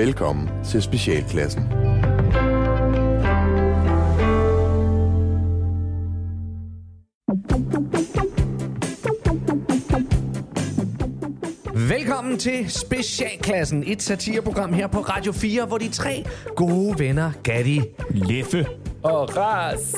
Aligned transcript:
Velkommen 0.00 0.48
til 0.64 0.82
Specialklassen. 0.82 1.62
Velkommen 11.88 12.38
til 12.38 12.70
Specialklassen, 12.70 13.84
et 13.86 14.02
satireprogram 14.02 14.72
her 14.72 14.86
på 14.86 14.98
Radio 14.98 15.32
4, 15.32 15.66
hvor 15.66 15.78
de 15.78 15.88
tre 15.88 16.24
gode 16.56 16.98
venner, 16.98 17.32
Gatti 17.42 17.80
Leffe. 18.10 18.66
Og 19.02 19.36
ras. 19.36 19.94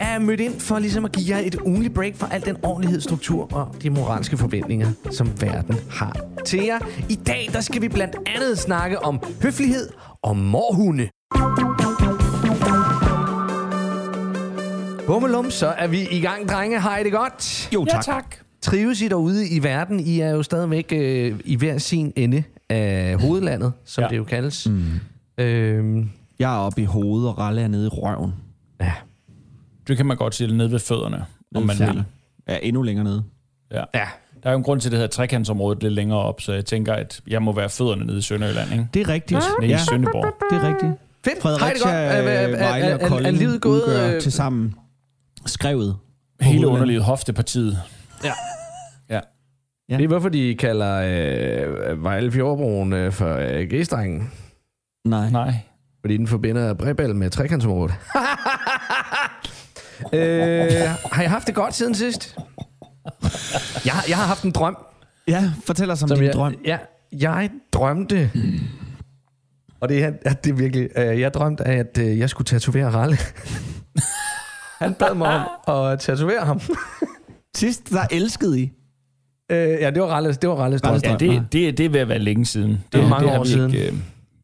er 0.00 0.18
mødt 0.18 0.40
ind 0.40 0.60
for 0.60 0.78
ligesom 0.78 1.04
at 1.04 1.12
give 1.12 1.36
jer 1.36 1.42
et 1.46 1.54
ugenligt 1.54 1.94
break 1.94 2.16
for 2.16 2.26
al 2.26 2.44
den 2.44 2.56
ordentlighed, 2.62 3.00
struktur 3.00 3.54
og 3.54 3.82
de 3.82 3.90
moralske 3.90 4.36
forventninger, 4.36 4.88
som 5.10 5.40
verden 5.40 5.76
har 5.90 6.35
til 6.46 6.62
jer. 6.64 6.78
I 7.08 7.14
dag 7.14 7.48
der 7.52 7.60
skal 7.60 7.82
vi 7.82 7.88
blandt 7.88 8.16
andet 8.26 8.58
snakke 8.58 9.04
om 9.04 9.20
høflighed 9.42 9.88
og 10.22 10.36
morhunde. 10.36 11.08
Bummelum, 15.06 15.50
så 15.50 15.66
er 15.66 15.86
vi 15.86 16.08
i 16.10 16.20
gang, 16.20 16.48
drenge. 16.48 16.80
Har 16.80 16.98
I 16.98 17.04
det 17.04 17.12
godt? 17.12 17.68
Jo, 17.74 17.84
Ja, 17.88 17.92
tak. 17.94 18.04
tak. 18.04 18.36
Trives 18.62 19.00
I 19.02 19.08
derude 19.08 19.48
i 19.48 19.62
verden? 19.62 20.00
I 20.00 20.20
er 20.20 20.30
jo 20.30 20.42
stadigvæk 20.42 20.92
øh, 20.92 21.40
i 21.44 21.56
hver 21.56 21.78
sin 21.78 22.12
ende 22.16 22.42
af 22.70 23.20
hovedlandet, 23.20 23.72
som 23.84 24.02
ja. 24.04 24.08
Det 24.08 24.16
jo 24.16 24.24
kaldes. 24.24 24.68
Mm. 24.68 24.84
Øhm, 25.38 26.10
Jeg 26.38 26.54
er 26.54 26.58
oppe 26.58 26.82
i 26.82 26.84
hovedet, 26.84 27.28
og 27.28 27.38
Ralle 27.38 27.60
er 27.60 27.68
nede 27.68 27.86
i 27.86 27.88
røven. 27.88 28.34
ja. 28.80 28.92
Det 29.88 29.96
kan 29.96 30.06
man 30.06 30.16
godt 30.16 30.34
sige 30.34 30.56
nede 30.56 30.70
ved 30.72 30.78
fødderne, 30.78 31.24
om 31.54 31.62
man 31.62 31.76
Ja. 31.76 31.92
vil. 31.92 32.04
Ja, 32.48 32.58
endnu 32.62 32.82
længere 32.82 33.04
nede. 33.04 33.24
Ja. 33.72 33.84
ja. 33.94 34.06
Der 34.42 34.48
er 34.48 34.52
jo 34.52 34.58
en 34.58 34.64
grund 34.64 34.80
til, 34.80 34.88
at 34.88 34.90
det 34.92 34.98
hedder 34.98 35.10
trekantsområdet 35.10 35.82
lidt 35.82 35.92
længere 35.94 36.18
op, 36.20 36.40
så 36.40 36.52
jeg 36.52 36.64
tænker, 36.64 36.92
at 36.94 37.20
jeg 37.28 37.42
må 37.42 37.52
være 37.52 37.68
fødderne 37.68 38.04
nede 38.06 38.18
i 38.18 38.22
Sønderjylland, 38.22 38.72
ikke? 38.72 38.86
Det 38.94 39.02
er 39.02 39.08
rigtigt. 39.08 39.40
Nede 39.60 39.70
Ja, 39.72 39.76
i 39.76 39.80
Sønderborg. 39.90 40.34
det 40.50 40.56
er 40.64 40.68
rigtigt. 40.68 40.92
Fedt. 41.24 41.42
Har 41.42 41.50
I 41.50 41.52
det 41.52 41.60
godt? 41.60 41.60
Fredericia, 41.60 41.90
Er- 41.92 42.22
er- 42.22 42.46
er- 42.56 42.68
Vejle 42.68 42.84
og 42.94 43.00
er- 43.00 43.04
er- 43.04 43.08
Kolding 43.08 43.36
livet 43.38 43.60
gået, 43.60 43.82
udgør 43.82 44.14
øh, 44.14 44.20
til 44.20 44.32
sammen 44.32 44.74
skrevet. 45.46 45.96
Hele 46.40 46.66
underlivet 46.68 47.02
hoftepartiet. 47.04 47.78
Ja. 48.24 48.32
Ja. 49.90 49.96
Det 49.96 50.04
er 50.04 50.08
hvorfor 50.08 50.28
de 50.28 50.54
kalder 50.58 50.94
øh, 51.88 52.02
Vejle 52.04 52.32
Fjordbroen 52.32 52.92
øh, 52.92 53.12
for 53.12 53.34
øh, 53.36 53.60
G-strengen. 53.74 54.30
Nej. 55.04 55.30
Nej. 55.30 55.54
Fordi 56.00 56.16
den 56.16 56.26
forbinder 56.26 56.74
Brebal 56.74 57.14
med 57.14 57.30
trekantsområdet. 57.30 57.94
øh, 60.12 60.72
har 61.12 61.22
I 61.22 61.26
haft 61.26 61.46
det 61.46 61.54
godt 61.54 61.74
siden 61.74 61.94
sidst? 61.94 62.36
Jeg, 63.86 63.92
har- 63.94 64.04
jeg 64.08 64.16
har 64.16 64.26
haft 64.26 64.42
en 64.42 64.50
drøm. 64.50 64.76
Ja, 65.28 65.52
fortæl 65.64 65.90
os 65.90 66.02
om 66.02 66.08
din 66.08 66.24
jeg, 66.24 66.32
drøm. 66.32 66.54
Ja, 66.64 66.78
jeg 67.12 67.50
drømte... 67.72 68.30
Og 69.80 69.88
det 69.88 70.04
er, 70.04 70.12
ja, 70.24 70.30
det 70.44 70.50
er 70.50 70.54
virkelig... 70.54 70.88
Øh, 70.96 71.20
jeg 71.20 71.34
drømte 71.34 71.64
af, 71.64 71.76
at 71.78 71.98
øh, 71.98 72.18
jeg 72.18 72.30
skulle 72.30 72.46
tatovere 72.46 72.90
Ralle. 72.90 73.16
Han 74.82 74.94
bad 74.94 75.14
mig 75.14 75.44
om 75.66 75.84
at 75.92 76.00
tatovere 76.00 76.44
ham. 76.44 76.60
Sidst, 77.56 77.90
der 77.90 78.06
elskede 78.10 78.60
I. 78.60 78.72
øh, 79.50 79.58
ja, 79.58 79.90
det 79.90 80.02
var 80.02 80.08
Ralles, 80.08 80.38
det 80.38 80.50
var 80.50 80.56
Ralles 80.56 80.82
drøm. 80.82 81.00
Ja, 81.04 81.16
det, 81.20 81.42
det, 81.52 81.78
det 81.78 81.86
er 81.86 81.90
ved 81.90 82.00
at 82.00 82.08
være 82.08 82.18
længe 82.18 82.46
siden. 82.46 82.84
Det 82.92 83.00
er 83.00 83.08
mange 83.08 83.30
har 83.30 83.38
år 83.38 83.44
siden. 83.44 83.74
Ikke, 83.74 83.86
øh, 83.88 83.94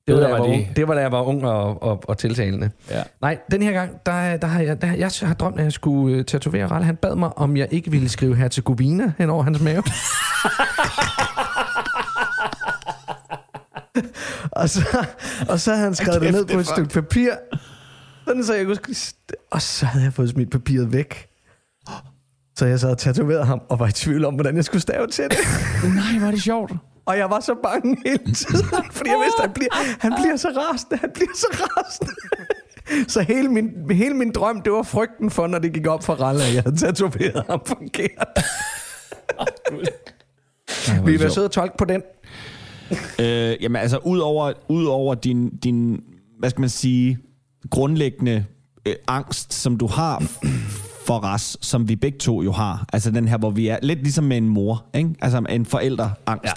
Det 0.07 0.15
var, 0.15 0.21
da 0.21 0.27
jeg 0.27 0.39
var, 0.39 0.47
det. 0.47 0.55
ung. 0.55 0.77
det 0.77 0.89
var 0.89 0.95
da 0.95 1.01
jeg 1.01 1.13
var 1.13 1.23
ung 1.23 1.45
og, 1.45 1.83
og, 1.83 2.03
og 2.09 2.19
tiltalende. 2.19 2.71
Ja. 2.91 3.03
Nej, 3.21 3.39
den 3.51 3.63
her 3.63 3.73
gang, 3.73 4.07
der, 4.07 4.37
der 4.37 4.47
har 4.47 4.61
jeg, 4.61 4.83
der, 4.83 4.93
jeg 4.93 5.11
har 5.23 5.35
drømt, 5.35 5.59
at 5.59 5.65
jeg 5.65 5.73
skulle 5.73 6.19
uh, 6.19 6.25
tatovere 6.25 6.67
Ralle. 6.67 6.87
Han 6.87 6.97
bad 6.97 7.17
mig, 7.17 7.39
om 7.39 7.57
jeg 7.57 7.69
ikke 7.71 7.91
ville 7.91 8.09
skrive 8.09 8.37
her 8.37 8.49
til 8.49 8.63
Gubina 8.63 9.13
hen 9.19 9.31
over 9.31 9.43
hans 9.43 9.61
mave. 9.61 9.83
og, 14.63 14.69
så, 14.69 15.07
og 15.49 15.61
så 15.61 15.71
havde 15.71 15.85
han 15.85 15.95
skrevet 15.95 16.21
det 16.21 16.33
ned 16.33 16.47
på 16.47 16.59
et 16.59 16.67
stykke 16.67 16.91
papir. 16.91 17.31
Sådan, 18.27 18.45
så 18.45 18.55
jeg 18.55 18.67
kunne 18.67 18.79
Og 19.51 19.63
så 19.63 19.87
havde 19.87 20.05
jeg 20.05 20.13
fået 20.13 20.31
smidt 20.31 20.51
papiret 20.51 20.93
væk. 20.93 21.29
Så 22.57 22.67
jeg 22.67 22.81
sad 22.81 22.91
og 22.91 22.99
tatoverede 22.99 23.45
ham, 23.45 23.63
og 23.69 23.79
var 23.79 23.87
i 23.87 23.93
tvivl 23.93 24.25
om, 24.25 24.35
hvordan 24.35 24.57
jeg 24.57 24.65
skulle 24.65 24.83
stave 24.83 25.07
til 25.07 25.25
det. 25.25 25.39
Nej, 25.95 26.25
var 26.25 26.31
det 26.31 26.43
sjovt. 26.43 26.73
Og 27.07 27.19
jeg 27.19 27.31
var 27.31 27.41
så 27.41 27.55
bange 27.63 27.97
hele 28.07 28.35
tiden, 28.35 28.65
fordi 28.91 29.11
jeg 29.11 29.19
vidste, 29.25 29.43
at 29.43 29.49
han 29.49 29.53
bliver, 29.55 29.69
han 29.99 30.13
bliver 30.23 30.37
så 30.37 30.49
rasende, 30.49 30.97
han 30.97 31.11
bliver 31.15 31.35
så 31.35 31.47
rasende. 31.51 32.13
Så 33.09 33.21
hele 33.21 33.49
min, 33.49 33.71
hele 33.91 34.15
min 34.15 34.33
drøm, 34.33 34.63
det 34.63 34.73
var 34.73 34.83
frygten 34.83 35.31
for, 35.31 35.47
når 35.47 35.59
det 35.59 35.73
gik 35.73 35.87
op 35.87 36.05
for 36.05 36.15
Ralle, 36.15 36.45
at 36.45 36.55
jeg 36.55 36.63
havde 36.63 36.77
tatoveret 36.77 37.45
ham 37.51 37.61
forkert. 37.67 38.29
Vil 41.05 41.15
I 41.15 41.21
være 41.21 41.31
søde 41.31 41.47
og 41.47 41.51
tolke 41.51 41.77
på 41.79 41.85
den? 41.85 42.03
Øh, 43.19 43.63
jamen 43.63 43.77
altså, 43.83 43.99
udover, 43.99 44.53
udover 44.69 45.15
din, 45.15 45.57
din, 45.57 46.01
hvad 46.39 46.51
skal 46.51 46.61
man 46.61 46.71
sige, 46.71 47.19
grundlæggende 47.71 48.45
øh, 48.87 48.95
angst, 49.09 49.53
som 49.55 49.79
du 49.79 49.87
har 49.87 50.23
for 51.07 51.19
ras, 51.19 51.57
som 51.61 51.89
vi 51.89 51.97
begge 51.97 52.19
to 52.19 52.43
jo 52.43 52.53
har. 52.53 52.85
Altså 52.93 53.11
den 53.11 53.29
her, 53.29 53.39
hvor 53.39 53.51
vi 53.51 53.69
er 53.69 53.79
lidt 53.83 54.03
ligesom 54.03 54.25
med 54.25 54.37
en 54.37 54.49
mor, 54.49 54.85
ikke? 54.95 55.11
Altså 55.21 55.43
en 55.49 55.67
forældreangst. 55.67 56.45
Ja. 56.45 56.53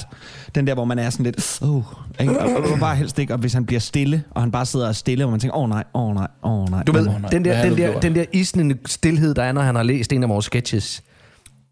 Den 0.56 0.68
der, 0.68 0.74
hvor 0.74 0.86
man 0.86 1.00
er 1.00 1.10
sådan 1.10 1.24
lidt, 1.24 1.60
oh, 1.62 1.84
ikke? 2.22 2.40
Og, 2.40 2.50
og, 2.56 2.72
og 2.74 2.80
bare 2.80 2.96
helst 2.96 3.20
ikke, 3.20 3.34
og 3.34 3.40
hvis 3.40 3.54
han 3.54 3.66
bliver 3.66 3.80
stille, 3.80 4.24
og 4.32 4.42
han 4.42 4.52
bare 4.52 4.66
sidder 4.66 4.88
og 4.88 4.96
stille, 4.96 5.26
og 5.26 5.32
man 5.32 5.40
tænker, 5.40 5.58
åh 5.58 5.64
oh, 5.64 5.70
nej, 5.70 5.84
åh 5.94 6.02
oh, 6.10 6.16
nej, 6.16 6.28
åh 6.44 6.52
oh, 6.52 6.70
nej. 6.70 6.84
Du 6.84 6.92
ved, 6.92 7.08
Åh, 7.08 7.22
nej. 7.22 7.30
den 7.30 7.46
der, 7.46 7.64
den, 7.70 7.78
der, 7.78 8.00
den 8.00 8.16
der 8.16 8.26
isnende 8.34 8.78
stillhed, 8.86 9.34
der 9.34 9.44
er, 9.44 9.52
når 9.52 9.62
han 9.62 9.76
har 9.76 9.84
læst 9.84 10.14
en 10.14 10.24
af 10.24 10.30
vores 10.30 10.46
sketches. 10.46 11.04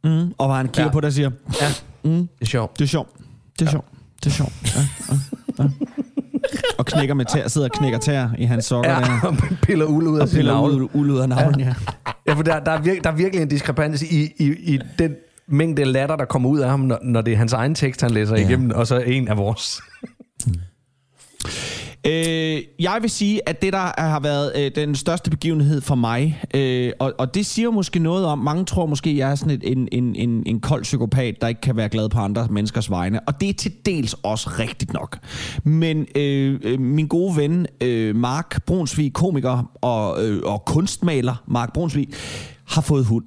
Mm, 0.03 0.33
og 0.37 0.45
hvor 0.47 0.53
han 0.55 0.65
kigger 0.67 0.81
Ja. 0.81 0.87
ja. 0.87 0.91
på 0.91 0.99
dig 0.99 1.07
og 1.07 1.13
siger, 1.13 1.31
Ja, 1.61 1.67
mm, 2.03 2.11
det 2.11 2.27
er 2.41 2.45
sjovt. 2.45 2.79
det 2.79 2.83
er 2.85 2.89
sjovt, 2.89 3.09
det 3.59 3.65
er 3.67 3.71
sjovt, 3.71 3.85
det 4.23 4.29
er 4.29 4.33
sjovt. 4.33 4.53
Ja, 4.75 4.81
ja, 5.59 5.63
ja. 5.63 5.69
Og 6.77 6.85
knækker 6.85 7.13
med 7.15 7.25
tær, 7.25 7.47
sidder 7.47 7.67
og 7.67 7.77
knækker 7.77 7.99
tær 7.99 8.29
i 8.37 8.45
hans 8.45 8.65
sokker 8.65 8.91
Ja, 8.91 8.99
der. 8.99 9.19
og 9.27 9.35
piller 9.61 9.85
uld 9.85 10.07
ud 10.07 10.17
af 10.17 10.21
Og 10.21 10.29
sin 10.29 10.35
piller 10.37 10.53
navle. 10.53 10.83
ud, 10.95 11.09
ud, 11.09 11.19
af 11.19 11.29
navlen, 11.29 11.59
ja. 11.59 11.73
Ja, 12.27 12.33
for 12.33 12.43
der, 12.43 12.59
der, 12.59 12.71
er 12.71 12.81
virke, 12.81 13.01
der 13.01 13.11
er 13.11 13.15
virkelig 13.15 13.41
en 13.41 13.47
diskrepans 13.49 14.01
i, 14.01 14.23
i, 14.37 14.53
i 14.73 14.79
den 14.99 15.15
mængde 15.47 15.85
latter, 15.85 16.15
der 16.15 16.25
kommer 16.25 16.49
ud 16.49 16.59
af 16.59 16.69
ham, 16.69 16.79
når, 16.79 16.99
når 17.03 17.21
det 17.21 17.33
er 17.33 17.37
hans 17.37 17.53
egen 17.53 17.75
tekst, 17.75 18.01
han 18.01 18.11
læser 18.11 18.35
ja. 18.35 18.41
Ja. 18.41 18.47
igennem, 18.47 18.71
og 18.71 18.87
så 18.87 18.99
en 18.99 19.27
af 19.27 19.37
vores. 19.37 19.81
Øh, 22.07 22.61
jeg 22.79 22.97
vil 23.01 23.09
sige, 23.09 23.49
at 23.49 23.61
det, 23.61 23.73
der 23.73 24.01
har 24.01 24.19
været 24.19 24.51
øh, 24.55 24.71
den 24.75 24.95
største 24.95 25.29
begivenhed 25.29 25.81
for 25.81 25.95
mig, 25.95 26.43
øh, 26.53 26.91
og, 26.99 27.13
og 27.17 27.33
det 27.33 27.45
siger 27.45 27.71
måske 27.71 27.99
noget 27.99 28.25
om, 28.25 28.39
mange 28.39 28.65
tror 28.65 28.85
måske, 28.85 29.17
jeg 29.17 29.31
er 29.31 29.35
sådan 29.35 29.53
et, 29.53 29.71
en, 29.71 29.87
en, 29.91 30.15
en, 30.15 30.43
en 30.45 30.59
kold 30.59 30.83
psykopat, 30.83 31.41
der 31.41 31.47
ikke 31.47 31.61
kan 31.61 31.77
være 31.77 31.89
glad 31.89 32.09
på 32.09 32.19
andre 32.19 32.47
menneskers 32.49 32.89
vegne, 32.89 33.19
og 33.27 33.41
det 33.41 33.49
er 33.49 33.53
til 33.53 33.71
dels 33.85 34.15
også 34.23 34.49
rigtigt 34.59 34.93
nok. 34.93 35.19
Men 35.63 36.07
øh, 36.15 36.59
øh, 36.63 36.79
min 36.79 37.07
gode 37.07 37.37
ven, 37.37 37.67
øh, 37.81 38.15
Mark 38.15 38.65
Brunsvig, 38.65 39.13
komiker 39.13 39.71
og, 39.81 40.25
øh, 40.25 40.41
og 40.45 40.65
kunstmaler 40.65 41.43
Mark 41.47 41.73
Brunsvig, 41.73 42.07
har 42.67 42.81
fået 42.81 43.05
hund. 43.05 43.25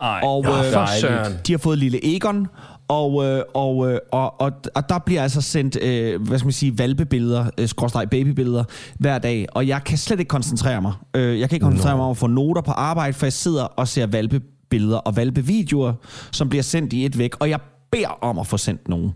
Ej, 0.00 0.20
Og, 0.22 0.44
øh, 0.44 0.72
for 0.72 1.00
søren. 1.00 1.32
De 1.46 1.52
har 1.52 1.58
fået 1.58 1.78
lille 1.78 2.16
Egon, 2.16 2.46
og, 2.88 3.24
øh, 3.24 3.42
og, 3.54 3.90
øh, 3.92 3.98
og, 4.12 4.40
og, 4.40 4.52
og 4.74 4.88
der 4.88 4.98
bliver 4.98 5.22
altså 5.22 5.40
sendt, 5.40 5.82
øh, 5.82 6.22
hvad 6.22 6.38
skal 6.38 6.46
man 6.46 6.52
sige, 6.52 6.78
valpebilleder, 6.78 7.50
øh, 7.58 7.68
skråstreg 7.68 8.10
babybilleder 8.10 8.64
hver 8.98 9.18
dag, 9.18 9.46
og 9.52 9.68
jeg 9.68 9.84
kan 9.84 9.98
slet 9.98 10.20
ikke 10.20 10.28
koncentrere 10.28 10.82
mig. 10.82 10.92
Øh, 11.14 11.40
jeg 11.40 11.48
kan 11.48 11.56
ikke 11.56 11.64
koncentrere 11.64 11.96
mig 11.96 12.04
om 12.04 12.10
at 12.10 12.16
få 12.16 12.26
noter 12.26 12.62
på 12.62 12.70
arbejde, 12.70 13.12
for 13.12 13.26
jeg 13.26 13.32
sidder 13.32 13.62
og 13.62 13.88
ser 13.88 14.06
valpebilleder 14.06 14.98
og 14.98 15.16
valpevideoer, 15.16 15.92
som 16.32 16.48
bliver 16.48 16.62
sendt 16.62 16.92
i 16.92 17.04
et 17.04 17.18
væk, 17.18 17.36
og 17.40 17.50
jeg 17.50 17.60
beder 17.90 18.18
om 18.24 18.38
at 18.38 18.46
få 18.46 18.56
sendt 18.56 18.88
nogen. 18.88 19.12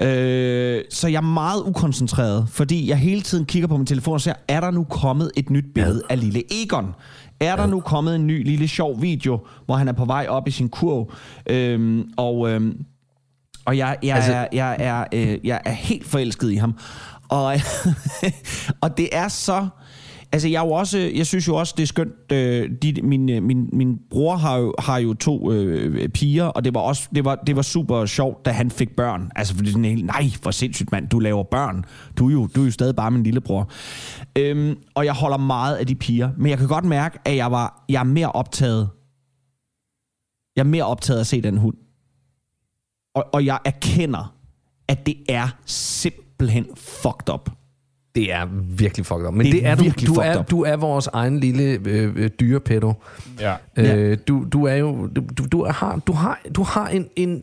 Øh, 0.00 0.82
så 0.90 1.08
jeg 1.08 1.16
er 1.16 1.20
meget 1.20 1.62
ukoncentreret, 1.66 2.48
fordi 2.48 2.88
jeg 2.88 2.96
hele 2.96 3.20
tiden 3.20 3.44
kigger 3.44 3.68
på 3.68 3.76
min 3.76 3.86
telefon 3.86 4.14
og 4.14 4.20
ser, 4.20 4.34
er 4.48 4.60
der 4.60 4.70
nu 4.70 4.84
kommet 4.84 5.30
et 5.36 5.50
nyt 5.50 5.64
billede 5.74 6.02
af 6.10 6.20
lille 6.20 6.42
Egon? 6.62 6.94
Er 7.40 7.56
der 7.56 7.66
nu 7.66 7.80
kommet 7.80 8.14
en 8.16 8.26
ny 8.26 8.44
lille 8.44 8.68
sjov 8.68 9.02
video, 9.02 9.46
hvor 9.66 9.76
han 9.76 9.88
er 9.88 9.92
på 9.92 10.04
vej 10.04 10.26
op 10.28 10.48
i 10.48 10.50
sin 10.50 10.68
kurv? 10.68 11.12
Øhm, 11.50 12.10
og 12.16 12.50
øhm, 12.50 12.84
og 13.64 13.76
jeg, 13.76 13.96
jeg, 14.02 14.16
Altså- 14.16 14.32
er, 14.32 14.46
jeg, 14.52 14.76
er, 14.78 15.04
øh, 15.14 15.38
jeg 15.44 15.60
er 15.64 15.72
helt 15.72 16.06
forelsket 16.06 16.50
i 16.52 16.56
ham. 16.56 16.78
Og, 17.28 17.54
og 18.82 18.96
det 18.96 19.08
er 19.12 19.28
så... 19.28 19.68
Altså, 20.32 20.48
jeg, 20.48 20.62
er 20.62 20.66
jo 20.66 20.72
også, 20.72 20.98
jeg 20.98 21.26
synes 21.26 21.48
jo 21.48 21.56
også, 21.56 21.74
det 21.76 21.82
er 21.82 21.86
skønt. 21.86 22.32
Øh, 22.32 22.70
de, 22.82 23.02
min, 23.02 23.30
øh, 23.30 23.42
min, 23.42 23.70
min 23.72 23.98
bror 24.10 24.36
har 24.36 24.56
jo, 24.56 24.74
har 24.78 24.98
jo 24.98 25.14
to 25.14 25.52
øh, 25.52 26.08
piger, 26.08 26.44
og 26.44 26.64
det 26.64 26.74
var, 26.74 26.80
også, 26.80 27.08
det, 27.14 27.24
var, 27.24 27.34
det 27.34 27.56
var 27.56 27.62
super 27.62 28.06
sjovt, 28.06 28.44
da 28.46 28.50
han 28.50 28.70
fik 28.70 28.96
børn. 28.96 29.30
Altså, 29.36 29.54
fordi 29.54 29.70
sådan 29.70 29.84
helt, 29.84 30.06
nej, 30.06 30.30
for 30.42 30.50
sindssygt 30.50 30.92
mand, 30.92 31.08
du 31.08 31.18
laver 31.18 31.42
børn. 31.42 31.84
Du 32.18 32.28
er 32.28 32.32
jo, 32.32 32.46
du 32.46 32.60
er 32.60 32.64
jo 32.64 32.70
stadig 32.70 32.96
bare 32.96 33.10
min 33.10 33.22
lillebror. 33.22 33.70
Øhm, 34.38 34.78
og 34.94 35.04
jeg 35.04 35.12
holder 35.12 35.36
meget 35.36 35.76
af 35.76 35.86
de 35.86 35.94
piger, 35.94 36.30
men 36.38 36.50
jeg 36.50 36.58
kan 36.58 36.68
godt 36.68 36.84
mærke, 36.84 37.18
at 37.24 37.36
jeg, 37.36 37.52
var, 37.52 37.84
jeg 37.88 38.00
er 38.00 38.04
mere 38.04 38.32
optaget. 38.32 38.88
Jeg 40.56 40.62
er 40.62 40.68
mere 40.68 40.84
optaget 40.84 41.18
af 41.18 41.20
at 41.20 41.26
se 41.26 41.40
den 41.42 41.58
hund. 41.58 41.76
Og, 43.14 43.24
og 43.32 43.44
jeg 43.44 43.58
erkender, 43.64 44.34
at 44.88 45.06
det 45.06 45.16
er 45.28 45.48
simpelthen 45.66 46.66
fucked 46.76 47.34
up. 47.34 47.57
Det 48.20 48.32
er 48.32 48.46
virkelig 48.76 49.06
fucked 49.06 49.26
up. 49.26 49.34
Men 49.34 49.46
det, 49.46 49.52
Det 49.52 49.66
er 49.66 49.70
er, 49.70 49.74
du, 49.74 49.82
virkelig 49.82 50.08
du, 50.08 50.14
fucked 50.14 50.30
er, 50.34 50.38
up. 50.38 50.50
du 50.50 50.62
er 50.62 50.76
vores 50.76 51.06
egen 51.06 51.40
lille 51.40 51.62
øh, 51.84 52.12
øh, 52.16 52.30
dyrepædo. 52.40 52.92
Ja. 53.40 53.54
Øh, 53.76 54.18
du, 54.28 54.46
du 54.52 54.64
er 54.64 54.74
jo... 54.74 55.06
Du, 55.06 55.46
du, 55.52 55.64
har, 55.64 56.00
du 56.06 56.12
har, 56.12 56.40
du 56.54 56.62
har 56.62 56.88
en, 56.88 57.06
en, 57.16 57.42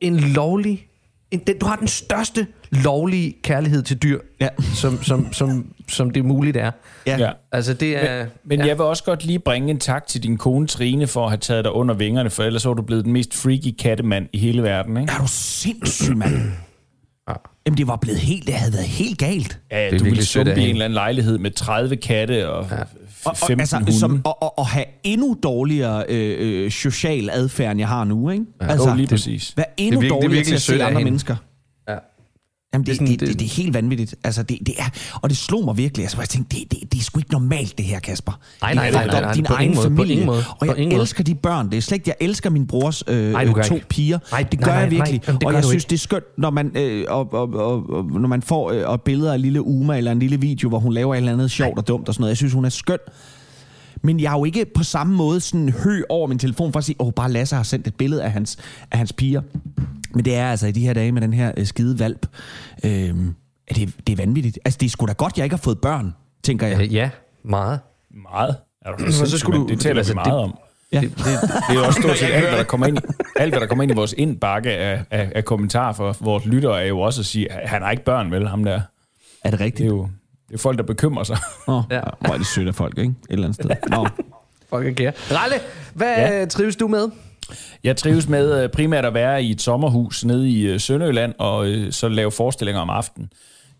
en 0.00 0.16
lovlig 0.16 0.86
en, 1.30 1.38
den, 1.46 1.58
du 1.58 1.66
har 1.66 1.76
den 1.76 1.88
største 1.88 2.46
lovlige 2.70 3.34
kærlighed 3.42 3.82
til 3.82 3.96
dyr, 4.02 4.18
Ja. 4.40 4.48
som, 4.74 5.02
som, 5.02 5.32
som, 5.32 5.66
som 5.88 6.10
det 6.10 6.24
muligt 6.24 6.56
er. 6.56 6.70
Ja. 7.06 7.16
Ja. 7.18 7.30
Altså, 7.52 7.74
det 7.74 8.04
er... 8.10 8.26
Men 8.44 8.60
ja. 8.60 8.66
jeg 8.66 8.78
vil 8.78 8.84
også 8.84 9.04
godt 9.04 9.24
lige 9.24 9.38
bringe 9.38 9.70
en 9.70 9.78
tak 9.78 10.06
til 10.06 10.22
din 10.22 10.36
kone 10.38 10.66
Trine 10.66 11.06
for 11.06 11.24
at 11.24 11.30
have 11.30 11.38
taget 11.38 11.64
dig 11.64 11.72
under 11.72 11.94
vingerne, 11.94 12.30
for 12.30 12.42
ellers 12.42 12.66
var 12.66 12.74
du 12.74 12.82
blevet 12.82 13.04
den 13.04 13.12
mest 13.12 13.34
freaky 13.34 13.74
kattemand 13.78 14.26
i 14.32 14.38
hele 14.38 14.62
verden, 14.62 14.96
ikke? 14.96 15.12
Er 15.12 15.18
du 15.18 15.26
sindssyg, 15.28 16.16
mand? 16.16 16.32
Jamen, 17.66 17.78
det 17.78 17.86
var 17.86 17.96
blevet 17.96 18.20
helt, 18.20 18.46
det 18.46 18.54
havde 18.54 18.72
været 18.72 18.84
helt 18.84 19.18
galt. 19.18 19.58
Ja, 19.70 19.78
ja 19.78 19.94
er 19.94 19.98
du 19.98 20.04
ville 20.04 20.24
sumpe 20.24 20.50
i 20.56 20.62
en 20.64 20.70
eller 20.70 20.84
anden 20.84 20.94
lejlighed 20.94 21.38
med 21.38 21.50
30 21.50 21.96
katte 21.96 22.48
og 22.50 22.66
ja. 22.70 22.76
Og, 23.24 23.30
og, 23.30 23.36
15 23.36 23.60
altså, 23.60 23.76
hunde. 23.78 23.98
som, 23.98 24.20
og, 24.24 24.42
og, 24.42 24.58
og 24.58 24.66
have 24.66 24.84
endnu 25.04 25.36
dårligere 25.42 26.04
øh, 26.08 26.64
øh, 26.64 26.70
social 26.70 27.30
adfærd, 27.32 27.70
end 27.70 27.80
jeg 27.80 27.88
har 27.88 28.04
nu, 28.04 28.30
ikke? 28.30 28.44
Ja, 28.62 28.74
Jo, 28.74 28.94
lige 28.96 29.06
præcis. 29.08 29.50
Hvad 29.54 29.64
endnu 29.76 30.00
Det 30.00 30.06
er 30.06 30.10
virkelig- 30.10 30.10
det 30.10 30.10
er 30.10 30.14
dårligere 30.14 30.30
virkelig 30.32 30.46
til 30.46 30.54
at 30.54 30.78
se 30.78 30.84
andre 30.84 30.86
hende. 30.98 31.04
mennesker. 31.04 31.36
Ja. 32.72 32.76
Jamen, 32.78 32.86
det, 32.86 32.86
Det 32.86 32.92
er 32.92 32.96
sådan- 32.96 33.12
det, 33.12 33.20
det, 33.20 33.28
det- 33.28 33.38
det, 33.38 33.44
er 33.46 33.50
helt 33.62 33.74
vanvittigt. 33.74 34.14
Altså, 34.24 34.42
det, 34.42 34.58
det 34.66 34.74
er, 34.78 34.84
og 35.22 35.28
det 35.30 35.36
slog 35.38 35.64
mig 35.64 35.76
virkelig. 35.76 36.04
Altså, 36.04 36.18
jeg 36.18 36.28
tænkte, 36.28 36.56
det, 36.56 36.70
det, 36.70 36.92
det 36.92 36.98
er 37.00 37.02
sgu 37.04 37.18
ikke 37.20 37.32
normalt, 37.32 37.78
det 37.78 37.86
her, 37.86 37.98
Kasper. 38.00 38.32
Nej, 38.62 38.74
nej, 38.74 38.90
nej, 38.90 39.06
nej, 39.06 39.20
nej, 39.20 39.32
Din 39.32 39.44
på 39.44 39.52
egen 39.54 39.68
måde, 39.74 39.76
på 39.76 39.82
familie. 39.82 40.12
ingen 40.12 40.26
måde, 40.26 40.42
Og 40.60 40.66
jeg 40.66 40.76
ingen 40.78 40.92
måde. 40.96 41.02
elsker 41.02 41.24
de 41.24 41.34
børn. 41.34 41.70
Det 41.70 41.76
er 41.76 41.80
slet 41.82 41.96
ikke, 41.96 42.08
jeg 42.08 42.26
elsker 42.28 42.50
min 42.50 42.66
brors 42.66 43.02
øh, 43.06 43.32
Nej, 43.32 43.62
to 43.62 43.74
ikke. 43.74 43.88
piger. 43.88 44.18
Nej, 44.32 44.42
det 44.42 44.60
nej, 44.60 44.64
gør 44.68 44.72
nej, 44.72 44.80
jeg 44.82 44.90
virkelig. 44.90 45.20
nej, 45.26 45.36
det 45.38 45.44
og 45.46 45.52
jeg 45.54 45.64
synes, 45.64 45.74
ikke. 45.84 45.90
det 45.90 45.96
er 45.96 46.00
skønt, 46.00 46.24
når 46.38 46.50
man, 46.50 46.72
øh, 46.76 47.04
og, 47.08 47.32
og, 47.34 47.54
og, 47.54 47.90
og, 47.90 48.04
når 48.20 48.28
man 48.28 48.42
får 48.42 48.70
øh, 48.70 48.88
og 48.88 49.02
billeder 49.02 49.32
af 49.32 49.42
lille 49.42 49.62
Uma, 49.62 49.96
eller 49.96 50.12
en 50.12 50.18
lille 50.18 50.40
video, 50.40 50.68
hvor 50.68 50.78
hun 50.78 50.92
laver 50.92 51.14
et 51.14 51.18
eller 51.18 51.32
andet 51.32 51.50
sjovt 51.50 51.78
og 51.78 51.88
dumt 51.88 52.08
og 52.08 52.14
sådan 52.14 52.22
noget. 52.22 52.30
Jeg 52.30 52.36
synes, 52.36 52.52
hun 52.52 52.64
er 52.64 52.68
skøn. 52.68 52.98
Men 54.06 54.20
jeg 54.20 54.32
er 54.34 54.38
jo 54.38 54.44
ikke 54.44 54.64
på 54.74 54.82
samme 54.82 55.16
måde 55.16 55.40
sådan 55.40 55.68
hø 55.68 56.02
over 56.08 56.26
min 56.26 56.38
telefon 56.38 56.72
for 56.72 56.78
at 56.78 56.84
sige, 56.84 56.96
åh, 56.98 57.12
bare 57.12 57.30
Lasse 57.32 57.56
har 57.56 57.62
sendt 57.62 57.86
et 57.86 57.94
billede 57.94 58.24
af 58.24 58.32
hans, 58.32 58.58
af 58.90 58.98
hans 58.98 59.12
piger. 59.12 59.42
Men 60.14 60.24
det 60.24 60.34
er 60.36 60.46
altså 60.50 60.66
i 60.66 60.72
de 60.72 60.80
her 60.80 60.92
dage 60.92 61.12
med 61.12 61.22
den 61.22 61.32
her 61.32 61.52
øh, 61.56 61.66
skide 61.66 61.98
valp. 61.98 62.26
Øh, 62.84 62.90
det, 63.74 63.94
det 64.06 64.12
er 64.12 64.16
vanvittigt. 64.16 64.58
Altså, 64.64 64.78
det 64.78 64.86
er 64.86 64.90
sgu 64.90 65.06
da 65.06 65.12
godt, 65.12 65.36
jeg 65.36 65.44
ikke 65.44 65.56
har 65.56 65.60
fået 65.62 65.78
børn, 65.80 66.14
tænker 66.44 66.66
jeg. 66.66 66.80
Øh, 66.80 66.94
Ja, 66.94 67.10
meget. 67.44 67.80
Meget. 68.32 68.56
Er 68.82 69.10
så 69.10 69.38
skulle 69.38 69.60
du- 69.60 69.66
det 69.66 69.80
taler 69.80 69.96
altså, 69.96 70.12
vi 70.12 70.14
meget 70.14 70.26
det- 70.26 70.34
om. 70.34 70.58
Ja. 70.92 71.00
Det, 71.00 71.10
det, 71.10 71.24
Det 71.24 71.50
er 71.68 71.74
jo 71.74 71.84
også 71.86 72.00
stort 72.02 72.18
set 72.18 72.26
alt, 72.36 72.48
hvad 72.48 72.58
der 72.58 72.64
kommer 72.64 72.86
ind 72.86 72.98
i, 72.98 73.00
alt, 73.36 73.52
hvad 73.52 73.60
der 73.60 73.66
kommer 73.66 73.82
ind 73.82 73.92
i 73.92 73.94
vores 73.94 74.14
indbakke 74.18 74.70
af, 74.70 75.04
af, 75.10 75.32
af 75.34 75.44
kommentarer 75.44 75.92
fra 75.92 76.14
vores 76.20 76.46
lyttere, 76.46 76.82
er 76.82 76.86
jo 76.86 77.00
også 77.00 77.20
at 77.20 77.26
sige, 77.26 77.52
at 77.52 77.68
han 77.68 77.82
har 77.82 77.90
ikke 77.90 78.04
børn, 78.04 78.30
vel, 78.30 78.48
ham 78.48 78.64
der. 78.64 78.72
Er 78.72 78.80
det 78.80 79.52
Det 79.52 79.60
er 79.60 79.64
rigtigt? 79.64 79.88
jo 79.88 80.08
det 80.48 80.54
er 80.54 80.58
folk, 80.58 80.78
der 80.78 80.84
bekymrer 80.84 81.24
sig. 81.24 81.38
Nå, 81.68 81.82
Ja. 81.90 82.00
hvor 82.20 82.34
er 82.34 82.38
det 82.38 82.46
sødt 82.46 82.68
af 82.68 82.74
folk, 82.74 82.98
ikke? 82.98 83.10
Et 83.10 83.16
eller 83.32 83.44
andet 83.46 83.54
sted. 83.64 83.70
Nå. 83.90 84.08
folk 84.70 84.86
er 84.86 84.92
kære. 84.92 85.12
Ralle, 85.32 85.54
hvad 85.94 86.06
Ja. 86.16 86.38
ja. 86.38 86.44
trives 86.46 86.76
du 86.76 86.88
med? 86.88 87.08
Jeg 87.84 87.96
trives 87.96 88.28
med 88.28 88.62
øh, 88.62 88.68
primært 88.70 89.04
at 89.04 89.14
være 89.14 89.42
i 89.42 89.50
et 89.50 89.62
sommerhus 89.62 90.24
nede 90.24 90.50
i 90.50 90.66
øh, 90.66 90.80
Sønderjylland, 90.80 91.34
og 91.38 91.68
øh, 91.68 91.92
så 91.92 92.08
lave 92.08 92.30
forestillinger 92.32 92.80
om 92.82 92.90
aftenen. 92.90 93.30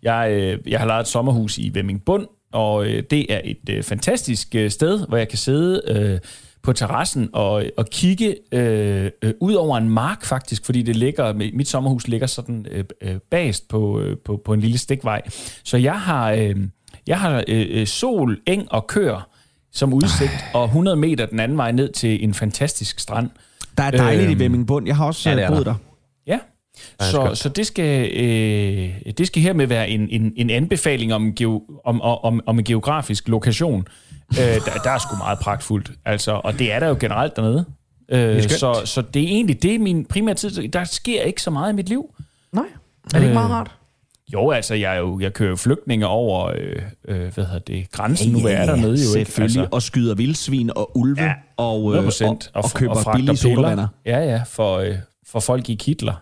Jeg, 0.03 0.29
øh, 0.31 0.59
jeg 0.71 0.79
har 0.79 0.85
lejet 0.87 1.01
et 1.01 1.07
sommerhus 1.07 1.57
i 1.57 1.71
Vemmingbund, 1.73 2.27
og 2.53 2.85
øh, 2.85 3.03
det 3.11 3.33
er 3.33 3.41
et 3.43 3.69
øh, 3.69 3.83
fantastisk 3.83 4.55
øh, 4.55 4.71
sted, 4.71 5.07
hvor 5.07 5.17
jeg 5.17 5.27
kan 5.29 5.37
sidde 5.37 5.81
øh, 5.87 6.19
på 6.67 6.73
terrassen 6.73 7.29
og, 7.33 7.65
og 7.77 7.85
kigge 7.85 8.35
øh, 8.51 9.11
øh, 9.21 9.33
ud 9.39 9.53
over 9.53 9.77
en 9.77 9.89
mark 9.89 10.25
faktisk, 10.25 10.65
fordi 10.65 10.81
det 10.81 10.95
ligger, 10.95 11.33
mit 11.33 11.67
sommerhus 11.67 12.07
ligger 12.07 12.27
sådan 12.27 12.65
øh, 12.71 12.83
øh, 13.01 13.15
bagest 13.31 13.67
på, 13.67 13.99
øh, 13.99 14.17
på, 14.25 14.41
på 14.45 14.53
en 14.53 14.59
lille 14.59 14.77
stikvej. 14.77 15.21
Så 15.63 15.77
jeg 15.77 16.01
har, 16.01 16.31
øh, 16.31 16.55
jeg 17.07 17.19
har 17.19 17.43
øh, 17.47 17.65
øh, 17.69 17.87
sol, 17.87 18.39
eng 18.45 18.71
og 18.71 18.87
køer 18.87 19.29
som 19.71 19.93
udsigt, 19.93 20.45
og 20.53 20.65
100 20.65 20.97
meter 20.97 21.25
den 21.25 21.39
anden 21.39 21.57
vej 21.57 21.71
ned 21.71 21.91
til 21.91 22.23
en 22.23 22.33
fantastisk 22.33 22.99
strand. 22.99 23.29
Der 23.77 23.83
er 23.83 23.91
dejligt 23.91 24.23
Øhm, 24.23 24.31
i 24.31 24.39
Vemmingbund. 24.39 24.87
Jeg 24.87 24.95
har 24.95 25.05
også 25.05 25.29
ja, 25.29 25.39
er 25.39 25.49
boet 25.49 25.65
der. 25.65 25.71
der. 25.71 25.79
Ja. 26.27 26.39
Så, 26.99 27.31
så 27.33 27.49
det, 27.49 27.67
skal, 27.67 28.11
øh, 28.11 29.13
det 29.17 29.27
skal 29.27 29.41
hermed 29.41 29.67
være 29.67 29.89
en, 29.89 30.09
en, 30.09 30.33
en 30.35 30.49
anbefaling 30.49 31.13
om, 31.13 31.35
geo, 31.35 31.63
om, 31.85 32.01
om, 32.01 32.41
om 32.45 32.59
en 32.59 32.65
geografisk 32.65 33.27
lokation. 33.27 33.87
Øh, 34.31 34.37
der, 34.37 34.81
der 34.83 34.91
er 34.91 34.97
sgu 34.97 35.15
meget 35.15 35.39
pragtfuldt. 35.39 35.91
Altså, 36.05 36.31
og 36.31 36.59
det 36.59 36.71
er 36.73 36.79
der 36.79 36.87
jo 36.87 36.97
generelt 36.99 37.35
dernede. 37.35 37.65
Øh, 38.11 38.43
skønt. 38.43 38.59
så, 38.59 38.81
så 38.85 39.01
det 39.01 39.23
er 39.23 39.27
egentlig 39.27 39.63
det, 39.63 39.75
er 39.75 39.79
min 39.79 40.05
primære 40.05 40.35
tid. 40.35 40.67
Der 40.69 40.83
sker 40.83 41.21
ikke 41.21 41.41
så 41.41 41.51
meget 41.51 41.73
i 41.73 41.75
mit 41.75 41.89
liv. 41.89 42.15
Nej. 42.53 42.63
Er 43.13 43.17
det 43.19 43.21
ikke 43.21 43.33
meget 43.33 43.51
rart? 43.51 43.71
Jo, 44.33 44.51
altså, 44.51 44.75
jeg, 44.75 44.95
er 44.95 44.99
jo, 44.99 45.19
jeg 45.19 45.33
kører 45.33 45.49
jo 45.49 45.55
flygtninge 45.55 46.07
over, 46.07 46.51
øh, 46.57 46.81
øh, 47.07 47.33
hvad 47.33 47.45
hedder 47.45 47.59
det, 47.59 47.91
grænsen 47.91 48.31
nu, 48.31 48.41
hvad 48.41 48.51
er 48.51 48.65
dernede 48.65 48.87
jo 48.87 48.91
ikke. 49.19 49.31
Selvfølgelig. 49.31 49.61
Altså, 49.61 49.75
Og 49.75 49.81
skyder 49.81 50.15
vildsvin 50.15 50.71
og 50.75 50.97
ulve. 50.97 51.23
Ja, 51.23 51.33
og, 51.57 51.95
øh, 51.95 52.07
100%. 52.07 52.25
og, 52.25 52.37
og, 52.53 52.63
og 52.63 52.69
køber 52.75 52.93
fragter 52.93 53.11
billige 53.13 53.37
piller. 53.41 53.55
sodavanner. 53.55 53.87
Ja, 54.05 54.19
ja, 54.19 54.41
for, 54.47 54.77
øh, 54.77 54.95
for 55.27 55.39
folk 55.39 55.69
i 55.69 55.75
kitler. 55.75 56.13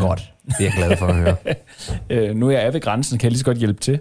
Godt. 0.00 0.32
Det 0.46 0.54
er 0.60 0.64
jeg 0.64 0.72
glad 0.76 0.96
for 0.96 1.06
at 1.06 1.16
høre. 1.16 1.36
Øh, 2.10 2.36
nu 2.36 2.46
er 2.48 2.50
jeg 2.52 2.66
er 2.66 2.70
ved 2.70 2.80
grænsen, 2.80 3.18
kan 3.18 3.24
jeg 3.26 3.30
lige 3.30 3.38
så 3.38 3.44
godt 3.44 3.58
hjælpe 3.58 3.80
til. 3.80 4.00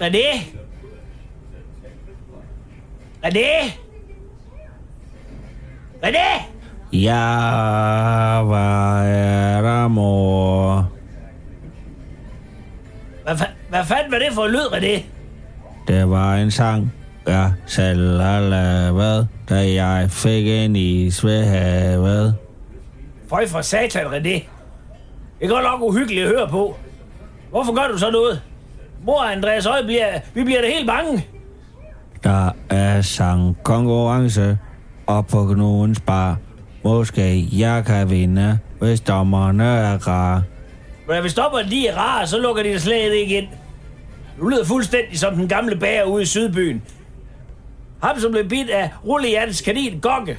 René? 0.00 0.46
René? 3.24 3.72
René? 6.02 6.44
Ja, 6.92 8.42
hvad 8.42 9.08
er 9.10 9.62
der, 9.62 9.88
mor? 9.88 10.90
Hvad, 13.22 13.36
hvad 13.68 13.84
fanden 13.84 14.12
var 14.12 14.18
det 14.18 14.32
for 14.32 14.44
en 14.44 14.50
lyd, 14.50 14.66
René? 14.72 15.02
Det 15.88 16.10
var 16.10 16.34
en 16.34 16.50
sang, 16.50 16.92
jeg 17.26 17.52
selv 17.66 18.20
har 18.20 18.40
lavet, 18.40 19.28
da 19.48 19.54
jeg 19.54 20.10
fik 20.10 20.46
en 20.46 20.76
is 20.76 21.24
ved 21.24 21.44
havet. 21.44 22.36
Føj 23.28 23.46
for 23.46 23.60
satan, 23.60 24.06
René. 24.06 24.20
Det 25.38 25.44
er 25.44 25.48
godt 25.48 25.64
nok 25.64 25.80
uhyggeligt 25.82 26.26
at 26.26 26.28
høre 26.28 26.48
på. 26.48 26.76
Hvorfor 27.50 27.74
gør 27.74 27.92
du 27.92 27.98
så 27.98 28.10
noget? 28.10 28.42
Mor 29.08 29.18
og 29.18 29.32
Andreas 29.32 29.66
Øje 29.66 29.84
bliver, 29.84 30.20
vi 30.34 30.44
bliver 30.44 30.60
da 30.60 30.66
helt 30.66 30.86
bange. 30.86 31.26
Der 32.24 32.50
er 32.70 33.02
sangkonkurrence 33.02 34.58
op 35.06 35.26
på 35.26 35.44
Knugens 35.44 36.00
Bar. 36.00 36.36
Måske 36.84 37.48
jeg 37.52 37.84
kan 37.84 38.10
vinde, 38.10 38.58
hvis 38.78 39.00
dommerne 39.00 39.64
er 39.64 40.08
rar. 40.08 40.42
Men 41.06 41.20
hvis 41.20 41.32
stopper 41.32 41.58
de 41.62 41.86
er 41.86 41.96
rare, 41.96 42.26
så 42.26 42.38
lukker 42.38 42.62
de 42.62 42.68
det 42.68 42.82
slet 42.82 43.12
ikke 43.12 43.38
ind. 43.38 43.46
Du 44.40 44.48
lyder 44.48 44.64
fuldstændig 44.64 45.18
som 45.18 45.34
den 45.34 45.48
gamle 45.48 45.76
bager 45.76 46.04
ude 46.04 46.22
i 46.22 46.26
Sydbyen. 46.26 46.82
Ham, 48.02 48.20
som 48.20 48.30
blev 48.30 48.48
bidt 48.48 48.70
af 48.70 48.90
rullejans 49.06 49.60
kanin 49.60 50.00
Gokke. 50.00 50.38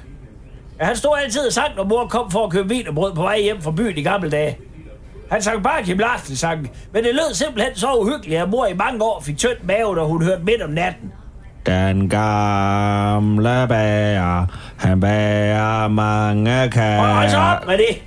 Ja, 0.79 0.86
han 0.86 0.96
stod 0.96 1.17
altid 1.24 1.48
og 1.48 1.53
sang, 1.53 1.75
når 1.75 1.84
mor 1.84 2.08
kom 2.08 2.32
for 2.32 2.46
at 2.46 2.51
købe 2.51 2.70
vin 2.70 2.88
og 2.88 2.96
brød 2.96 3.13
på 3.13 3.22
vej 3.22 3.39
hjem 3.41 3.62
fra 3.62 3.72
byen 3.72 3.98
i 3.98 4.03
gamle 4.03 4.29
dage. 4.29 4.58
Han 5.31 5.41
sang 5.41 5.63
bare 5.63 5.83
Kim 5.83 5.98
Larsen 5.98 6.36
sang, 6.36 6.69
men 6.93 7.03
det 7.03 7.13
lød 7.15 7.33
simpelthen 7.33 7.75
så 7.75 7.93
uhyggeligt, 7.93 8.41
at 8.41 8.50
mor 8.50 8.65
i 8.65 8.74
mange 8.74 9.03
år 9.03 9.21
fik 9.25 9.38
tynd 9.38 9.57
mave, 9.63 9.95
da 9.95 10.01
hun 10.01 10.24
hørte 10.24 10.43
midt 10.43 10.62
om 10.62 10.69
natten. 10.69 11.12
Den 11.65 12.09
gamle 12.09 13.65
bager, 13.69 14.45
han 14.77 15.00
bager 15.00 15.88
mange 15.88 16.51
Og 16.63 17.15
hold 17.15 17.29
så 17.29 17.36
kager. 17.36 17.55
op 17.62 17.67
med 17.67 17.77
det! 17.77 18.01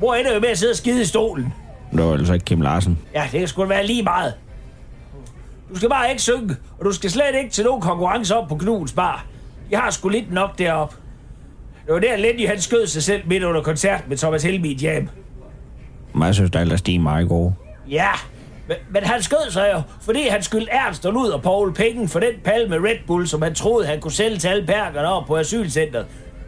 Mor 0.00 0.14
ender 0.14 0.34
jo 0.34 0.40
med 0.40 0.48
at 0.48 0.58
sidde 0.58 0.70
og 0.70 0.76
skide 0.76 1.02
i 1.02 1.04
stolen. 1.04 1.54
Det 1.92 2.04
var 2.04 2.12
altså 2.12 2.32
ikke 2.32 2.44
Kim 2.44 2.60
Larsen. 2.60 2.98
Ja, 3.14 3.22
det 3.32 3.48
da 3.48 3.68
være 3.68 3.86
lige 3.86 4.02
meget. 4.02 4.34
Du 5.70 5.76
skal 5.76 5.88
bare 5.88 6.10
ikke 6.10 6.22
synge, 6.22 6.56
og 6.78 6.84
du 6.84 6.92
skal 6.92 7.10
slet 7.10 7.34
ikke 7.38 7.50
til 7.50 7.64
nogen 7.64 7.80
konkurrence 7.80 8.36
op 8.36 8.48
på 8.48 8.54
Knuds 8.56 8.92
Bar. 8.92 9.24
Jeg 9.70 9.78
har 9.80 9.90
sgu 9.90 10.08
lidt 10.08 10.32
nok 10.32 10.58
derop. 10.58 10.94
Det 11.86 11.94
var 11.94 12.00
der 12.00 12.16
Lenny, 12.16 12.46
han 12.48 12.60
skød 12.60 12.86
sig 12.86 13.02
selv 13.02 13.22
midt 13.26 13.42
under 13.42 13.62
koncerten 13.62 14.08
med 14.08 14.16
Thomas 14.16 14.42
Helmig 14.42 14.82
Jam. 14.82 15.02
Men 15.02 15.08
jeg 16.20 16.34
synes, 16.34 16.50
at 16.56 16.86
de 16.86 16.94
er 16.94 17.00
meget 17.00 17.28
gode. 17.28 17.54
Ja, 17.90 18.10
men, 18.68 18.76
men 18.90 19.02
han 19.02 19.22
skød 19.22 19.50
sig 19.50 19.70
jo, 19.74 19.82
fordi 20.00 20.28
han 20.28 20.42
skyldte 20.42 20.70
Ernst 20.70 21.06
og 21.06 21.12
Lud 21.12 21.28
og 21.28 21.42
Paul 21.42 21.74
penge 21.74 22.08
for 22.08 22.20
den 22.20 22.32
pal 22.44 22.68
med 22.68 22.78
Red 22.78 23.06
Bull, 23.06 23.26
som 23.28 23.42
han 23.42 23.54
troede, 23.54 23.86
han 23.86 24.00
kunne 24.00 24.12
sælge 24.12 24.38
til 24.38 24.48
alle 24.48 24.66
perkerne 24.66 25.08
op 25.08 25.26
på 25.26 25.36
asylcentret. 25.36 26.06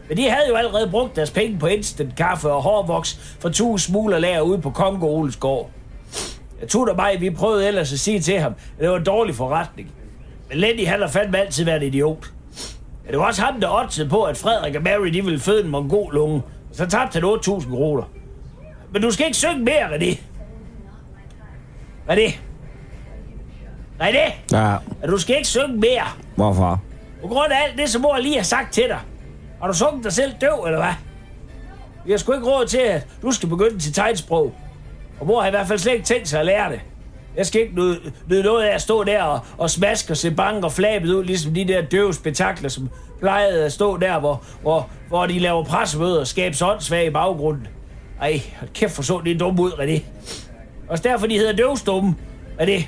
Men 0.08 0.16
de 0.16 0.22
havde 0.22 0.48
jo 0.48 0.54
allerede 0.54 0.90
brugt 0.90 1.16
deres 1.16 1.30
penge 1.30 1.58
på 1.58 1.66
instant 1.66 2.16
kaffe 2.16 2.50
og 2.50 2.62
hårvoks 2.62 3.36
for 3.40 3.48
to 3.48 3.78
smuglerlager 3.78 4.40
ude 4.40 4.60
på 4.60 4.70
Kongo 4.70 5.06
Olesgård. 5.06 5.70
Jeg 6.60 6.68
tog 6.68 6.86
da 6.86 6.92
mig, 6.92 7.20
vi 7.20 7.30
prøvede 7.30 7.66
ellers 7.66 7.92
at 7.92 8.00
sige 8.00 8.20
til 8.20 8.38
ham, 8.38 8.52
at 8.52 8.80
det 8.80 8.90
var 8.90 8.96
en 8.96 9.04
dårlig 9.04 9.34
forretning. 9.34 9.90
Men 10.48 10.58
Lenny, 10.58 10.86
han 10.86 11.00
har 11.00 11.08
fandme 11.08 11.38
altid 11.38 11.64
været 11.64 11.82
en 11.82 11.88
idiot. 11.88 12.32
Ja, 13.06 13.10
det 13.10 13.18
var 13.18 13.26
også 13.26 13.42
ham, 13.42 13.60
der 13.60 13.68
oddsede 13.68 14.08
på, 14.08 14.22
at 14.22 14.36
Frederik 14.36 14.74
og 14.74 14.82
Mary, 14.82 15.06
de 15.06 15.24
ville 15.24 15.40
føde 15.40 15.64
en 15.64 15.70
mongolunge. 15.70 16.42
Så 16.72 16.86
tabte 16.86 17.20
han 17.20 17.28
8.000 17.28 17.70
kroner. 17.70 18.02
Men 18.92 19.02
du 19.02 19.10
skal 19.10 19.26
ikke 19.26 19.38
synge 19.38 19.58
mere, 19.64 19.84
René. 19.96 20.18
René. 22.10 22.32
René. 24.00 24.32
Ja, 24.52 24.76
Ja, 25.02 25.06
Du 25.06 25.18
skal 25.18 25.36
ikke 25.36 25.48
synge 25.48 25.76
mere. 25.76 26.04
hvorfor? 26.36 26.82
På 27.22 27.28
grund 27.28 27.52
af 27.52 27.56
alt 27.68 27.78
det, 27.78 27.88
som 27.90 28.02
mor 28.02 28.18
lige 28.18 28.36
har 28.36 28.42
sagt 28.42 28.72
til 28.72 28.84
dig. 28.88 28.98
Har 29.60 29.66
du 29.68 29.74
sunget 29.74 30.04
dig 30.04 30.12
selv 30.12 30.32
døv, 30.40 30.64
eller 30.66 30.78
hvad? 30.78 30.92
Vi 32.06 32.10
har 32.10 32.18
sgu 32.18 32.32
ikke 32.32 32.46
råd 32.46 32.66
til, 32.66 32.78
at 32.78 33.06
du 33.22 33.30
skal 33.32 33.48
begynde 33.48 33.78
til 33.78 33.92
tegnsprog. 33.92 34.54
Og 35.20 35.26
mor 35.26 35.40
har 35.40 35.46
i 35.48 35.50
hvert 35.50 35.66
fald 35.66 35.78
slet 35.78 35.92
ikke 35.92 36.04
tænkt 36.04 36.28
sig 36.28 36.40
at 36.40 36.46
lære 36.46 36.72
det. 36.72 36.80
Jeg 37.36 37.46
skal 37.46 37.60
ikke 37.60 37.74
nyde, 37.74 37.98
nyde 38.28 38.42
noget 38.42 38.64
af 38.64 38.74
at 38.74 38.82
stå 38.82 39.04
der 39.04 39.22
og, 39.22 39.40
og 39.58 39.70
smaske 39.70 40.12
og 40.12 40.16
se 40.16 40.30
bank 40.30 40.64
og 40.64 40.72
flabet 40.72 41.08
ud, 41.14 41.24
ligesom 41.24 41.54
de 41.54 41.68
der 41.68 41.82
døve 41.82 42.14
spektakler, 42.14 42.68
som 42.68 42.90
plejede 43.20 43.64
at 43.64 43.72
stå 43.72 43.96
der, 43.96 44.18
hvor, 44.18 44.42
hvor, 44.62 44.88
hvor 45.08 45.26
de 45.26 45.38
laver 45.38 45.64
pressemøder 45.64 46.20
og 46.20 46.26
skaber 46.26 46.66
åndssvag 46.72 47.06
i 47.06 47.10
baggrunden. 47.10 47.66
Ej, 48.22 48.42
hold 48.58 48.70
kæft 48.74 48.92
for 48.92 49.02
så 49.02 49.20
det 49.24 49.32
er 49.32 49.38
dumt 49.38 49.58
ud, 49.60 49.72
René. 49.72 50.02
Også 50.88 51.02
derfor, 51.02 51.26
de 51.26 51.34
hedder 51.34 51.52
døvstumme, 51.52 52.14
René. 52.60 52.84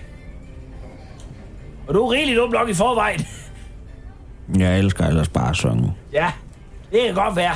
Og 1.89 1.95
du 1.95 2.07
er 2.07 2.13
rigtig 2.13 2.37
dum 2.37 2.51
nok 2.51 2.69
i 2.69 2.75
forvejen. 2.75 3.27
Jeg 4.59 4.79
elsker 4.79 5.07
ellers 5.07 5.29
bare 5.29 5.51
at 5.51 5.57
synge. 5.57 5.93
Ja, 6.13 6.31
det 6.93 7.01
kan 7.07 7.15
godt 7.15 7.37
være. 7.37 7.55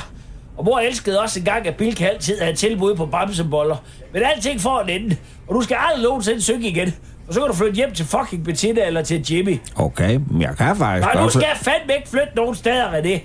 Og 0.57 0.65
mor 0.65 0.79
elskede 0.79 1.21
også 1.21 1.39
engang, 1.39 1.67
at 1.67 1.75
Bill 1.75 1.95
kan 1.95 2.07
altid 2.09 2.39
have 2.41 2.55
tilbud 2.55 2.95
på 2.95 3.05
bamseboller. 3.05 3.75
Men 4.13 4.23
alting 4.23 4.61
får 4.61 4.81
en 4.81 4.89
ende. 4.89 5.15
Og 5.47 5.55
du 5.55 5.61
skal 5.61 5.77
aldrig 5.79 6.03
nogensinde 6.03 6.41
synge 6.41 6.67
igen. 6.67 6.93
Og 7.27 7.33
så 7.33 7.39
kan 7.39 7.47
du 7.49 7.55
flytte 7.55 7.75
hjem 7.75 7.93
til 7.93 8.05
fucking 8.05 8.45
Bettina 8.45 8.85
eller 8.85 9.01
til 9.01 9.25
Jimmy. 9.31 9.59
Okay, 9.75 10.19
men 10.31 10.41
jeg 10.41 10.57
kan 10.57 10.75
faktisk 10.75 11.05
Nej, 11.13 11.21
godt... 11.21 11.33
skal 11.33 11.45
fandme 11.55 11.95
ikke 11.95 12.09
flytte 12.09 12.35
nogen 12.35 12.55
steder, 12.55 12.91
René. 12.91 13.19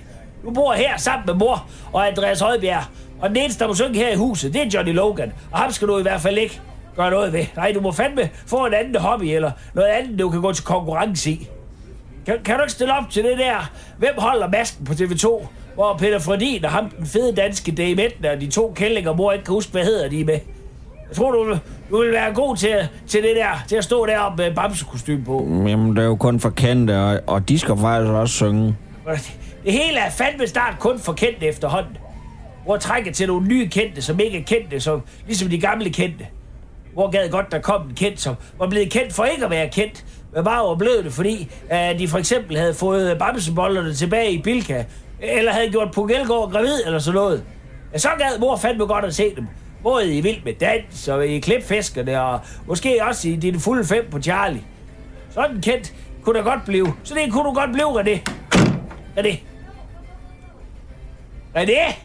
Du 0.45 0.51
bor 0.51 0.73
her 0.73 0.97
sammen 0.97 1.25
med 1.25 1.33
mor 1.33 1.65
og 1.93 2.07
Andreas 2.07 2.39
Højbjerg. 2.39 2.83
Og 3.21 3.29
den 3.29 3.37
eneste, 3.37 3.59
der 3.59 3.67
må 3.67 3.75
synge 3.75 3.95
her 3.95 4.09
i 4.09 4.15
huset, 4.15 4.53
det 4.53 4.61
er 4.61 4.69
Johnny 4.73 4.93
Logan. 4.93 5.33
Og 5.51 5.59
ham 5.59 5.71
skal 5.71 5.87
du 5.87 5.99
i 5.99 6.01
hvert 6.01 6.21
fald 6.21 6.37
ikke 6.37 6.61
gøre 6.95 7.11
noget 7.11 7.33
ved. 7.33 7.45
Nej, 7.55 7.71
du 7.71 7.81
må 7.81 7.91
fandme 7.91 8.29
få 8.47 8.65
en 8.65 8.73
anden 8.73 9.01
hobby, 9.01 9.23
eller 9.23 9.51
noget 9.73 9.87
andet, 9.87 10.19
du 10.19 10.29
kan 10.29 10.41
gå 10.41 10.53
til 10.53 10.63
konkurrence 10.63 11.31
i. 11.31 11.49
Kan, 12.25 12.35
kan 12.45 12.55
du 12.55 12.61
ikke 12.61 12.71
stille 12.71 12.93
op 12.93 13.09
til 13.09 13.23
det 13.23 13.37
der? 13.37 13.71
Hvem 13.97 14.13
holder 14.17 14.47
masken 14.49 14.85
på 14.85 14.93
TV2? 14.93 15.47
Hvor 15.75 15.95
Peter 15.99 16.19
Fredin 16.19 16.65
og 16.65 16.71
ham, 16.71 16.89
den 16.89 17.05
fede 17.05 17.35
danske 17.35 17.71
Dave 17.71 18.05
Edna, 18.05 18.31
og 18.31 18.41
de 18.41 18.47
to 18.47 18.73
kællinger, 18.75 19.13
mor 19.13 19.31
ikke 19.31 19.45
kan 19.45 19.53
huske, 19.53 19.71
hvad 19.71 19.83
hedder 19.83 20.09
de 20.09 20.23
med. 20.23 20.39
Jeg 21.09 21.15
tror, 21.15 21.31
du, 21.31 21.57
du 21.91 22.01
vil 22.01 22.11
være 22.11 22.33
god 22.33 22.55
til, 22.55 22.87
til 23.07 23.23
det 23.23 23.35
der, 23.35 23.63
til 23.67 23.75
at 23.75 23.83
stå 23.83 24.05
deroppe 24.05 24.43
med 24.43 24.55
bamsekostyme 24.55 25.25
på. 25.25 25.47
Jamen, 25.67 25.95
det 25.95 26.01
er 26.01 26.07
jo 26.07 26.15
kun 26.15 26.39
for 26.39 26.49
kendte, 26.49 27.01
og, 27.01 27.19
og 27.27 27.49
de 27.49 27.59
skal 27.59 27.77
faktisk 27.77 28.11
også 28.11 28.33
synge. 28.33 28.75
Det 29.65 29.73
hele 29.73 29.99
er 29.99 30.09
fandme 30.09 30.47
snart 30.47 30.79
kun 30.79 30.99
for 30.99 31.13
kendte 31.13 31.45
efterhånden. 31.45 31.97
Hvor 32.65 32.77
trækker 32.77 33.11
til 33.11 33.27
nogle 33.27 33.47
nye 33.47 33.67
kendte, 33.67 34.01
som 34.01 34.19
ikke 34.19 34.39
er 34.39 34.43
kendte, 34.43 34.79
som, 34.79 35.01
ligesom 35.25 35.49
de 35.49 35.59
gamle 35.59 35.89
kendte. 35.89 36.27
Hvor 36.93 37.11
gad 37.11 37.29
godt, 37.29 37.51
der 37.51 37.59
kom 37.59 37.89
en 37.89 37.95
kendt, 37.95 38.21
som 38.21 38.35
var 38.59 38.69
blevet 38.69 38.91
kendt 38.91 39.13
for 39.13 39.25
ikke 39.25 39.45
at 39.45 39.51
være 39.51 39.69
kendt, 39.69 40.05
men 40.35 40.43
bare 40.43 40.61
overblev 40.61 41.03
det, 41.03 41.13
fordi 41.13 41.49
uh, 41.71 41.99
de 41.99 42.07
for 42.07 42.17
eksempel 42.17 42.57
havde 42.57 42.73
fået 42.73 43.19
bamsebollerne 43.19 43.93
tilbage 43.93 44.31
i 44.31 44.41
Bilka, 44.41 44.83
eller 45.19 45.51
havde 45.51 45.69
gjort 45.69 45.91
Pugelgaard 45.91 46.51
gravid, 46.51 46.85
eller 46.85 46.99
sådan 46.99 47.15
noget. 47.15 47.43
Ja, 47.93 47.97
så 47.97 48.09
gad 48.17 48.39
mor 48.39 48.57
fandme 48.57 48.85
godt 48.85 49.05
at 49.05 49.15
se 49.15 49.35
dem. 49.35 49.47
Både 49.83 50.15
i 50.17 50.21
Vild 50.21 50.43
med 50.45 50.53
Dans, 50.53 51.07
og 51.07 51.27
i 51.27 51.39
Klipfiskerne, 51.39 52.21
og 52.21 52.39
måske 52.67 53.03
også 53.03 53.29
i 53.29 53.35
dine 53.35 53.59
fulde 53.59 53.85
fem 53.85 54.07
på 54.11 54.21
Charlie. 54.21 54.61
Sådan 55.29 55.61
kendt 55.61 55.93
kunne 56.23 56.39
der 56.39 56.43
godt 56.43 56.65
blive. 56.65 56.93
Så 57.03 57.13
det 57.13 57.33
kunne 57.33 57.43
du 57.43 57.53
godt 57.53 57.73
blive, 57.73 58.01
René. 58.01 58.19
René. 59.17 59.54
René? 61.55 61.95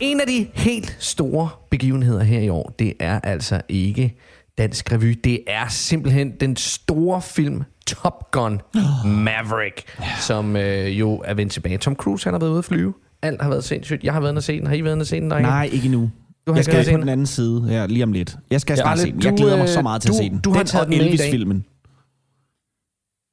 En 0.00 0.20
af 0.20 0.26
de 0.26 0.46
helt 0.54 0.96
store 0.98 1.48
begivenheder 1.70 2.22
her 2.22 2.40
i 2.40 2.48
år, 2.48 2.74
det 2.78 2.92
er 3.00 3.20
altså 3.20 3.60
ikke 3.68 4.16
Dansk 4.58 4.92
Revy. 4.92 5.18
Det 5.24 5.40
er 5.46 5.68
simpelthen 5.68 6.32
den 6.40 6.56
store 6.56 7.22
film 7.22 7.62
Top 7.86 8.30
Gun 8.30 8.60
Maverick, 9.04 9.82
som 10.20 10.56
øh, 10.56 11.00
jo 11.00 11.22
er 11.24 11.34
vendt 11.34 11.52
tilbage. 11.52 11.78
Tom 11.78 11.94
Cruise, 11.96 12.24
han 12.24 12.34
har 12.34 12.38
været 12.38 12.50
ude 12.50 12.58
at 12.58 12.64
flyve. 12.64 12.94
Alt 13.22 13.42
har 13.42 13.48
været 13.48 13.64
sindssygt. 13.64 14.04
Jeg 14.04 14.12
har 14.12 14.20
været 14.20 14.30
inde 14.32 14.38
og 14.38 14.42
se 14.42 14.58
den. 14.60 14.66
Har 14.66 14.74
I 14.74 14.84
været 14.84 14.94
inde 14.94 15.02
og 15.02 15.06
se 15.06 15.20
den? 15.20 15.30
drenge? 15.30 15.48
Nej, 15.50 15.68
ikke 15.72 15.84
endnu. 15.84 16.10
Du 16.46 16.52
har 16.52 16.56
jeg 16.58 16.64
skal 16.64 16.84
på 16.94 17.00
den 17.00 17.08
anden 17.08 17.26
side 17.26 17.68
her 17.68 17.86
lige 17.86 18.02
om 18.04 18.12
lidt. 18.12 18.36
Jeg 18.50 18.60
skal 18.60 18.76
snart 18.76 18.98
se 18.98 19.12
den. 19.12 19.22
Jeg 19.24 19.34
glæder 19.36 19.56
mig 19.56 19.62
øh, 19.62 19.68
så 19.68 19.82
meget 19.82 20.02
til 20.02 20.10
du- 20.10 20.14
at 20.14 20.18
se 20.24 20.30
den. 20.30 20.38
du 20.40 20.50
har 20.50 20.58
den 20.58 20.66
taget 20.66 20.88
den 20.88 20.98
med 20.98 21.06
i 21.06 21.16
dag. 21.16 21.26
Elvis-filmen. 21.26 21.64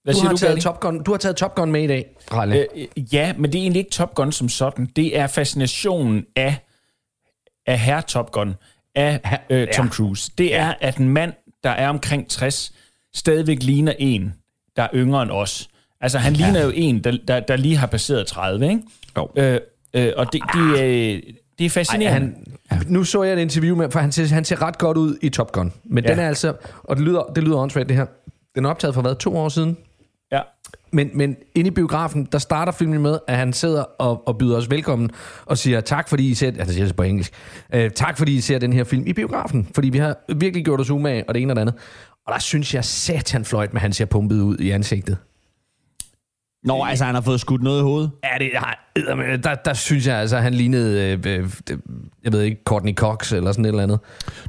Hvad 0.08 0.14
Du 0.14 0.20
siger 0.20 0.28
har, 0.28 0.34
du, 0.34 0.40
taget? 0.40 0.62
Top 0.62 0.80
Gun, 0.80 1.04
du 1.04 1.12
har 1.12 1.18
taget 1.18 1.36
Top 1.36 1.56
Gun 1.56 1.72
med 1.72 1.84
i 1.84 1.88
dag, 1.88 2.06
Ralle. 2.34 2.68
Øh, 2.76 3.14
ja, 3.14 3.34
men 3.38 3.52
det 3.52 3.58
er 3.58 3.62
egentlig 3.62 3.80
ikke 3.80 3.92
Top 3.92 4.16
Gun 4.16 4.32
som 4.32 4.50
sådan. 4.50 4.86
Det 4.96 5.18
er 5.18 5.28
fascinationen 5.28 6.26
af, 6.36 6.56
af 7.66 7.80
herre 7.80 8.02
Top 8.02 8.32
Gun, 8.32 8.56
af 8.96 9.40
øh, 9.50 9.68
Tom 9.68 9.86
ja. 9.86 9.92
Cruise. 9.92 10.32
Det 10.38 10.56
er, 10.56 10.74
at 10.82 10.98
en 10.98 11.10
mand, 11.10 11.34
der 11.64 11.70
er 11.70 11.90
omkring 11.90 12.30
60, 12.30 12.74
stadigvæk 13.16 13.64
ligner 13.64 13.94
en, 14.00 14.34
der 14.76 14.84
er 14.84 14.90
yngre 14.94 15.24
end 15.24 15.32
os. 15.32 15.70
Altså, 16.02 16.18
han 16.18 16.34
ligner 16.34 16.64
jo 16.64 16.72
en, 16.76 17.04
der, 17.04 17.18
der, 17.28 17.40
der 17.40 17.56
lige 17.56 17.78
har 17.78 17.88
passeret 17.88 18.28
30, 18.28 18.70
ikke? 18.70 18.82
Jo. 19.18 19.30
Øh, 19.36 19.60
øh, 19.94 20.14
og 20.18 20.34
det, 20.34 20.42
det, 20.54 20.72
øh, 20.72 20.80
det 20.80 21.22
er 21.60 21.64
Ej, 21.64 21.70
fascinerende. 21.70 22.34
han, 22.70 22.84
nu 22.88 23.04
så 23.04 23.24
jeg 23.24 23.34
et 23.34 23.40
interview 23.40 23.76
med, 23.76 23.92
for 23.92 24.00
han 24.00 24.12
ser, 24.12 24.28
han 24.28 24.46
ser 24.46 24.62
ret 24.62 24.78
godt 24.78 24.98
ud 24.98 25.18
i 25.22 25.30
Top 25.30 25.52
Gun. 25.52 25.74
Men 25.84 26.04
ja. 26.04 26.10
Ja. 26.10 26.16
den 26.16 26.24
er 26.24 26.28
altså, 26.28 26.54
og 26.84 26.96
det 26.96 27.06
lyder, 27.06 27.24
det 27.36 27.44
lyder 27.44 27.58
åndssvagt 27.58 27.90
det 27.90 27.98
her, 27.98 28.06
den 28.56 28.66
er 28.66 28.70
optaget 28.70 28.94
for 28.94 29.02
hvad, 29.02 29.16
to 29.16 29.38
år 29.38 29.50
siden? 29.50 29.78
Men, 30.98 31.10
men 31.14 31.36
inde 31.56 31.68
i 31.68 31.72
biografen, 31.72 32.28
der 32.32 32.38
starter 32.38 32.72
filmen 32.72 33.02
med, 33.02 33.18
at 33.28 33.38
han 33.38 33.54
sidder 33.54 33.84
og, 33.84 34.28
og 34.28 34.38
byder 34.38 34.58
os 34.58 34.70
velkommen 34.70 35.10
og 35.46 35.58
siger 35.58 35.82
tak, 35.82 36.10
fordi 36.10 36.30
I 36.30 36.34
ser... 36.34 36.48
Altså, 36.48 36.74
siger 36.74 36.86
det 36.86 36.96
på 36.96 37.04
engelsk. 37.04 37.34
Øh, 37.74 37.92
tak, 37.92 38.18
fordi 38.18 38.36
I 38.36 38.42
ser 38.42 38.60
den 38.60 38.74
her 38.74 38.84
film 38.84 39.04
i 39.08 39.14
biografen. 39.14 39.68
Fordi 39.76 39.90
vi 39.90 39.98
har 39.98 40.16
virkelig 40.36 40.66
gjort 40.66 40.80
os 40.82 40.90
umage, 40.90 41.24
og 41.28 41.34
det 41.36 41.42
ene 41.42 41.52
og 41.52 41.56
det 41.56 41.62
andet. 41.62 41.76
Og 42.28 42.34
der 42.34 42.40
synes 42.40 42.74
jeg, 42.74 42.86
satan 42.86 43.46
fløjt 43.46 43.74
med, 43.74 43.82
han 43.82 43.94
ser 43.94 44.06
pumpet 44.06 44.42
ud 44.42 44.58
i 44.58 44.70
ansigtet. 44.70 45.18
Nå, 46.64 46.84
altså 46.84 47.06
han 47.06 47.16
har 47.16 47.22
fået 47.22 47.40
skudt 47.40 47.64
noget 47.64 47.80
i 47.80 47.84
hovedet. 47.84 48.12
Ja, 48.24 48.30
det, 48.46 48.52
der, 49.08 49.38
der, 49.38 49.56
der 49.56 49.74
synes 49.74 50.08
jeg 50.08 50.18
altså, 50.18 50.38
han 50.38 50.54
lignede, 50.54 51.12
øh, 51.26 51.40
øh, 51.40 51.50
jeg 52.24 52.32
ved 52.34 52.42
ikke, 52.42 52.62
Courtney 52.66 52.94
Cox 52.94 53.34
eller 53.34 53.52
sådan 53.52 53.66
et 53.66 53.70
eller 53.70 53.84
andet. 53.84 54.00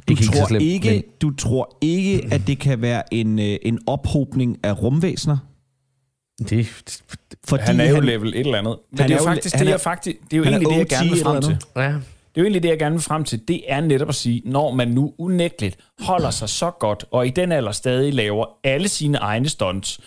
Du 0.07 0.13
Ikke 0.13 0.23
så 0.25 0.31
tror, 0.31 0.57
ikke, 0.57 0.89
men- 0.89 1.03
du 1.21 1.35
tror 1.35 1.77
ikke, 1.81 2.27
at 2.31 2.41
det 2.47 2.59
kan 2.59 2.81
være 2.81 3.13
en, 3.13 3.39
øh, 3.39 3.57
en 3.61 3.79
ophobning 3.87 4.57
af 4.63 4.81
rumvæsener? 4.81 5.37
Det, 6.39 6.67
Fordi 7.47 7.63
Han 7.63 7.79
er 7.79 7.89
jo 7.89 7.99
level 7.99 8.29
et 8.33 8.39
eller 8.39 8.57
andet. 8.57 8.77
Men 8.91 8.99
Han 8.99 9.09
det 9.09 9.15
er 9.15 9.19
er 9.19 9.23
jo 9.23 9.27
faktisk, 9.29 9.55
han 9.55 9.65
det 9.65 9.71
er- 9.71 9.75
er, 9.75 9.79
faktisk, 9.79 10.15
det 10.31 10.33
er 10.33 10.37
jo 10.37 10.43
han 10.43 10.53
er 10.53 10.57
egentlig 10.57 10.73
det, 10.89 10.91
jeg 10.91 10.99
gerne 10.99 11.09
vil 11.11 11.23
frem 11.23 11.41
til. 11.41 11.57
ja. 11.75 11.81
Det 12.35 12.37
er 12.37 12.41
jo 12.41 12.43
egentlig 12.43 12.63
det, 12.63 12.69
jeg 12.69 12.79
gerne 12.79 12.95
vil 12.95 13.01
frem 13.01 13.23
til. 13.23 13.47
Det 13.47 13.61
er 13.67 13.81
netop 13.81 14.09
at 14.09 14.15
sige, 14.15 14.41
når 14.45 14.71
man 14.73 14.87
nu 14.87 15.13
unægteligt 15.17 15.77
holder 15.99 16.29
sig 16.29 16.49
så 16.49 16.71
godt, 16.79 17.05
og 17.11 17.27
i 17.27 17.29
den 17.29 17.51
alder 17.51 17.71
stadig 17.71 18.13
laver 18.13 18.45
alle 18.63 18.87
sine 18.87 19.17
egne 19.17 19.49
stunts, 19.49 19.99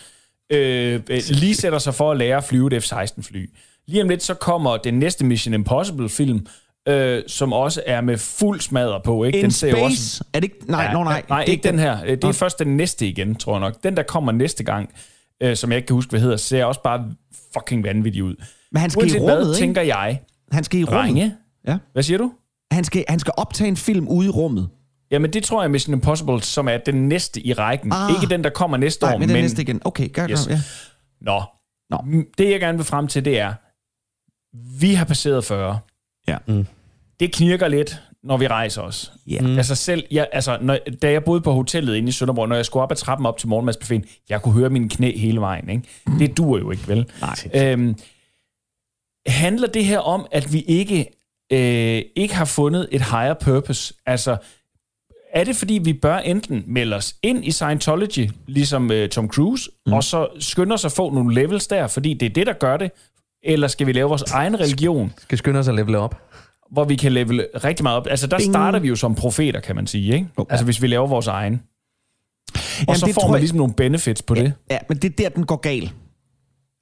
øh, 0.52 1.00
øh, 1.10 1.20
lige 1.28 1.54
sætter 1.54 1.78
sig 1.78 1.94
for 1.94 2.10
at 2.10 2.16
lære 2.16 2.36
at 2.36 2.44
flyve 2.44 2.76
et 2.76 2.82
F-16-fly. 2.84 3.50
Lige 3.88 4.02
om 4.02 4.08
lidt, 4.08 4.22
så 4.22 4.34
kommer 4.34 4.76
den 4.76 4.94
næste 4.94 5.24
Mission 5.24 5.54
Impossible-film, 5.54 6.46
øh, 6.88 7.22
som 7.26 7.52
også 7.52 7.82
er 7.86 8.00
med 8.00 8.18
fuld 8.18 8.60
smadre 8.60 9.00
på. 9.04 9.24
Ikke? 9.24 9.40
In 9.40 9.50
ser 9.50 9.68
jo 9.70 9.76
Space? 9.88 10.24
Er 10.32 10.40
det 10.40 10.44
ikke? 10.44 10.56
Nej, 10.70 10.82
Ja, 10.82 10.92
no, 10.92 11.04
nej. 11.04 11.22
nej, 11.28 11.40
det 11.40 11.48
er 11.48 11.52
ikke 11.52 11.68
den 11.68 11.78
her. 11.78 12.04
Det 12.04 12.24
er 12.24 12.32
først 12.32 12.58
den 12.58 12.76
næste 12.76 13.06
igen, 13.08 13.34
tror 13.34 13.52
jeg 13.52 13.60
nok. 13.60 13.82
Den, 13.84 13.96
der 13.96 14.02
kommer 14.02 14.32
næste 14.32 14.64
gang, 14.64 14.90
øh, 15.42 15.56
som 15.56 15.70
jeg 15.70 15.76
ikke 15.76 15.86
kan 15.86 15.94
huske, 15.94 16.10
hvad 16.10 16.20
hedder, 16.20 16.36
ser 16.36 16.64
også 16.64 16.82
bare 16.82 17.10
fucking 17.54 17.84
vanvittig 17.84 18.24
ud. 18.24 18.34
Men 18.72 18.80
han 18.80 18.90
skal 18.90 19.02
i 19.02 19.04
Uanset 19.04 19.20
rummet, 19.20 19.36
hvad, 19.36 19.46
ikke? 19.48 19.58
tænker 19.58 19.82
jeg, 19.82 20.20
Han 20.52 20.64
skal 20.64 20.80
i 20.80 20.84
rummet. 20.84 21.00
drenge, 21.02 21.34
Ja. 21.66 21.78
hvad 21.92 22.02
siger 22.02 22.18
du? 22.18 22.32
Han 22.70 22.84
skal, 22.84 23.04
han 23.08 23.18
skal 23.18 23.32
optage 23.36 23.68
en 23.68 23.76
film 23.76 24.08
ude 24.08 24.26
i 24.26 24.30
rummet. 24.30 24.68
Jamen, 25.10 25.32
det 25.32 25.44
tror 25.44 25.62
jeg 25.62 25.64
er 25.68 25.70
Mission 25.72 25.94
Impossible, 25.94 26.42
som 26.42 26.68
er 26.68 26.76
den 26.76 27.08
næste 27.08 27.46
i 27.46 27.52
rækken. 27.52 27.92
Ah. 27.92 28.10
Ikke 28.14 28.34
den, 28.34 28.44
der 28.44 28.50
kommer 28.50 28.76
næste 28.76 29.04
Nej, 29.04 29.14
år, 29.14 29.18
men 29.18 29.28
den 29.28 29.36
næste 29.42 29.62
igen. 29.62 29.80
Okay, 29.84 30.12
gør 30.12 30.28
Yes. 30.30 30.46
ja. 30.50 30.60
Nå. 31.20 31.42
Nå. 31.90 32.04
Det, 32.38 32.50
jeg 32.50 32.60
gerne 32.60 32.78
vil 32.78 32.84
frem 32.84 33.06
til, 33.06 33.24
det 33.24 33.38
er, 33.40 33.54
vi 34.80 34.94
har 34.94 35.04
passeret 35.04 35.44
40. 35.44 35.78
Ja. 36.28 36.36
Mm. 36.46 36.66
Det 37.20 37.32
knirker 37.32 37.68
lidt, 37.68 38.02
når 38.24 38.36
vi 38.36 38.46
rejser 38.46 38.82
os. 38.82 39.12
Ja. 39.26 39.40
Mm. 39.40 39.56
Altså 39.56 39.74
selv, 39.74 40.04
jeg, 40.10 40.28
altså, 40.32 40.58
når, 40.60 40.78
da 41.02 41.12
jeg 41.12 41.24
boede 41.24 41.40
på 41.40 41.52
hotellet 41.52 41.96
inde 41.96 42.08
i 42.08 42.12
Sønderborg, 42.12 42.48
når 42.48 42.56
jeg 42.56 42.66
skulle 42.66 42.82
op 42.82 42.90
ad 42.90 42.96
trappen 42.96 43.26
op 43.26 43.38
til 43.38 43.48
morgenmadsbuffeten, 43.48 44.04
jeg 44.28 44.42
kunne 44.42 44.54
høre 44.54 44.70
mine 44.70 44.88
knæ 44.88 45.16
hele 45.16 45.40
vejen. 45.40 45.68
Ikke? 45.68 45.82
Det 46.18 46.36
dur 46.36 46.58
jo 46.58 46.70
ikke, 46.70 46.88
vel? 46.88 47.10
Nej. 47.20 47.72
Øhm, 47.72 47.96
handler 49.26 49.68
det 49.68 49.84
her 49.84 49.98
om, 49.98 50.26
at 50.30 50.52
vi 50.52 50.60
ikke, 50.60 51.06
øh, 51.52 52.02
ikke 52.16 52.34
har 52.34 52.44
fundet 52.44 52.88
et 52.90 53.00
higher 53.00 53.34
purpose? 53.34 53.94
Altså, 54.06 54.36
er 55.32 55.44
det 55.44 55.56
fordi, 55.56 55.74
vi 55.84 55.92
bør 55.92 56.16
enten 56.16 56.64
melde 56.66 56.96
os 56.96 57.14
ind 57.22 57.44
i 57.44 57.50
Scientology, 57.50 58.30
ligesom 58.46 58.90
øh, 58.90 59.08
Tom 59.08 59.28
Cruise, 59.28 59.70
mm. 59.86 59.92
og 59.92 60.04
så 60.04 60.28
skynde 60.38 60.74
os 60.74 60.84
at 60.84 60.92
få 60.92 61.10
nogle 61.10 61.34
levels 61.34 61.66
der, 61.66 61.86
fordi 61.86 62.14
det 62.14 62.26
er 62.26 62.30
det, 62.30 62.46
der 62.46 62.52
gør 62.52 62.76
det? 62.76 62.90
Eller 63.44 63.68
skal 63.68 63.86
vi 63.86 63.92
lave 63.92 64.08
vores 64.08 64.22
egen 64.22 64.60
religion, 64.60 65.12
skal 65.18 65.38
skynde 65.38 65.60
os 65.60 65.68
at 65.68 65.74
level 65.74 65.94
op. 65.94 66.22
hvor 66.72 66.84
vi 66.84 66.96
kan 66.96 67.12
levele 67.12 67.46
rigtig 67.64 67.82
meget 67.82 67.96
op? 67.98 68.06
Altså, 68.10 68.26
der 68.26 68.36
Bing. 68.38 68.52
starter 68.52 68.78
vi 68.78 68.88
jo 68.88 68.96
som 68.96 69.14
profeter, 69.14 69.60
kan 69.60 69.76
man 69.76 69.86
sige, 69.86 70.14
ikke? 70.14 70.28
Jo. 70.38 70.46
Altså, 70.50 70.64
hvis 70.64 70.82
vi 70.82 70.86
laver 70.86 71.06
vores 71.06 71.26
egen. 71.26 71.62
Og 72.54 72.60
Jamen, 72.88 72.96
så 72.96 73.12
får 73.12 73.26
man 73.26 73.32
jeg- 73.34 73.40
ligesom 73.40 73.58
nogle 73.58 73.74
benefits 73.74 74.22
på 74.22 74.34
det. 74.34 74.52
Ja, 74.70 74.78
men 74.88 74.98
det 74.98 75.04
er 75.04 75.14
der, 75.16 75.28
den 75.28 75.46
går 75.46 75.56
galt. 75.56 75.94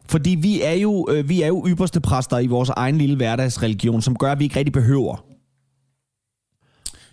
Fordi 0.06 0.30
vi 0.30 0.62
er 0.62 0.72
jo, 0.72 1.08
øh, 1.10 1.28
vi 1.28 1.42
er 1.42 1.46
jo 1.46 1.66
ypperste 1.68 2.00
præster 2.00 2.38
i 2.38 2.46
vores 2.46 2.68
egen 2.68 2.98
lille 2.98 3.16
hverdagsreligion, 3.16 4.02
som 4.02 4.16
gør, 4.16 4.32
at 4.32 4.38
vi 4.38 4.44
ikke 4.44 4.56
rigtig 4.58 4.72
behøver. 4.72 5.24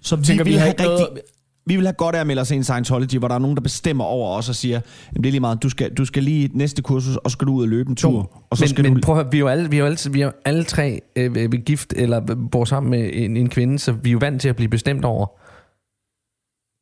Så 0.01 0.15
vi 0.15 0.23
Tænker, 0.25 0.43
vil 0.43 0.51
vi 0.53 0.57
har 0.57 0.59
have 0.65 0.71
ikke 0.71 0.83
rigtig... 0.83 1.07
noget, 1.07 1.21
vi 1.67 1.75
vil 1.75 1.85
have 1.85 1.93
godt 1.93 2.15
af 2.15 2.19
at 2.19 2.27
melde 2.27 2.41
os 2.41 2.51
ind 2.51 2.61
i 2.61 2.63
Scientology, 2.63 3.17
hvor 3.17 3.27
der 3.27 3.35
er 3.35 3.39
nogen, 3.39 3.57
der 3.57 3.61
bestemmer 3.61 4.03
over 4.03 4.37
os 4.37 4.49
og 4.49 4.55
siger, 4.55 4.81
"Jamen, 5.13 5.23
det 5.23 5.29
er 5.29 5.31
lige 5.31 5.41
meget, 5.41 5.63
du 5.63 5.69
skal, 5.69 5.93
du 5.93 6.05
skal 6.05 6.23
lige 6.23 6.49
næste 6.53 6.81
kursus, 6.81 7.15
og 7.15 7.31
så 7.31 7.33
skal 7.33 7.47
du 7.47 7.53
ud 7.53 7.61
og 7.61 7.67
løbe 7.69 7.89
en 7.89 7.95
tur. 7.95 8.45
Og 8.49 8.57
så 8.57 8.61
men, 8.63 8.69
skal 8.69 8.83
men 8.83 8.93
du... 8.93 9.01
prøv 9.01 9.17
at 9.17 9.23
høre, 9.23 9.31
vi 9.31 9.37
er 9.37 9.39
jo 9.41 9.47
alle, 9.47 9.69
vi 9.69 9.75
er 9.75 9.79
jo 9.79 9.85
alle, 9.85 9.97
vi 10.11 10.21
er 10.21 10.25
jo 10.25 10.31
alle 10.45 10.63
tre 10.63 10.99
øh, 11.15 11.51
gift 11.65 11.93
eller 11.95 12.35
bor 12.51 12.65
sammen 12.65 12.89
med 12.89 13.09
en, 13.13 13.37
en 13.37 13.49
kvinde, 13.49 13.79
så 13.79 13.91
vi 13.91 14.09
er 14.09 14.13
jo 14.13 14.17
vant 14.21 14.41
til 14.41 14.49
at 14.49 14.55
blive 14.55 14.69
bestemt 14.69 15.05
over. 15.05 15.25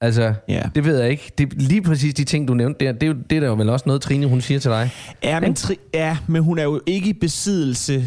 Altså, 0.02 0.34
Ja. 0.50 0.62
det 0.76 0.86
ved 0.86 1.00
jeg 1.00 1.10
ikke. 1.12 1.32
Det, 1.38 1.62
lige 1.62 1.82
præcis 1.82 2.14
de 2.14 2.24
ting, 2.24 2.48
du 2.48 2.54
nævnte 2.54 2.86
der, 2.86 2.92
det 2.92 3.04
er, 3.04 3.08
jo, 3.08 3.14
det 3.30 3.36
er 3.36 3.40
der 3.40 3.48
jo 3.48 3.54
vel 3.54 3.70
også 3.70 3.84
noget, 3.88 4.02
Trine, 4.02 4.26
hun 4.28 4.42
siger 4.42 4.60
til 4.60 4.72
dig. 4.72 4.92
Ja 5.24 5.40
men, 5.40 5.54
tri- 5.60 5.90
ja, 5.94 6.18
men 6.28 6.44
hun 6.44 6.60
er 6.60 6.64
jo 6.64 6.82
ikke 6.86 7.10
i 7.10 7.14
besiddelse, 7.14 8.04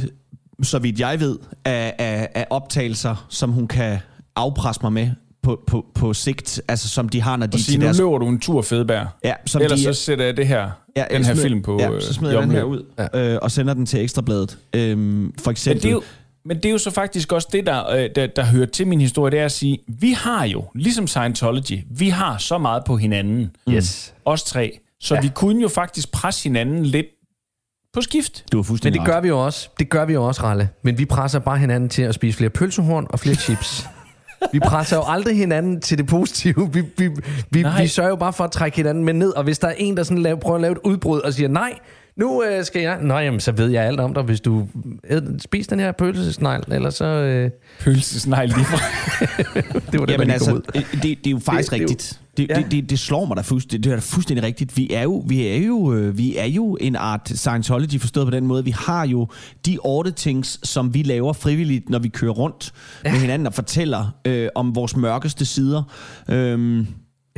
så 0.62 0.78
vidt 0.78 1.00
jeg 1.00 1.20
ved, 1.20 1.38
af, 1.64 1.94
af, 1.98 2.28
af 2.34 2.46
optagelser, 2.50 3.26
som 3.28 3.50
hun 3.52 3.66
kan 3.68 3.98
afpresse 4.36 4.80
mig 4.82 4.92
med 4.92 5.10
på, 5.42 5.60
på, 5.66 5.86
på 5.94 6.14
sigt, 6.14 6.60
altså 6.68 6.88
som 6.88 7.08
de 7.08 7.20
har, 7.22 7.36
når 7.36 7.46
de 7.46 7.56
Og 7.56 7.60
sige, 7.60 7.78
nu 7.78 7.92
løber 7.98 8.18
du 8.18 8.28
en 8.28 8.40
tur, 8.40 8.62
Fedberg. 8.62 9.06
Ja, 9.24 9.34
som 9.46 9.62
Ellers 9.62 9.78
de, 9.78 9.84
så 9.84 9.92
sætter 9.92 10.24
jeg 10.24 10.36
det 10.36 10.46
her, 10.46 10.70
ja, 10.96 11.04
den 11.10 11.24
her 11.24 11.34
smider- 11.34 11.42
film 11.48 11.62
på 11.62 11.78
ja, 11.80 11.90
øh, 11.92 12.02
så 12.02 12.14
smider 12.14 12.32
i 12.32 12.36
jeg 12.36 12.42
den 12.42 12.50
her 12.52 12.62
ud 12.62 12.84
øh, 13.14 13.38
og 13.42 13.50
sender 13.50 13.74
den 13.74 13.86
til 13.86 14.00
Ekstrabladet. 14.02 14.58
Øhm, 14.74 15.32
for 15.38 15.50
Men 15.50 15.52
eksempel. 15.52 15.82
det, 15.82 15.88
er 15.88 15.92
jo, 15.92 16.02
men 16.44 16.56
det 16.56 16.64
er 16.66 16.70
jo 16.70 16.78
så 16.78 16.90
faktisk 16.90 17.32
også 17.32 17.48
det, 17.52 17.66
der, 17.66 17.90
øh, 17.90 18.10
der, 18.14 18.26
der 18.26 18.44
hører 18.44 18.66
til 18.66 18.86
min 18.86 19.00
historie, 19.00 19.30
det 19.30 19.40
er 19.40 19.44
at 19.44 19.52
sige, 19.52 19.78
vi 20.00 20.12
har 20.12 20.44
jo, 20.44 20.64
ligesom 20.74 21.06
Scientology, 21.06 21.78
vi 21.90 22.08
har 22.08 22.38
så 22.38 22.58
meget 22.58 22.82
på 22.84 22.96
hinanden, 22.96 23.50
Yes. 23.70 24.14
os 24.24 24.42
tre, 24.42 24.78
så 25.00 25.14
ja. 25.14 25.20
vi 25.20 25.30
kunne 25.34 25.62
jo 25.62 25.68
faktisk 25.68 26.12
presse 26.12 26.42
hinanden 26.42 26.86
lidt 26.86 27.06
på 27.94 28.00
skift. 28.00 28.44
du 28.52 28.56
er 28.58 28.62
Men 28.62 28.64
fuldstændig 28.64 29.00
det 29.00 29.06
gør 29.08 29.20
vi 29.20 29.28
jo 29.28 29.44
også. 29.44 29.68
Det 29.78 29.90
gør 29.90 30.04
vi 30.04 30.12
jo 30.12 30.24
også, 30.26 30.42
Ralle. 30.42 30.68
Men 30.84 30.98
vi 30.98 31.04
presser 31.04 31.38
bare 31.38 31.58
hinanden 31.58 31.88
til 31.88 32.02
at 32.02 32.14
spise 32.14 32.36
flere 32.36 32.50
pølsehorn 32.50 33.06
og 33.10 33.20
flere 33.20 33.34
chips. 33.36 33.84
Vi 34.52 34.60
presser 34.60 34.96
jo 34.96 35.02
aldrig 35.06 35.36
hinanden 35.36 35.80
til 35.80 35.98
det 35.98 36.06
positive. 36.06 36.72
Vi, 36.72 36.82
vi, 36.96 37.10
vi, 37.50 37.62
Nej. 37.62 37.82
vi 37.82 37.86
sørger 37.88 38.10
jo 38.10 38.16
bare 38.16 38.32
for 38.32 38.44
at 38.44 38.50
trække 38.50 38.76
hinanden 38.76 39.04
med 39.04 39.14
ned. 39.14 39.30
Og 39.30 39.44
hvis 39.44 39.58
der 39.58 39.68
er 39.68 39.74
en, 39.76 39.96
der 39.96 40.02
sådan 40.02 40.22
laver, 40.22 40.40
prøver 40.40 40.54
at 40.56 40.60
lave 40.62 40.72
et 40.72 40.78
udbrud 40.84 41.20
og 41.20 41.32
siger, 41.32 41.48
nej, 41.48 41.72
nu 42.18 42.44
øh, 42.44 42.64
skal 42.64 42.82
jeg... 42.82 42.98
Nå, 43.02 43.18
jamen, 43.18 43.40
så 43.40 43.52
ved 43.52 43.68
jeg 43.68 43.84
alt 43.84 44.00
om 44.00 44.14
dig, 44.14 44.22
hvis 44.22 44.40
du 44.40 44.68
øh, 45.10 45.22
spiser 45.38 45.70
den 45.70 45.80
her 45.80 45.92
pølsesnegl, 45.92 46.62
eller 46.72 46.90
så... 46.90 47.04
Øh, 47.04 47.50
Pølsesnegl 47.80 48.46
lige 48.48 48.64
fra. 48.64 48.78
det 49.92 50.00
var 50.00 50.06
det, 50.06 50.12
Jamen 50.12 50.30
altså, 50.30 50.52
ud. 50.54 50.60
det, 50.74 50.86
det, 50.92 51.02
det 51.02 51.26
er 51.26 51.30
jo 51.30 51.38
faktisk 51.38 51.72
Det- 51.72 51.80
rigtigt. 51.80 52.20
Det, 52.36 52.46
Ja. 52.50 52.54
det, 52.54 52.70
det, 52.70 52.90
det 52.90 52.98
slår 52.98 53.24
mig 53.24 53.36
da 53.36 53.42
fuldstændig, 53.42 53.84
det 53.84 53.90
er 53.92 53.96
da 53.96 54.00
fuldstændig 54.00 54.44
rigtigt. 54.44 54.76
Vi 54.76 54.92
er 54.92 55.02
jo, 55.02 55.24
vi 55.28 55.46
er 55.46 55.56
jo, 55.66 55.94
øh, 55.94 56.18
vi 56.18 56.36
er 56.36 56.44
jo 56.46 56.76
en 56.80 56.96
art 56.96 57.28
Scientology 57.34 58.00
forstået 58.00 58.26
på 58.26 58.30
den 58.30 58.46
måde. 58.46 58.64
Vi 58.64 58.70
har 58.70 59.06
jo 59.06 59.28
de 59.66 59.78
auditings, 59.84 60.68
som 60.68 60.94
vi 60.94 61.02
laver 61.02 61.32
frivilligt, 61.32 61.90
når 61.90 61.98
vi 61.98 62.08
kører 62.08 62.32
rundt 62.32 62.72
ja. 63.04 63.12
med 63.12 63.20
hinanden 63.20 63.46
og 63.46 63.54
fortæller 63.54 64.14
øh, 64.24 64.48
om 64.54 64.74
vores 64.74 64.96
mørkeste 64.96 65.44
sider. 65.44 65.82
Øhm, 66.28 66.86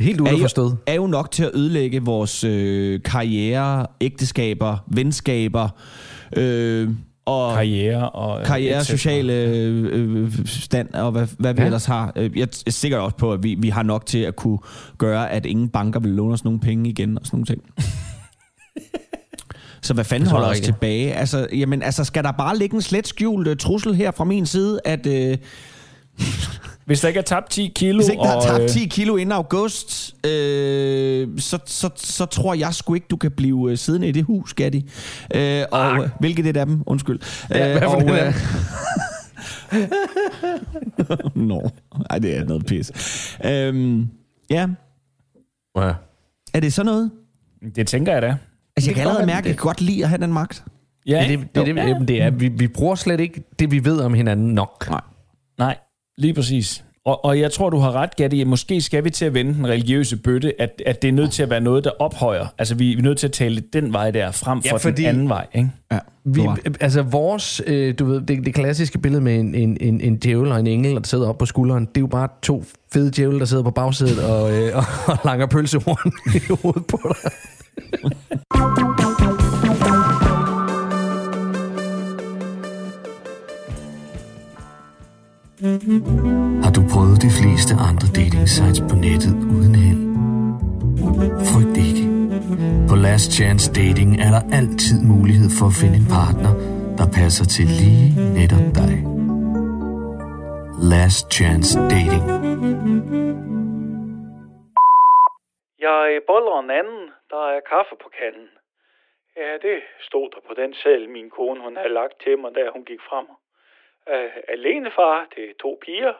Helt 0.01 0.21
er, 0.21 0.31
jo, 0.31 0.35
uforstået. 0.37 0.77
er 0.87 0.93
jo 0.93 1.07
nok 1.07 1.31
til 1.31 1.43
at 1.43 1.51
ødelægge 1.53 2.01
vores 2.01 2.43
øh, 2.43 2.99
karriere, 3.05 3.85
ægteskaber, 4.01 4.77
venskaber, 4.87 5.69
øh, 6.37 6.89
og 7.25 7.53
Karriere 7.53 8.09
og... 8.09 8.45
karriere, 8.45 8.79
et 8.79 8.85
cetera. 8.85 8.97
sociale 8.97 9.33
øh, 9.33 10.23
øh, 10.23 10.45
stand 10.45 10.93
og 10.93 11.11
hvad, 11.11 11.27
hvad 11.39 11.53
vi 11.53 11.59
Ja. 11.61 11.65
ellers 11.65 11.85
har. 11.85 12.13
Øh, 12.15 12.37
Jeg 12.37 12.47
er 12.67 12.71
sikker 12.71 12.97
også 12.97 13.17
på, 13.17 13.33
at 13.33 13.43
vi, 13.43 13.55
vi 13.59 13.69
har 13.69 13.83
nok 13.83 14.05
til 14.05 14.17
at 14.19 14.35
kunne 14.35 14.57
gøre, 14.97 15.31
at 15.31 15.45
ingen 15.45 15.69
banker 15.69 15.99
vil 15.99 16.11
låne 16.11 16.33
os 16.33 16.43
nogen 16.43 16.59
penge 16.59 16.89
igen 16.89 17.17
og 17.17 17.25
sådan 17.25 17.37
nogle 17.37 17.45
ting. 17.45 17.61
Så 19.83 19.93
hvad 19.93 20.03
fanden 20.03 20.29
holder 20.29 20.47
os 20.47 20.59
tilbage? 20.59 21.13
Altså, 21.13 21.47
jamen, 21.53 21.81
altså, 21.83 22.03
skal 22.03 22.23
der 22.23 22.31
bare 22.31 22.57
ligge 22.57 22.75
en 22.75 22.81
slet 22.81 23.07
skjult 23.07 23.47
uh, 23.47 23.55
trussel 23.55 23.95
her 23.95 24.11
fra 24.11 24.23
min 24.23 24.45
side, 24.45 24.79
at 24.85 25.07
øh, 25.07 25.37
Hvis 26.85 27.01
der 27.01 27.07
ikke 27.07 27.17
er 27.17 27.21
tabt 27.23 27.49
10 27.49 27.71
kilo... 27.75 27.97
hvis 27.97 28.09
ikke 28.09 28.21
der 28.23 28.29
er 28.29 28.35
og, 28.35 28.43
tabt 28.43 28.63
øh, 28.63 28.69
10 28.69 28.85
kilo 28.85 29.15
inden 29.15 29.31
august, 29.31 30.15
øh, 30.25 31.27
så, 31.39 31.59
så, 31.65 31.89
så 31.95 32.25
tror 32.25 32.53
jeg 32.53 32.73
sgu 32.73 32.93
ikke, 32.93 33.07
du 33.09 33.17
kan 33.17 33.31
blive 33.31 33.71
øh, 33.71 33.77
siddende 33.77 34.07
i 34.07 34.11
det 34.11 34.23
hus, 34.23 34.53
Gatti. 34.53 34.89
Øh, 35.35 35.63
og 35.71 36.03
øh, 36.03 36.09
hvilket 36.19 36.45
et 36.47 36.57
af 36.57 36.65
dem? 36.65 36.83
Undskyld. 36.85 37.19
Ja, 37.51 37.71
hvad 37.71 37.81
for 37.81 37.87
og, 37.95 38.01
et 38.01 38.09
af 38.09 38.33
Nå, 41.35 41.69
Ej, 42.09 42.19
det 42.19 42.37
er 42.37 42.43
noget 42.45 42.65
pis. 42.65 42.91
Øhm, 43.45 44.07
ja, 44.49 44.67
Ja. 45.75 45.93
er 46.53 46.59
det 46.59 46.73
så 46.73 46.83
noget? 46.83 47.11
Det 47.75 47.87
tænker 47.87 48.13
jeg 48.13 48.21
da. 48.21 48.35
Altså, 48.75 48.89
jeg 48.89 48.95
kan 48.95 49.01
allerede 49.07 49.25
mærke, 49.25 49.37
at 49.37 49.43
det- 49.43 49.49
jeg 49.49 49.57
godt 49.57 49.81
lide 49.81 50.03
at 50.03 50.09
have 50.09 50.21
den 50.21 50.33
magt. 50.33 50.63
Ja, 51.05 51.11
Det, 51.27 51.33
er 51.33 51.37
det, 51.37 51.55
det, 51.55 51.65
det, 51.65 51.75
det, 51.99 52.07
det 52.07 52.21
er, 52.21 52.29
vi, 52.29 52.47
vi 52.47 52.67
bruger 52.67 52.95
slet 52.95 53.19
ikke 53.19 53.43
det, 53.59 53.71
vi 53.71 53.85
ved 53.85 53.99
om 53.99 54.13
hinanden 54.13 54.47
nok. 54.53 54.89
Nej. 54.89 55.01
Nej, 55.57 55.77
lige 56.21 56.33
præcis. 56.33 56.83
Og, 57.05 57.25
og 57.25 57.39
jeg 57.39 57.51
tror, 57.51 57.69
du 57.69 57.77
har 57.77 57.91
ret, 57.91 58.15
Gatti. 58.15 58.43
Måske 58.43 58.81
skal 58.81 59.03
vi 59.03 59.09
til 59.09 59.25
at 59.25 59.33
vende 59.33 59.53
den 59.53 59.67
religiøse 59.67 60.17
bøtte, 60.17 60.61
at, 60.61 60.81
at 60.85 61.01
det 61.01 61.07
er 61.07 61.11
nødt 61.11 61.31
til 61.31 61.43
at 61.43 61.49
være 61.49 61.61
noget, 61.61 61.83
der 61.83 61.89
ophøjer. 61.99 62.45
Altså, 62.57 62.75
vi, 62.75 62.85
vi 62.85 62.97
er 62.99 63.01
nødt 63.03 63.17
til 63.17 63.27
at 63.27 63.31
tale 63.33 63.63
den 63.73 63.93
vej 63.93 64.11
der, 64.11 64.31
frem 64.31 64.61
for 64.61 64.67
Ja, 64.69 64.75
fordi- 64.77 65.01
den 65.01 65.09
anden 65.09 65.29
vej. 65.29 65.47
Ikke? 65.53 65.69
Ja, 65.91 65.99
Vi, 66.25 66.41
altså 66.79 67.01
vores, 67.01 67.61
øh, 67.67 67.93
du 67.99 68.05
ved, 68.05 68.21
det, 68.21 68.45
det 68.45 68.53
klassiske 68.53 68.97
billede 68.99 69.21
med 69.21 69.39
en, 69.39 69.55
en, 69.55 69.77
en, 69.81 70.01
en 70.01 70.17
djævel 70.17 70.51
og 70.51 70.59
en 70.59 70.67
engel, 70.67 70.95
der 70.95 71.01
sidder 71.03 71.29
op 71.29 71.37
på 71.37 71.45
skulderen, 71.45 71.85
det 71.85 71.97
er 71.97 72.01
jo 72.01 72.07
bare 72.07 72.27
to 72.41 72.63
fede 72.93 73.11
djævle, 73.11 73.39
der 73.39 73.45
sidder 73.45 73.63
på 73.63 73.71
bagsædet 73.71 74.23
og, 74.23 74.53
øh, 74.57 74.77
og, 74.77 74.83
og 75.13 75.17
langer 75.25 75.45
pølsehorn 75.45 76.11
i 76.35 76.39
hovedet 76.61 76.85
på 76.87 76.99
dig. 77.03 77.31
Har 85.61 86.71
du 86.77 86.81
prøvet 86.93 87.17
de 87.25 87.31
fleste 87.39 87.73
andre 87.89 88.07
dating 88.19 88.45
sites 88.55 88.81
på 88.89 88.95
nettet 89.05 89.35
uden 89.55 89.75
held? 89.85 90.03
Frygt 91.51 91.77
ikke. 91.87 92.05
På 92.89 92.95
Last 93.05 93.29
Chance 93.37 93.65
Dating 93.79 94.11
er 94.25 94.31
der 94.35 94.43
altid 94.59 94.97
mulighed 95.13 95.49
for 95.57 95.65
at 95.71 95.77
finde 95.81 95.97
en 96.01 96.09
partner, 96.19 96.53
der 96.99 97.07
passer 97.19 97.45
til 97.55 97.67
lige 97.81 98.07
netop 98.39 98.67
dig. 98.79 98.93
Last 100.93 101.25
Chance 101.37 101.73
Dating. 101.93 102.25
Jeg 105.87 106.05
boller 106.29 106.57
en 106.65 106.71
anden. 106.79 107.03
Der 107.31 107.43
er 107.55 107.61
kaffe 107.73 107.95
på 108.03 108.09
kanden. 108.19 108.49
Ja, 109.41 109.51
det 109.65 109.77
stod 110.07 110.27
der 110.33 110.41
på 110.47 110.53
den 110.61 110.71
seddel, 110.81 111.09
min 111.17 111.29
kone 111.37 111.59
hun 111.65 111.75
havde 111.79 111.93
lagt 111.99 112.15
til 112.23 112.35
mig, 112.41 112.51
da 112.57 112.61
hun 112.75 112.83
gik 112.91 113.03
frem 113.09 113.27
øh, 114.09 114.31
alene 114.47 114.91
far 114.91 115.27
til 115.35 115.55
to 115.55 115.79
piger 115.81 116.13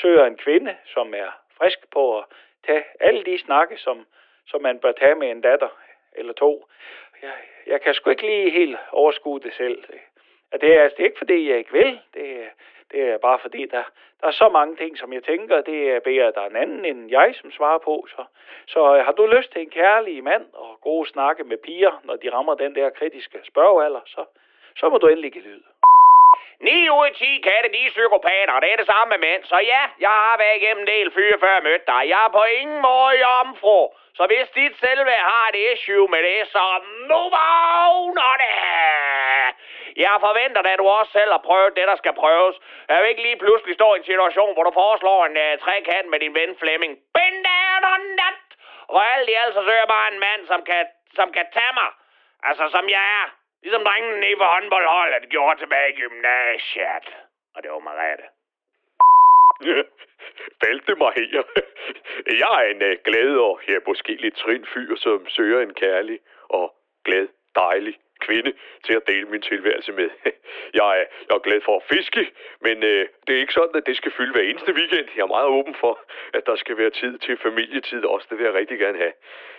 søger 0.00 0.24
en 0.26 0.36
kvinde, 0.36 0.76
som 0.84 1.14
er 1.14 1.30
frisk 1.58 1.90
på 1.90 2.18
at 2.18 2.24
tage 2.66 2.84
alle 3.00 3.24
de 3.24 3.38
snakke, 3.38 3.76
som, 3.76 4.06
som 4.46 4.62
man 4.62 4.78
bør 4.78 4.92
tage 4.92 5.14
med 5.14 5.30
en 5.30 5.40
datter 5.40 5.68
eller 6.12 6.32
to. 6.32 6.66
Jeg, 7.22 7.32
jeg 7.66 7.80
kan 7.80 7.94
sgu 7.94 8.10
ikke 8.10 8.26
lige 8.26 8.50
helt 8.50 8.78
overskue 8.92 9.40
det 9.40 9.54
selv. 9.54 9.82
Det, 9.82 10.00
det, 10.60 10.74
er, 10.74 10.82
altså, 10.82 10.96
det 10.96 11.02
er 11.02 11.08
ikke 11.08 11.18
fordi, 11.18 11.48
jeg 11.50 11.58
ikke 11.58 11.72
vil. 11.72 12.00
Det, 12.14 12.48
det 12.92 13.00
er 13.02 13.18
bare 13.18 13.38
fordi, 13.38 13.66
der, 13.66 13.82
der 14.20 14.26
er 14.26 14.30
så 14.30 14.48
mange 14.48 14.76
ting, 14.76 14.98
som 14.98 15.12
jeg 15.12 15.24
tænker, 15.24 15.60
det 15.60 15.90
er 15.90 16.00
bedre, 16.00 16.32
der 16.32 16.40
er 16.40 16.48
en 16.48 16.56
anden 16.56 16.84
end 16.84 17.10
jeg, 17.10 17.34
som 17.40 17.50
svarer 17.50 17.78
på. 17.78 18.06
Så, 18.10 18.24
så 18.66 18.96
øh, 18.96 19.04
har 19.04 19.12
du 19.12 19.26
lyst 19.26 19.52
til 19.52 19.62
en 19.62 19.70
kærlig 19.70 20.24
mand 20.24 20.46
og 20.52 20.80
gode 20.80 21.08
snakke 21.08 21.44
med 21.44 21.56
piger, 21.56 22.00
når 22.04 22.16
de 22.16 22.32
rammer 22.32 22.54
den 22.54 22.74
der 22.74 22.90
kritiske 22.90 23.38
spørgealder, 23.44 24.00
så, 24.06 24.24
så 24.76 24.88
må 24.88 24.98
du 24.98 25.06
endelig 25.06 25.32
give 25.32 25.44
lyd. 25.44 25.62
9 26.60 26.90
ud 26.90 27.06
af 27.06 27.14
10 27.14 27.40
katte, 27.46 27.68
de 27.74 27.86
er 27.86 27.94
psykopater, 27.96 28.52
og 28.52 28.62
det 28.62 28.72
er 28.72 28.76
det 28.76 28.86
samme 28.92 29.08
med 29.10 29.20
mænd. 29.28 29.42
Så 29.44 29.56
ja, 29.72 29.82
jeg 30.06 30.14
har 30.24 30.36
været 30.42 30.56
igennem 30.60 30.82
en 30.82 30.92
del 30.94 31.08
fyre, 31.16 31.38
før 31.42 31.52
jeg 31.54 31.62
mødte 31.68 31.86
dig. 31.92 32.02
Jeg 32.12 32.20
er 32.26 32.32
på 32.38 32.44
ingen 32.60 32.80
måde 32.88 33.14
jomfru. 33.24 33.80
Så 34.18 34.22
hvis 34.30 34.48
dit 34.58 34.74
selvværd 34.80 35.26
har 35.32 35.46
et 35.52 35.58
issue 35.72 36.08
med 36.14 36.22
det, 36.28 36.40
så 36.54 36.64
nu 37.10 37.20
vågner 37.38 38.32
det! 38.42 38.54
Jeg 40.04 40.16
forventer 40.26 40.62
da, 40.62 40.70
at 40.72 40.78
du 40.78 40.88
også 40.98 41.12
selv 41.12 41.30
har 41.36 41.42
prøvet 41.48 41.76
det, 41.76 41.86
der 41.90 41.96
skal 41.96 42.14
prøves. 42.22 42.56
Jeg 42.88 43.02
vil 43.02 43.08
ikke 43.08 43.26
lige 43.28 43.42
pludselig 43.44 43.74
stå 43.74 43.94
i 43.94 43.98
en 43.98 44.10
situation, 44.10 44.52
hvor 44.54 44.64
du 44.64 44.72
foreslår 44.82 45.26
en 45.26 45.36
øh, 45.36 45.52
uh, 45.52 45.58
trekant 45.64 46.08
med 46.10 46.18
din 46.20 46.34
ven 46.34 46.52
Flemming. 46.60 46.92
Been 47.16 47.36
down 47.50 47.82
on 47.94 48.02
that! 48.20 48.46
Og 48.88 49.00
alt 49.14 49.28
i 49.28 49.34
alt 49.42 49.54
så 49.54 49.62
søger 49.62 49.82
jeg 49.84 49.94
bare 49.96 50.12
en 50.12 50.20
mand, 50.26 50.46
som 50.46 50.60
kan, 50.70 50.86
som 51.18 51.32
kan 51.36 51.46
tage 51.56 51.74
mig. 51.80 51.90
Altså, 52.48 52.64
som 52.74 52.84
jeg 52.88 53.04
er. 53.20 53.26
Ligesom 53.66 53.84
drengene 53.84 54.20
nede 54.20 54.36
på 54.36 54.44
håndboldholdet 54.44 55.28
gjorde 55.28 55.60
tilbage 55.60 55.92
i 55.92 55.96
gymnasiet. 56.00 57.06
Og 57.54 57.62
det 57.62 57.70
var 57.70 57.78
Marete. 57.78 58.26
Vælte 60.64 60.94
mig 60.94 61.12
her. 61.16 61.42
Jeg 62.42 62.54
er 62.62 62.68
en 62.74 62.82
uh, 62.90 62.96
glad 63.08 63.30
og 63.36 63.60
ja, 63.68 63.76
måske 63.86 64.12
lidt 64.24 64.36
trin 64.36 64.66
fyr, 64.74 64.96
som 64.96 65.28
søger 65.28 65.60
en 65.60 65.74
kærlig 65.74 66.18
og 66.48 66.74
glad, 67.04 67.28
dejlig 67.54 67.94
kvinde 68.20 68.52
til 68.84 68.94
at 68.96 69.06
dele 69.06 69.26
min 69.28 69.42
tilværelse 69.42 69.92
med. 69.92 70.10
Jeg 70.78 70.88
er, 71.00 71.04
jeg 71.28 71.34
er 71.38 71.46
glad 71.48 71.60
for 71.60 71.76
at 71.76 71.88
fiske, 71.94 72.32
men 72.60 72.76
uh, 72.76 73.04
det 73.24 73.32
er 73.34 73.40
ikke 73.44 73.58
sådan, 73.60 73.76
at 73.76 73.86
det 73.86 73.96
skal 73.96 74.12
fylde 74.12 74.32
hver 74.32 74.50
eneste 74.50 74.72
weekend. 74.72 75.08
Jeg 75.16 75.22
er 75.22 75.34
meget 75.36 75.48
åben 75.58 75.74
for, 75.74 76.00
at 76.34 76.46
der 76.46 76.56
skal 76.56 76.76
være 76.78 76.90
tid 76.90 77.18
til 77.18 77.38
familietid 77.38 78.04
også. 78.04 78.26
Det 78.30 78.38
vil 78.38 78.44
jeg 78.44 78.54
rigtig 78.54 78.78
gerne 78.78 78.98
have. 78.98 79.12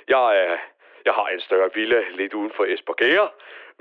Jeg, 0.07 0.25
er, 0.43 0.57
jeg 1.05 1.13
har 1.13 1.27
en 1.27 1.39
større 1.39 1.69
villa 1.73 2.01
lidt 2.09 2.33
uden 2.33 2.51
for 2.55 2.65
Esbergære, 2.65 3.29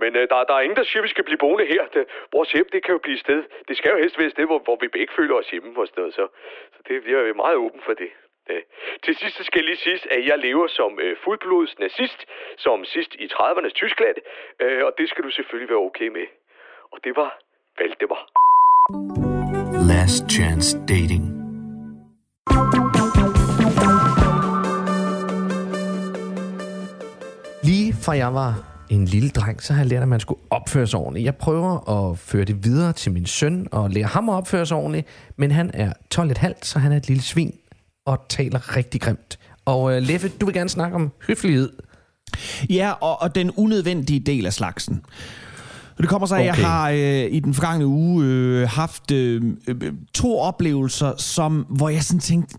men 0.02 0.16
øh, 0.16 0.28
der, 0.30 0.44
der 0.48 0.54
er 0.54 0.60
ingen, 0.60 0.76
der 0.76 0.84
siger, 0.84 1.00
at 1.00 1.04
vi 1.08 1.14
skal 1.14 1.24
blive 1.24 1.42
boende 1.44 1.66
her. 1.66 1.82
Det, 1.94 2.04
vores 2.32 2.52
hjem, 2.52 2.68
det 2.72 2.84
kan 2.84 2.92
jo 2.92 2.98
blive 2.98 3.14
et 3.14 3.20
sted. 3.20 3.40
Det 3.68 3.76
skal 3.76 3.90
jo 3.90 3.98
helst 3.98 4.18
være 4.18 4.26
et 4.26 4.32
sted, 4.32 4.46
hvor, 4.46 4.58
hvor 4.58 4.78
vi 4.80 4.88
begge 4.88 5.12
føler 5.16 5.34
os 5.34 5.50
hjemme 5.50 5.80
og 5.80 5.86
sådan 5.86 6.00
noget. 6.00 6.14
Så, 6.14 6.24
så 6.74 6.80
det, 6.88 6.94
jeg 7.06 7.28
er 7.28 7.42
meget 7.44 7.56
åben 7.56 7.80
for 7.86 7.94
det. 8.02 8.10
Øh, 8.50 8.62
til 9.04 9.14
sidst 9.16 9.44
skal 9.44 9.58
jeg 9.60 9.64
lige 9.64 9.76
sige, 9.76 10.12
at 10.16 10.26
jeg 10.26 10.38
lever 10.38 10.66
som 10.66 11.00
øh, 11.00 11.16
fuldblods 11.24 11.78
nazist, 11.78 12.20
som 12.56 12.84
sidst 12.84 13.14
i 13.14 13.26
30'ernes 13.32 13.74
Tyskland, 13.82 14.16
øh, 14.60 14.84
og 14.84 14.92
det 14.98 15.08
skal 15.08 15.24
du 15.24 15.30
selvfølgelig 15.30 15.70
være 15.70 15.78
okay 15.88 16.08
med. 16.08 16.26
Og 16.92 16.98
det 17.04 17.16
var 17.16 17.38
Valdemar. 17.78 18.22
Last 19.92 20.24
Chance 20.30 20.78
Dating. 20.92 21.24
Lige 27.68 27.92
fra 28.04 28.12
jeg 28.16 28.34
var 28.34 28.75
en 28.90 29.04
lille 29.04 29.28
dreng, 29.28 29.62
så 29.62 29.72
har 29.72 29.80
jeg 29.80 29.88
lært, 29.88 30.02
at 30.02 30.08
man 30.08 30.20
skulle 30.20 30.40
opføre 30.50 30.86
sig 30.86 31.00
ordentligt. 31.00 31.24
Jeg 31.24 31.34
prøver 31.36 31.90
at 32.10 32.18
føre 32.18 32.44
det 32.44 32.64
videre 32.64 32.92
til 32.92 33.12
min 33.12 33.26
søn 33.26 33.66
og 33.72 33.90
lære 33.90 34.04
ham 34.06 34.28
at 34.28 34.34
opføre 34.34 34.66
sig 34.66 34.76
ordentligt, 34.76 35.06
men 35.36 35.50
han 35.50 35.70
er 35.74 35.92
12,5, 36.14 36.52
så 36.62 36.78
han 36.78 36.92
er 36.92 36.96
et 36.96 37.08
lille 37.08 37.22
svin 37.22 37.52
og 38.06 38.18
taler 38.28 38.76
rigtig 38.76 39.00
grimt. 39.00 39.38
Og 39.64 39.82
uh, 39.82 39.92
Leffe, 39.92 40.28
du 40.28 40.46
vil 40.46 40.54
gerne 40.54 40.68
snakke 40.70 40.94
om 40.94 41.12
høflighed. 41.28 41.72
Ja, 42.70 42.90
og, 42.90 43.22
og 43.22 43.34
den 43.34 43.50
unødvendige 43.56 44.20
del 44.20 44.46
af 44.46 44.52
slagsen. 44.52 45.02
Det 45.98 46.08
kommer 46.08 46.26
så 46.26 46.34
af, 46.34 46.42
at 46.42 46.50
Okay. 46.50 46.60
jeg 46.60 46.68
har 46.68 46.90
øh, 46.90 47.26
i 47.30 47.40
den 47.40 47.54
forgangne 47.54 47.86
uge 47.86 48.24
øh, 48.24 48.68
haft 48.68 49.10
øh, 49.10 49.42
øh, 49.68 49.92
to 50.14 50.38
oplevelser, 50.38 51.12
som, 51.16 51.66
hvor 51.68 51.88
jeg 51.88 52.02
sådan 52.02 52.20
tænkte, 52.20 52.58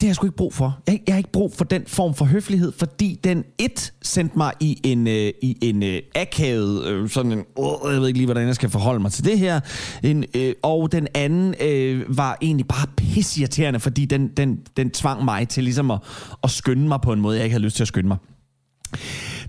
det 0.00 0.06
har 0.06 0.08
jeg 0.08 0.16
sgu 0.16 0.26
ikke 0.26 0.36
brug 0.36 0.54
for. 0.54 0.78
Jeg, 0.86 1.00
jeg 1.06 1.14
har 1.14 1.18
ikke 1.18 1.32
brug 1.32 1.52
for 1.52 1.64
den 1.64 1.82
form 1.86 2.14
for 2.14 2.24
høflighed, 2.24 2.72
fordi 2.78 3.20
den 3.24 3.44
et 3.58 3.92
sendte 4.02 4.38
mig 4.38 4.52
i 4.60 4.80
en, 4.84 5.06
øh, 5.06 5.32
i 5.42 5.58
en 5.62 5.82
øh, 5.82 6.02
akavet, 6.14 6.84
øh, 6.84 7.08
sådan 7.08 7.32
en, 7.32 7.38
øh, 7.38 7.92
jeg 7.92 8.00
ved 8.00 8.06
ikke 8.08 8.18
lige, 8.18 8.26
hvordan 8.26 8.46
jeg 8.46 8.54
skal 8.54 8.70
forholde 8.70 9.00
mig 9.00 9.12
til 9.12 9.24
det 9.24 9.38
her, 9.38 9.60
en, 10.02 10.24
øh, 10.34 10.54
og 10.62 10.92
den 10.92 11.08
anden 11.14 11.54
øh, 11.60 12.18
var 12.18 12.38
egentlig 12.42 12.66
bare 12.68 12.86
pissirriterende, 12.96 13.80
fordi 13.80 14.04
den, 14.04 14.28
den, 14.36 14.58
den 14.76 14.90
tvang 14.90 15.24
mig 15.24 15.48
til 15.48 15.64
ligesom 15.64 15.90
at, 15.90 15.98
at 16.44 16.50
skynde 16.50 16.88
mig 16.88 17.00
på 17.00 17.12
en 17.12 17.20
måde, 17.20 17.36
jeg 17.36 17.44
ikke 17.44 17.54
havde 17.54 17.64
lyst 17.64 17.76
til 17.76 17.84
at 17.84 17.88
skynde 17.88 18.08
mig. 18.08 18.16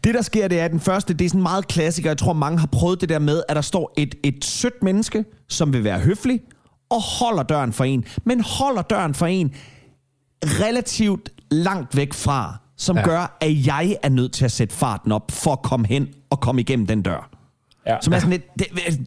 Det, 0.04 0.14
der 0.14 0.22
sker, 0.22 0.48
det 0.48 0.60
er, 0.60 0.66
at 0.66 0.72
den 0.72 0.80
første, 0.80 1.14
det 1.14 1.26
er 1.26 1.30
sådan 1.30 1.42
meget 1.42 1.68
klassiker. 1.68 2.10
Jeg 2.10 2.18
tror, 2.18 2.34
mange 2.34 2.60
har 2.60 2.68
prøvet 2.68 3.02
det 3.02 3.10
der 3.10 3.20
med, 3.20 3.44
at 3.50 3.56
der 3.56 3.62
står 3.62 3.94
et, 3.98 4.16
et 4.24 4.46
sødt 4.46 4.84
menneske, 4.84 5.26
som 5.50 5.74
vil 5.74 5.84
være 5.84 6.00
høflig, 6.00 6.40
og 6.90 7.02
holder 7.02 7.44
døren 7.44 7.74
for 7.74 7.84
en. 7.84 8.06
Men 8.24 8.42
holder 8.42 8.82
døren 8.82 9.14
for 9.14 9.26
en 9.26 9.54
relativt 10.46 11.30
langt 11.52 11.96
væk 11.96 12.14
fra, 12.14 12.58
som 12.78 12.98
ja. 12.98 13.04
gør, 13.04 13.38
at 13.42 13.66
jeg 13.68 13.98
er 14.04 14.10
nødt 14.10 14.32
til 14.32 14.46
at 14.46 14.52
sætte 14.52 14.76
farten 14.76 15.12
op 15.12 15.32
for 15.32 15.52
at 15.52 15.62
komme 15.62 15.88
hen 15.88 16.08
og 16.30 16.40
komme 16.40 16.62
igennem 16.62 16.88
den 16.88 17.02
dør. 17.02 17.30
Ja. 17.88 17.98
Som 18.02 18.14
er 18.14 18.20
sådan 18.20 18.32
lidt, 18.32 18.44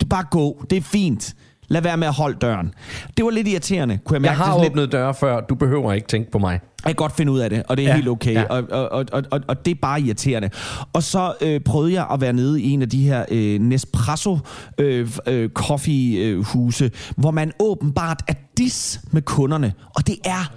det, 0.00 0.08
bare 0.08 0.24
gå, 0.30 0.64
det 0.70 0.78
er 0.78 0.82
fint. 0.82 1.34
Lad 1.68 1.82
være 1.82 1.96
med 1.96 2.06
at 2.08 2.14
holde 2.14 2.38
døren. 2.38 2.74
Det 3.16 3.24
var 3.24 3.30
lidt 3.30 3.48
irriterende, 3.48 3.98
kunne 4.04 4.14
jeg 4.14 4.22
mærke. 4.22 4.30
Jeg 4.30 4.36
har 4.36 4.44
det 4.44 4.52
sådan 4.52 4.62
lidt, 4.62 4.72
åbnet 4.72 4.92
døre 4.92 5.14
før, 5.14 5.40
du 5.40 5.54
behøver 5.54 5.92
ikke 5.92 6.08
tænke 6.08 6.30
på 6.30 6.38
mig. 6.38 6.50
jeg 6.52 6.60
kan 6.84 6.94
godt 6.94 7.16
finde 7.16 7.32
ud 7.32 7.38
af 7.38 7.50
det, 7.50 7.62
og 7.68 7.76
det 7.76 7.84
er 7.84 7.88
ja, 7.88 7.94
helt 7.94 8.08
okay, 8.08 8.34
ja. 8.34 8.44
og, 8.44 8.64
og, 8.70 9.06
og, 9.12 9.22
og, 9.30 9.40
og 9.48 9.64
det 9.64 9.70
er 9.70 9.78
bare 9.82 10.00
irriterende. 10.00 10.50
Og 10.92 11.02
så 11.02 11.34
øh, 11.40 11.60
prøvede 11.60 11.92
jeg 11.92 12.06
at 12.12 12.20
være 12.20 12.32
nede 12.32 12.62
i 12.62 12.70
en 12.70 12.82
af 12.82 12.88
de 12.88 13.04
her 13.04 13.24
øh, 13.30 13.60
Nespresso 13.60 14.38
øh, 14.78 15.08
øh, 15.26 15.50
øh, 15.88 16.44
huse, 16.44 16.90
hvor 17.16 17.30
man 17.30 17.52
åbenbart 17.58 18.22
er 18.28 18.34
dis 18.58 19.00
med 19.10 19.22
kunderne, 19.22 19.72
og 19.96 20.06
det 20.06 20.16
er 20.24 20.52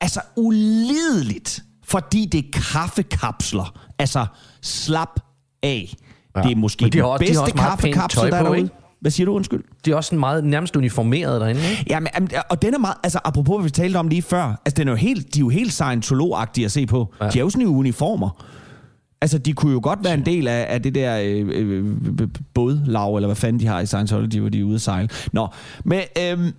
altså 0.00 0.20
ulideligt, 0.36 1.62
fordi 1.84 2.26
det 2.26 2.38
er 2.38 2.60
kaffekapsler. 2.72 3.78
Altså, 3.98 4.26
slap 4.62 5.20
af. 5.62 5.94
Ja. 6.36 6.42
Det 6.42 6.52
er 6.52 6.56
måske 6.56 6.84
Men 6.84 6.92
de 6.92 6.98
har 6.98 7.04
den 7.04 7.12
også- 7.12 7.24
de 7.32 7.34
har 7.38 7.44
bedste 7.44 7.58
kaffekapsel, 7.58 8.30
der 8.30 8.36
er 8.36 8.42
derude. 8.42 8.58
ikke? 8.58 8.70
Hvad 9.00 9.10
siger 9.10 9.24
du, 9.24 9.32
undskyld? 9.32 9.64
De 9.84 9.90
er 9.90 9.94
også 9.96 10.08
sådan 10.08 10.18
meget 10.20 10.44
nærmest 10.44 10.76
uniformeret 10.76 11.40
derinde, 11.40 11.60
ikke? 11.70 11.84
Ja, 11.90 12.00
men, 12.00 12.08
og 12.50 12.62
den 12.62 12.74
er 12.74 12.78
meget, 12.78 12.96
altså 13.02 13.18
apropos 13.24 13.56
hvad 13.56 13.64
vi 13.64 13.70
talte 13.70 13.96
om 13.96 14.08
lige 14.08 14.22
før, 14.22 14.44
altså 14.66 14.74
den 14.76 14.88
er 14.88 14.92
jo 14.92 14.96
helt, 14.96 15.34
de 15.34 15.38
er 15.38 15.40
jo 15.40 15.48
helt 15.48 15.72
Scientolog-agtige 15.72 16.64
at 16.64 16.72
se 16.72 16.86
på. 16.86 17.14
Ja. 17.20 17.28
De 17.28 17.38
er 17.38 17.42
jo 17.42 17.50
sådan 17.50 17.62
i 17.62 17.70
uniformer. 17.70 18.44
Altså, 19.20 19.38
de 19.38 19.52
kunne 19.52 19.72
jo 19.72 19.80
godt 19.82 20.04
være 20.04 20.14
en 20.14 20.26
del 20.26 20.48
af, 20.48 20.66
af 20.68 20.82
det 20.82 20.94
der 20.94 21.20
øh, 21.24 21.48
øh, 21.52 22.28
bådlag, 22.54 23.16
eller 23.16 23.26
hvad 23.26 23.36
fanden 23.36 23.60
de 23.60 23.66
har 23.66 23.80
i 23.80 23.86
Scientology, 23.86 24.38
hvor 24.40 24.48
de 24.48 24.60
er 24.60 24.64
ude 24.64 24.74
at 24.74 24.80
sejle. 24.80 25.08
Nå, 25.32 25.48
men... 25.84 26.00
Øh, 26.20 26.52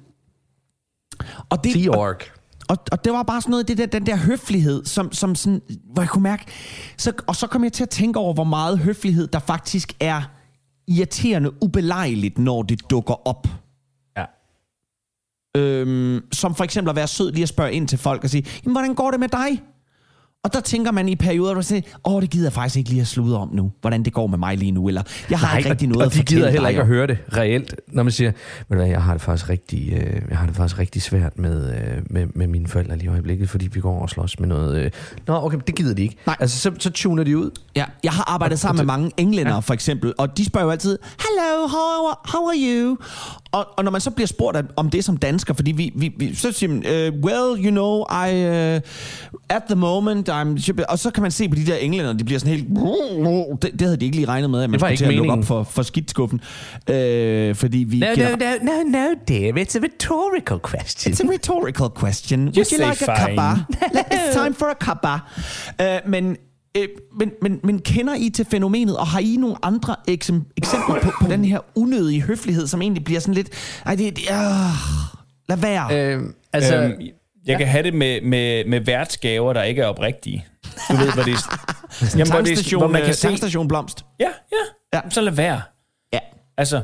og 1.49 1.63
det, 1.63 1.73
Sea 1.73 1.87
Org. 1.89 2.17
Og, 2.69 2.77
og 2.91 3.05
det 3.05 3.13
var 3.13 3.23
bare 3.23 3.41
sådan 3.41 3.51
noget, 3.51 3.67
det 3.67 3.77
der, 3.77 3.85
den 3.85 4.05
der 4.05 4.15
høflighed, 4.17 4.85
som, 4.85 5.11
som 5.11 5.35
sådan, 5.35 5.61
hvor 5.93 6.01
jeg 6.01 6.09
kunne 6.09 6.23
mærke... 6.23 6.45
Så, 6.97 7.13
og 7.27 7.35
så 7.35 7.47
kom 7.47 7.63
jeg 7.63 7.73
til 7.73 7.83
at 7.83 7.89
tænke 7.89 8.19
over, 8.19 8.33
hvor 8.33 8.43
meget 8.43 8.79
høflighed, 8.79 9.27
der 9.27 9.39
faktisk 9.39 9.93
er 9.99 10.21
irriterende 10.87 11.63
ubelejligt, 11.63 12.37
når 12.37 12.63
det 12.63 12.89
dukker 12.89 13.27
op. 13.27 13.47
Ja. 14.17 14.25
Øhm, 15.57 16.21
som 16.31 16.55
for 16.55 16.63
eksempel 16.63 16.89
at 16.89 16.95
være 16.95 17.07
sød 17.07 17.31
lige 17.31 17.43
at 17.43 17.49
spørge 17.49 17.73
ind 17.73 17.87
til 17.87 17.97
folk 17.97 18.23
og 18.23 18.29
sige, 18.29 18.45
Jamen, 18.63 18.73
hvordan 18.73 18.95
går 18.95 19.11
det 19.11 19.19
med 19.19 19.29
dig? 19.29 19.61
Og 20.45 20.53
der 20.53 20.59
tænker 20.59 20.91
man 20.91 21.09
i 21.09 21.15
perioder, 21.15 21.47
hvor 21.47 21.55
man 21.55 21.63
siger, 21.63 21.81
åh, 22.05 22.21
det 22.21 22.29
gider 22.29 22.45
jeg 22.45 22.53
faktisk 22.53 22.77
ikke 22.77 22.89
lige 22.89 23.01
at 23.01 23.07
slude 23.07 23.37
om 23.37 23.49
nu, 23.53 23.71
hvordan 23.81 24.03
det 24.03 24.13
går 24.13 24.27
med 24.27 24.37
mig 24.37 24.57
lige 24.57 24.71
nu, 24.71 24.87
eller 24.87 25.01
jeg 25.29 25.39
har 25.39 25.57
ikke 25.57 25.69
rigtig 25.69 25.87
og, 25.87 25.93
noget 25.93 26.05
og 26.07 26.13
de 26.13 26.19
at 26.19 26.25
gider 26.25 26.49
heller 26.49 26.69
ikke 26.69 26.79
at 26.79 26.83
om." 26.83 26.87
høre 26.87 27.07
det 27.07 27.17
reelt, 27.37 27.75
når 27.87 28.03
man 28.03 28.11
siger, 28.11 28.31
du 28.69 28.75
hvad, 28.75 28.87
jeg 28.87 29.03
har 29.03 29.13
det 29.13 29.21
faktisk 29.21 29.49
rigtig, 29.49 29.93
øh, 29.93 30.21
jeg 30.29 30.37
har 30.37 30.45
det 30.45 30.55
faktisk 30.55 30.79
rigtig 30.79 31.01
svært 31.01 31.39
med, 31.39 31.73
øh, 31.73 32.03
med, 32.09 32.27
med 32.35 32.47
mine 32.47 32.67
forældre 32.67 32.95
lige 32.95 33.05
i 33.05 33.07
øjeblikket, 33.07 33.49
fordi 33.49 33.67
vi 33.73 33.79
går 33.79 34.01
og 34.01 34.09
slås 34.09 34.39
med 34.39 34.47
noget. 34.47 34.85
Øh. 34.85 34.91
Nå, 35.27 35.45
okay, 35.45 35.57
det 35.67 35.75
gider 35.75 35.95
de 35.95 36.01
ikke. 36.01 36.17
Nej. 36.25 36.35
Altså, 36.39 36.59
så, 36.59 36.71
så 36.79 36.89
tuner 36.89 37.23
de 37.23 37.37
ud. 37.37 37.51
Ja, 37.75 37.85
jeg 38.03 38.11
har 38.11 38.33
arbejdet 38.33 38.59
sammen 38.59 38.77
med 38.85 38.93
mange 38.93 39.11
englænder, 39.17 39.61
for 39.61 39.73
eksempel, 39.73 40.13
og 40.17 40.37
de 40.37 40.45
spørger 40.45 40.65
jo 40.65 40.71
altid, 40.71 40.97
Hello, 41.19 41.67
how, 41.67 42.13
how 42.25 42.47
are 42.47 42.57
you? 42.57 42.97
Og, 43.55 43.67
og 43.77 43.83
når 43.83 43.91
man 43.91 44.01
så 44.01 44.11
bliver 44.11 44.27
spurgt 44.27 44.57
om 44.75 44.89
det 44.89 45.03
som 45.03 45.17
dansker, 45.17 45.53
fordi 45.53 45.71
vi, 45.71 45.91
vi, 45.95 46.13
vi 46.17 46.35
så 46.35 46.51
siger 46.51 46.69
man, 46.69 46.77
uh, 46.77 47.19
well, 47.19 47.65
you 47.65 47.71
know, 47.71 48.03
I, 48.27 48.45
uh, 48.75 48.81
at 49.49 49.63
the 49.69 49.75
moment, 49.75 50.29
I'm... 50.29 50.83
Og 50.89 50.99
så 50.99 51.11
kan 51.11 51.21
man 51.21 51.31
se 51.31 51.49
på 51.49 51.55
de 51.55 51.65
der 51.65 51.75
englænder, 51.75 52.13
de 52.13 52.23
bliver 52.23 52.39
sådan 52.39 52.55
helt... 52.55 52.69
Det, 53.61 53.71
det 53.71 53.81
havde 53.81 53.97
de 53.97 54.05
ikke 54.05 54.15
lige 54.17 54.27
regnet 54.27 54.49
med, 54.49 54.63
at 54.63 54.69
man 54.69 54.79
skulle 54.79 54.97
til 54.97 55.05
at 55.05 55.13
lukke 55.13 55.31
op 55.31 55.43
for, 55.43 55.63
for 55.63 55.83
skidtskuffen. 55.83 56.39
Uh, 56.89 57.55
fordi 57.55 57.77
vi... 57.87 57.99
No, 57.99 58.07
no, 58.17 58.29
no, 58.29 58.51
no, 58.61 58.83
no, 58.83 59.13
dear, 59.27 59.53
it's 59.53 59.77
a 59.77 59.81
rhetorical 59.81 60.59
question. 60.59 61.13
It's 61.13 61.23
a 61.23 61.31
rhetorical 61.31 61.89
question. 61.89 62.39
Would 62.39 62.71
you 62.71 62.77
like 62.77 63.01
a 63.01 63.05
fine. 63.05 63.37
cuppa? 63.37 63.65
It's 64.15 64.35
time 64.35 64.53
for 64.53 64.65
a 64.65 64.75
cuppa. 64.85 65.19
Uh, 65.79 66.09
men, 66.09 66.37
øh, 66.77 66.87
men, 67.19 67.31
men, 67.41 67.59
men 67.63 67.79
kender 67.79 68.15
I 68.15 68.29
til 68.29 68.45
fænomenet, 68.45 68.97
og 68.97 69.07
har 69.07 69.19
I 69.19 69.35
nogle 69.39 69.55
andre 69.63 69.95
eksem- 70.09 70.53
eksempler 70.57 70.99
på, 71.01 71.11
på 71.21 71.31
den 71.31 71.45
her 71.45 71.59
unødige 71.75 72.21
høflighed, 72.21 72.67
som 72.67 72.81
egentlig 72.81 73.03
bliver 73.03 73.19
sådan 73.19 73.33
lidt... 73.33 73.49
Ej, 73.85 73.95
det... 73.95 74.15
det 74.15 74.23
uh, 74.29 74.35
lad 75.49 75.57
være. 75.57 76.15
Øh, 76.15 76.21
altså, 76.53 76.75
Øhm, 76.75 77.01
jeg 77.45 77.57
kan 77.57 77.67
have 77.67 77.83
det 77.83 77.93
med, 77.93 78.21
med, 78.21 78.65
med 78.65 78.79
værtsgaver, 78.79 79.53
der 79.53 79.63
ikke 79.63 79.81
er 79.81 79.85
oprigtige. 79.85 80.45
Du 80.91 80.95
ved, 80.95 81.13
hvor 81.13 81.23
det 81.23 81.33
er... 81.33 81.37
Jamen, 82.17 82.31
hvor, 82.31 82.41
det 82.41 82.73
er, 82.73 82.77
hvor 82.77 82.87
man 82.87 83.01
kan 83.01 83.09
øh, 83.09 83.51
se... 83.51 83.67
blomst. 83.67 84.05
Ja, 84.19 84.25
ja, 84.25 84.57
Ja. 84.93 85.01
ja. 85.03 85.09
Så 85.09 85.21
lad 85.21 85.33
være. 85.33 85.61
Ja. 86.13 86.19
Altså, 86.57 86.81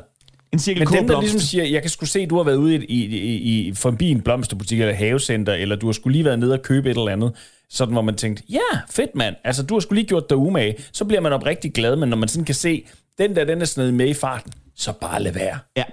En 0.53 0.59
cirkel 0.59 0.89
men 0.89 0.93
dem, 0.97 1.07
der 1.07 1.21
ligesom 1.21 1.39
siger, 1.39 1.63
jeg 1.63 1.81
kan 1.81 1.89
sgu 1.89 2.05
se, 2.05 2.19
at 2.19 2.29
du 2.29 2.37
har 2.37 2.43
været 2.43 2.55
ude 2.55 2.75
i, 2.75 2.85
i, 2.85 3.05
i, 3.05 3.67
i 3.67 3.73
forbi 3.73 4.09
en 4.09 4.21
blomsterbutik 4.21 4.79
eller 4.79 4.93
havecenter, 4.93 5.53
eller 5.53 5.75
du 5.75 5.85
har 5.85 5.93
skulle 5.93 6.11
lige 6.13 6.25
været 6.25 6.39
nede 6.39 6.53
og 6.53 6.61
købe 6.61 6.91
et 6.91 6.97
eller 6.97 7.11
andet, 7.11 7.31
sådan 7.69 7.93
hvor 7.93 8.01
man 8.01 8.15
tænkte, 8.15 8.43
ja, 8.49 8.79
fedt 8.89 9.15
mand, 9.15 9.35
altså 9.43 9.63
du 9.63 9.73
har 9.75 9.79
skulle 9.79 9.99
lige 10.01 10.07
gjort 10.07 10.29
dig 10.29 10.37
umage, 10.37 10.75
så 10.91 11.05
bliver 11.05 11.21
man 11.21 11.33
oprigtig 11.33 11.73
glad, 11.73 11.95
men 11.95 12.09
når 12.09 12.17
man 12.17 12.29
sådan 12.29 12.45
kan 12.45 12.55
se, 12.55 12.85
den 13.17 13.35
der, 13.35 13.43
den 13.43 13.61
er 13.61 13.65
snedet 13.65 13.93
med 13.93 14.07
i 14.07 14.13
farten, 14.13 14.51
så 14.75 14.93
bare 15.01 15.23
lad 15.23 15.33
være. 15.33 15.59
Ja. 15.77 15.83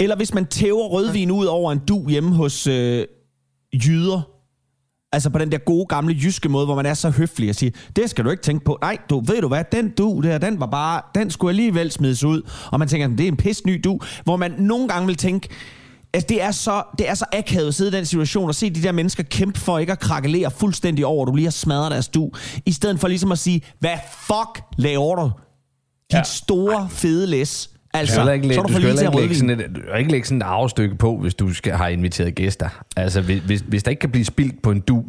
Eller 0.00 0.16
hvis 0.16 0.34
man 0.34 0.46
tæver 0.46 0.88
rødvin 0.88 1.30
ud 1.30 1.46
over 1.46 1.72
en 1.72 1.80
du 1.88 2.08
hjemme 2.08 2.34
hos 2.34 2.66
øh, 2.66 3.06
jyder. 3.72 4.39
Altså 5.12 5.30
på 5.30 5.38
den 5.38 5.52
der 5.52 5.58
gode 5.58 5.86
gamle 5.86 6.16
jyske 6.22 6.48
måde, 6.48 6.66
hvor 6.66 6.74
man 6.74 6.86
er 6.86 6.94
så 6.94 7.10
høflig 7.10 7.48
og 7.48 7.54
siger, 7.54 7.70
det 7.96 8.10
skal 8.10 8.24
du 8.24 8.30
ikke 8.30 8.42
tænke 8.42 8.64
på. 8.64 8.78
Nej, 8.80 8.98
du 9.10 9.20
ved 9.20 9.40
du 9.40 9.48
hvad, 9.48 9.64
den 9.72 9.90
du 9.90 10.20
der, 10.22 10.38
den 10.38 10.60
var 10.60 10.66
bare, 10.66 11.02
den 11.14 11.30
skulle 11.30 11.50
alligevel 11.50 11.90
smides 11.90 12.24
ud. 12.24 12.42
Og 12.72 12.78
man 12.78 12.88
tænker, 12.88 13.08
det 13.08 13.20
er 13.20 13.28
en 13.28 13.36
pis 13.36 13.66
ny 13.66 13.80
du. 13.84 14.00
Hvor 14.24 14.36
man 14.36 14.54
nogle 14.58 14.88
gange 14.88 15.06
vil 15.06 15.16
tænke, 15.16 15.48
Altså, 16.12 16.26
det 16.28 16.42
er 16.42 16.50
så, 16.50 16.82
det 16.98 17.08
er 17.08 17.14
så 17.14 17.24
akavet 17.32 17.68
at 17.68 17.74
sidde 17.74 17.90
i 17.90 17.94
den 17.96 18.06
situation 18.06 18.48
og 18.48 18.54
se 18.54 18.70
de 18.70 18.82
der 18.82 18.92
mennesker 18.92 19.22
kæmpe 19.22 19.60
for 19.60 19.78
ikke 19.78 19.92
at 19.92 19.98
krakelere 19.98 20.50
fuldstændig 20.50 21.06
over, 21.06 21.26
at 21.26 21.30
du 21.30 21.36
lige 21.36 21.46
har 21.46 21.50
smadret 21.50 21.90
deres 21.90 22.08
du, 22.08 22.30
i 22.66 22.72
stedet 22.72 23.00
for 23.00 23.08
ligesom 23.08 23.32
at 23.32 23.38
sige, 23.38 23.62
hvad 23.78 23.96
fuck 24.20 24.64
laver 24.78 25.14
du? 25.16 25.30
Dit 26.10 26.16
ja. 26.18 26.22
Store, 26.22 26.88
fede 26.90 27.26
læs. 27.26 27.70
Altså, 27.94 28.24
Du 28.24 28.30
ikke, 28.30 28.46
lægge, 28.46 28.54
så 28.54 28.60
er 28.60 28.66
du 28.66 28.72
du 28.74 28.78
skal 28.80 28.90
ikke 28.90 29.20
lægge, 29.20 29.34
sådan 29.34 29.60
et, 29.60 29.66
du 29.90 29.96
ikke 29.98 30.10
lægge 30.10 30.26
sådan 30.26 30.38
et 30.38 30.42
arvestykke 30.44 30.96
på, 30.96 31.16
hvis 31.18 31.34
du 31.34 31.54
skal 31.54 31.72
have 31.72 31.92
inviteret 31.92 32.34
gæster. 32.34 32.68
Altså, 32.96 33.20
hvis, 33.20 33.42
hvis, 33.42 33.60
hvis 33.60 33.82
der 33.82 33.90
ikke 33.90 34.00
kan 34.00 34.10
blive 34.10 34.24
spildt 34.24 34.62
på 34.62 34.70
en 34.70 34.80
du, 34.80 35.04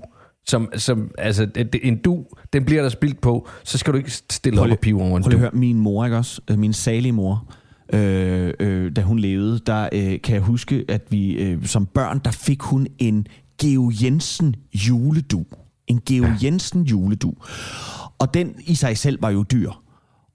som, 0.47 0.69
som, 0.75 1.11
altså, 1.17 1.47
en 1.83 1.97
du, 1.97 2.25
den 2.53 2.65
bliver 2.65 2.81
der 2.81 2.89
spildt 2.89 3.21
på, 3.21 3.47
så 3.63 3.77
skal 3.77 3.93
du 3.93 3.97
ikke 3.97 4.11
stille 4.11 4.59
op 4.61 4.65
lige- 4.67 4.75
og 4.75 4.79
pive 4.79 5.01
over 5.01 5.17
en 5.17 5.23
Prøv 5.23 5.31
du. 5.31 5.35
at 5.37 5.39
høre, 5.41 5.51
min 5.53 5.79
mor, 5.79 6.05
ikke 6.05 6.17
også? 6.17 6.41
Øh, 6.49 6.59
Min 6.59 6.73
salige 6.73 7.11
mor, 7.11 7.51
øh, 7.93 8.53
øh, 8.59 8.95
da 8.95 9.01
hun 9.01 9.19
levede, 9.19 9.59
der 9.65 9.89
øh, 9.93 10.21
kan 10.23 10.33
jeg 10.35 10.41
huske, 10.41 10.85
at 10.89 11.01
vi 11.09 11.31
øh, 11.33 11.65
som 11.65 11.85
børn, 11.85 12.21
der 12.25 12.31
fik 12.31 12.61
hun 12.61 12.87
en 12.99 13.27
Geo 13.61 13.91
Jensen 14.03 14.55
juledu. 14.73 15.43
En 15.87 16.01
Geo 16.05 16.23
ja. 16.25 16.35
Jensen 16.43 16.81
juledu. 16.83 17.33
Og 18.19 18.33
den 18.33 18.53
i 18.65 18.75
sig 18.75 18.97
selv 18.97 19.21
var 19.21 19.29
jo 19.29 19.43
dyr. 19.51 19.71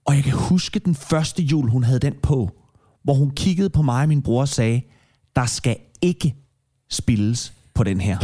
Og 0.07 0.15
jeg 0.15 0.23
kan 0.23 0.33
huske 0.33 0.79
den 0.79 0.95
første 0.95 1.43
jul, 1.43 1.69
hun 1.69 1.83
havde 1.83 1.99
den 1.99 2.13
på, 2.23 2.49
hvor 3.03 3.13
hun 3.13 3.31
kiggede 3.31 3.69
på 3.69 3.81
mig 3.81 4.01
og 4.01 4.07
min 4.07 4.21
bror 4.21 4.41
og 4.41 4.47
sagde, 4.47 4.81
der 5.35 5.45
skal 5.45 5.77
ikke 6.01 6.35
spilles 6.89 7.53
på 7.75 7.83
den 7.83 8.01
her. 8.01 8.17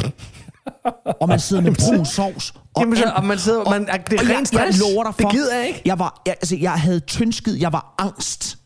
og 1.21 1.27
man 1.29 1.39
sidder 1.39 1.63
med 1.63 1.75
brun 1.79 2.05
sovs. 2.05 2.53
Og, 2.73 2.81
Jamen, 2.81 2.97
så- 2.97 3.13
og 3.15 3.25
man 3.25 3.39
sidder- 3.39 3.69
man- 3.69 3.81
det 3.81 3.89
er 3.89 3.95
og 3.97 4.09
ren 4.09 4.29
jeg, 4.29 4.47
stress. 4.47 4.79
Jeg 4.81 4.89
lover 4.89 5.03
dig 5.03 5.13
Det 5.17 5.21
for, 5.21 5.31
gider 5.31 5.55
jeg 5.57 5.67
ikke. 5.67 5.81
Jeg, 5.85 5.99
var, 5.99 6.21
jeg, 6.25 6.35
altså, 6.41 6.55
jeg 6.55 6.71
havde 6.71 6.99
tyndskid, 6.99 7.55
jeg 7.55 7.73
var 7.73 7.95
angst. 7.97 8.57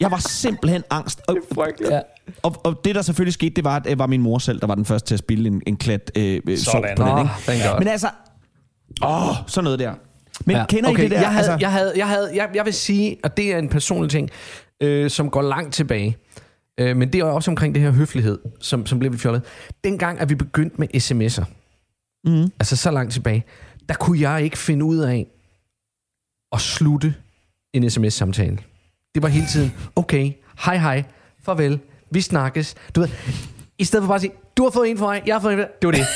Jeg 0.00 0.10
var 0.10 0.18
simpelthen 0.18 0.82
angst. 0.90 1.20
Og, 1.28 1.36
Ja. 1.90 2.00
og, 2.42 2.56
og 2.64 2.84
det, 2.84 2.94
der 2.94 3.02
selvfølgelig 3.02 3.34
skete, 3.34 3.54
det 3.54 3.64
var, 3.64 3.76
at 3.76 3.84
det 3.84 3.98
var 3.98 4.06
min 4.06 4.22
mor 4.22 4.38
selv, 4.38 4.60
der 4.60 4.66
var 4.66 4.74
den 4.74 4.84
første 4.84 5.08
til 5.08 5.14
at 5.14 5.18
spille 5.18 5.48
en, 5.48 5.62
en 5.66 5.76
klat 5.76 6.10
øh, 6.16 6.40
øh, 6.46 6.58
sovs 6.58 6.64
Sådan. 6.64 6.96
på 6.96 7.02
den. 7.04 7.54
Ikke? 7.54 7.68
Men 7.78 7.88
altså, 7.88 8.08
åh, 9.02 9.34
sådan 9.46 9.64
noget 9.64 9.78
der. 9.78 9.94
Men 10.46 10.56
ja, 10.56 10.66
kender 10.66 10.90
okay, 10.90 11.00
I 11.00 11.02
det 11.02 11.10
der? 11.10 11.20
Jeg, 11.20 11.32
havde, 11.32 11.50
altså, 11.50 11.56
jeg, 11.60 11.72
havde, 11.72 11.92
jeg, 11.96 12.08
havde, 12.08 12.30
jeg, 12.34 12.50
jeg 12.54 12.64
vil 12.64 12.74
sige, 12.74 13.16
og 13.24 13.36
det 13.36 13.52
er 13.52 13.58
en 13.58 13.68
personlig 13.68 14.10
ting, 14.10 14.30
øh, 14.82 15.10
som 15.10 15.30
går 15.30 15.42
langt 15.42 15.74
tilbage. 15.74 16.16
Øh, 16.80 16.96
men 16.96 17.12
det 17.12 17.20
er 17.20 17.24
også 17.24 17.50
omkring 17.50 17.74
det 17.74 17.82
her 17.82 17.90
høflighed, 17.90 18.38
som, 18.60 18.86
som 18.86 18.98
blev 18.98 19.12
vi 19.12 19.18
fjollet. 19.18 19.42
Dengang, 19.84 20.20
at 20.20 20.28
vi 20.28 20.34
begyndte 20.34 20.76
med 20.78 20.88
sms'er, 20.94 21.44
mm. 22.24 22.52
altså 22.60 22.76
så 22.76 22.90
langt 22.90 23.12
tilbage, 23.12 23.44
der 23.88 23.94
kunne 23.94 24.20
jeg 24.20 24.42
ikke 24.42 24.58
finde 24.58 24.84
ud 24.84 24.98
af 24.98 25.26
at 26.52 26.60
slutte 26.60 27.14
en 27.72 27.90
sms-samtale. 27.90 28.58
Det 29.14 29.22
var 29.22 29.28
hele 29.28 29.46
tiden, 29.46 29.72
okay, 29.96 30.32
hej 30.64 30.76
hej, 30.76 31.04
farvel, 31.42 31.78
vi 32.10 32.20
snakkes. 32.20 32.74
Du 32.94 33.00
ved, 33.00 33.08
i 33.78 33.84
stedet 33.84 34.02
for 34.02 34.06
bare 34.08 34.14
at 34.14 34.20
sige, 34.20 34.32
du 34.56 34.62
har 34.62 34.70
fået 34.70 34.90
en 34.90 34.98
for 34.98 35.06
mig, 35.06 35.22
jeg 35.26 35.34
har 35.34 35.40
fået 35.40 35.52
en 35.52 35.58
for 35.58 35.64
dig. 35.64 35.72
Det 35.82 35.86
var 35.86 35.92
det. 35.92 36.06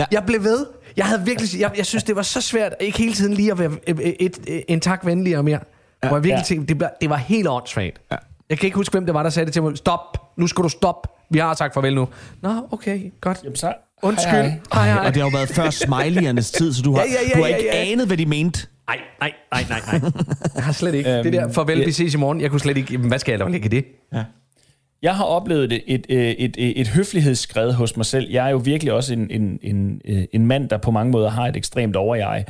ja. 0.00 0.04
Jeg 0.12 0.24
blev 0.26 0.44
ved. 0.44 0.66
Jeg 0.96 1.06
havde 1.06 1.22
virkelig, 1.24 1.60
jeg, 1.60 1.70
jeg 1.76 1.86
synes, 1.86 2.04
det 2.04 2.16
var 2.16 2.22
så 2.22 2.40
svært, 2.40 2.72
ikke 2.80 2.98
hele 2.98 3.12
tiden 3.12 3.34
lige 3.34 3.52
at 3.52 3.58
være 3.58 3.70
et, 3.86 4.16
et, 4.20 4.38
et, 4.46 4.64
en 4.68 4.80
tak 4.80 5.06
venligere 5.06 5.42
mere. 5.42 5.58
Ja, 6.02 6.08
hvor 6.08 6.16
jeg 6.16 6.24
virkelig 6.24 6.32
ja. 6.32 6.38
ja. 6.38 6.42
tænkte, 6.44 6.74
det, 6.74 6.88
det 7.00 7.10
var 7.10 7.16
helt 7.16 7.48
åndssvagt. 7.48 8.00
Ja. 8.12 8.16
Jeg 8.50 8.58
kan 8.58 8.66
ikke 8.66 8.76
huske, 8.76 8.92
hvem 8.92 9.06
det 9.06 9.14
var, 9.14 9.22
der 9.22 9.30
sagde 9.30 9.46
det 9.46 9.52
til 9.52 9.62
mig. 9.62 9.76
Stop, 9.76 10.38
nu 10.38 10.46
skal 10.46 10.64
du 10.64 10.68
stoppe. 10.68 11.08
Vi 11.30 11.38
har 11.38 11.54
sagt 11.54 11.74
farvel 11.74 11.94
nu. 11.94 12.08
Nå, 12.42 12.68
okay, 12.70 13.00
godt. 13.20 13.40
Jamen 13.44 13.56
så... 13.56 13.72
Undskyld. 14.02 14.32
Hej, 14.32 14.42
hej. 14.42 14.60
Hej, 14.72 14.86
hej. 14.92 15.06
og 15.06 15.14
det 15.14 15.22
har 15.22 15.30
jo 15.30 15.36
været 15.36 15.48
før 15.48 15.70
smileyernes 15.70 16.50
tid, 16.50 16.72
så 16.72 16.82
du 16.82 16.94
har, 16.94 17.02
Ja, 17.02 17.06
ja, 17.08 17.28
ja, 17.28 17.38
du 17.38 17.42
har 17.42 17.48
ja, 17.48 17.56
ikke 17.56 17.70
ja. 17.72 17.92
anet, 17.92 18.06
hvad 18.06 18.16
de 18.16 18.26
mente. 18.26 18.66
Nej, 18.88 18.98
nej, 19.20 19.32
nej, 19.52 19.64
nej, 19.68 20.00
nej. 20.00 20.10
Jeg 20.54 20.64
har 20.64 20.72
slet 20.72 20.94
ikke. 20.94 21.10
Øhm, 21.10 21.22
det 21.22 21.32
der 21.32 21.52
farvel, 21.52 21.78
ja. 21.78 21.84
vi 21.84 21.92
ses 21.92 22.14
i 22.14 22.16
morgen. 22.16 22.40
Jeg 22.40 22.50
kunne 22.50 22.60
slet 22.60 22.76
ikke... 22.76 22.92
Jamen, 22.92 23.08
hvad 23.08 23.18
skal 23.18 23.32
jeg 23.32 23.40
dog 23.40 23.50
lægge 23.50 23.66
i 23.66 23.68
det? 23.68 23.84
Jeg 25.06 25.16
har 25.16 25.24
oplevet 25.24 25.72
et, 25.72 25.82
et, 25.86 26.06
et, 26.08 26.56
et, 26.58 26.80
et 26.80 26.88
høflighedsskred 26.88 27.72
hos 27.72 27.96
mig 27.96 28.06
selv. 28.06 28.30
Jeg 28.30 28.46
er 28.46 28.50
jo 28.50 28.56
virkelig 28.56 28.92
også 28.92 29.12
en, 29.12 29.30
en, 29.30 29.58
en, 29.62 30.00
øh, 30.04 30.24
en 30.32 30.46
mand, 30.46 30.68
der 30.68 30.78
på 30.78 30.90
mange 30.90 31.12
måder 31.12 31.30
har 31.30 31.46
et 31.46 31.56
ekstremt 31.56 31.96
overjeg. 31.96 32.44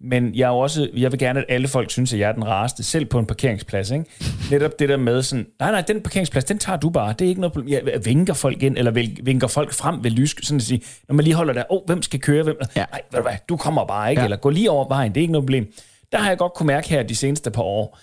Men 0.00 0.34
jeg, 0.34 0.46
er 0.46 0.50
også, 0.50 0.90
jeg 0.96 1.12
vil 1.12 1.18
gerne, 1.18 1.40
at 1.40 1.46
alle 1.48 1.68
folk 1.68 1.90
synes, 1.90 2.12
at 2.12 2.18
jeg 2.18 2.28
er 2.28 2.32
den 2.32 2.46
rareste, 2.46 2.82
selv 2.82 3.04
på 3.04 3.18
en 3.18 3.26
parkeringsplads. 3.26 3.90
Ikke? 3.90 4.04
Netop 4.50 4.78
det 4.78 4.88
der 4.88 4.96
med 4.96 5.22
sådan, 5.22 5.46
nej, 5.60 5.70
nej, 5.70 5.80
den 5.80 6.00
parkeringsplads, 6.00 6.44
den 6.44 6.58
tager 6.58 6.76
du 6.78 6.90
bare. 6.90 7.14
Det 7.18 7.24
er 7.24 7.28
ikke 7.28 7.40
noget 7.40 7.52
problem. 7.52 7.88
Jeg 7.92 8.04
vinker 8.04 8.34
folk 8.34 8.62
ind, 8.62 8.78
eller 8.78 8.90
vinker 9.22 9.46
folk 9.46 9.72
frem 9.72 10.04
ved 10.04 10.10
lys, 10.10 10.46
sådan 10.46 10.56
at 10.56 10.62
sige, 10.62 10.82
når 11.08 11.14
man 11.14 11.24
lige 11.24 11.34
holder 11.34 11.52
der, 11.52 11.64
åh, 11.70 11.76
oh, 11.76 11.86
hvem 11.86 12.02
skal 12.02 12.20
køre, 12.20 12.42
hvem? 12.42 12.56
Ja. 12.76 12.84
Nej, 12.90 13.00
ved 13.10 13.18
du 13.18 13.22
hvad, 13.22 13.36
du 13.48 13.56
kommer 13.56 13.86
bare, 13.86 14.10
ikke? 14.10 14.20
Ja. 14.20 14.26
Eller 14.26 14.36
gå 14.36 14.50
lige 14.50 14.70
over 14.70 14.88
vejen, 14.88 15.12
det 15.12 15.20
er 15.20 15.22
ikke 15.22 15.32
noget 15.32 15.44
problem. 15.44 15.72
Der 16.12 16.18
har 16.18 16.28
jeg 16.28 16.38
godt 16.38 16.54
kunne 16.54 16.66
mærke 16.66 16.88
her 16.88 17.02
de 17.02 17.16
seneste 17.16 17.50
par 17.50 17.62
år, 17.62 17.98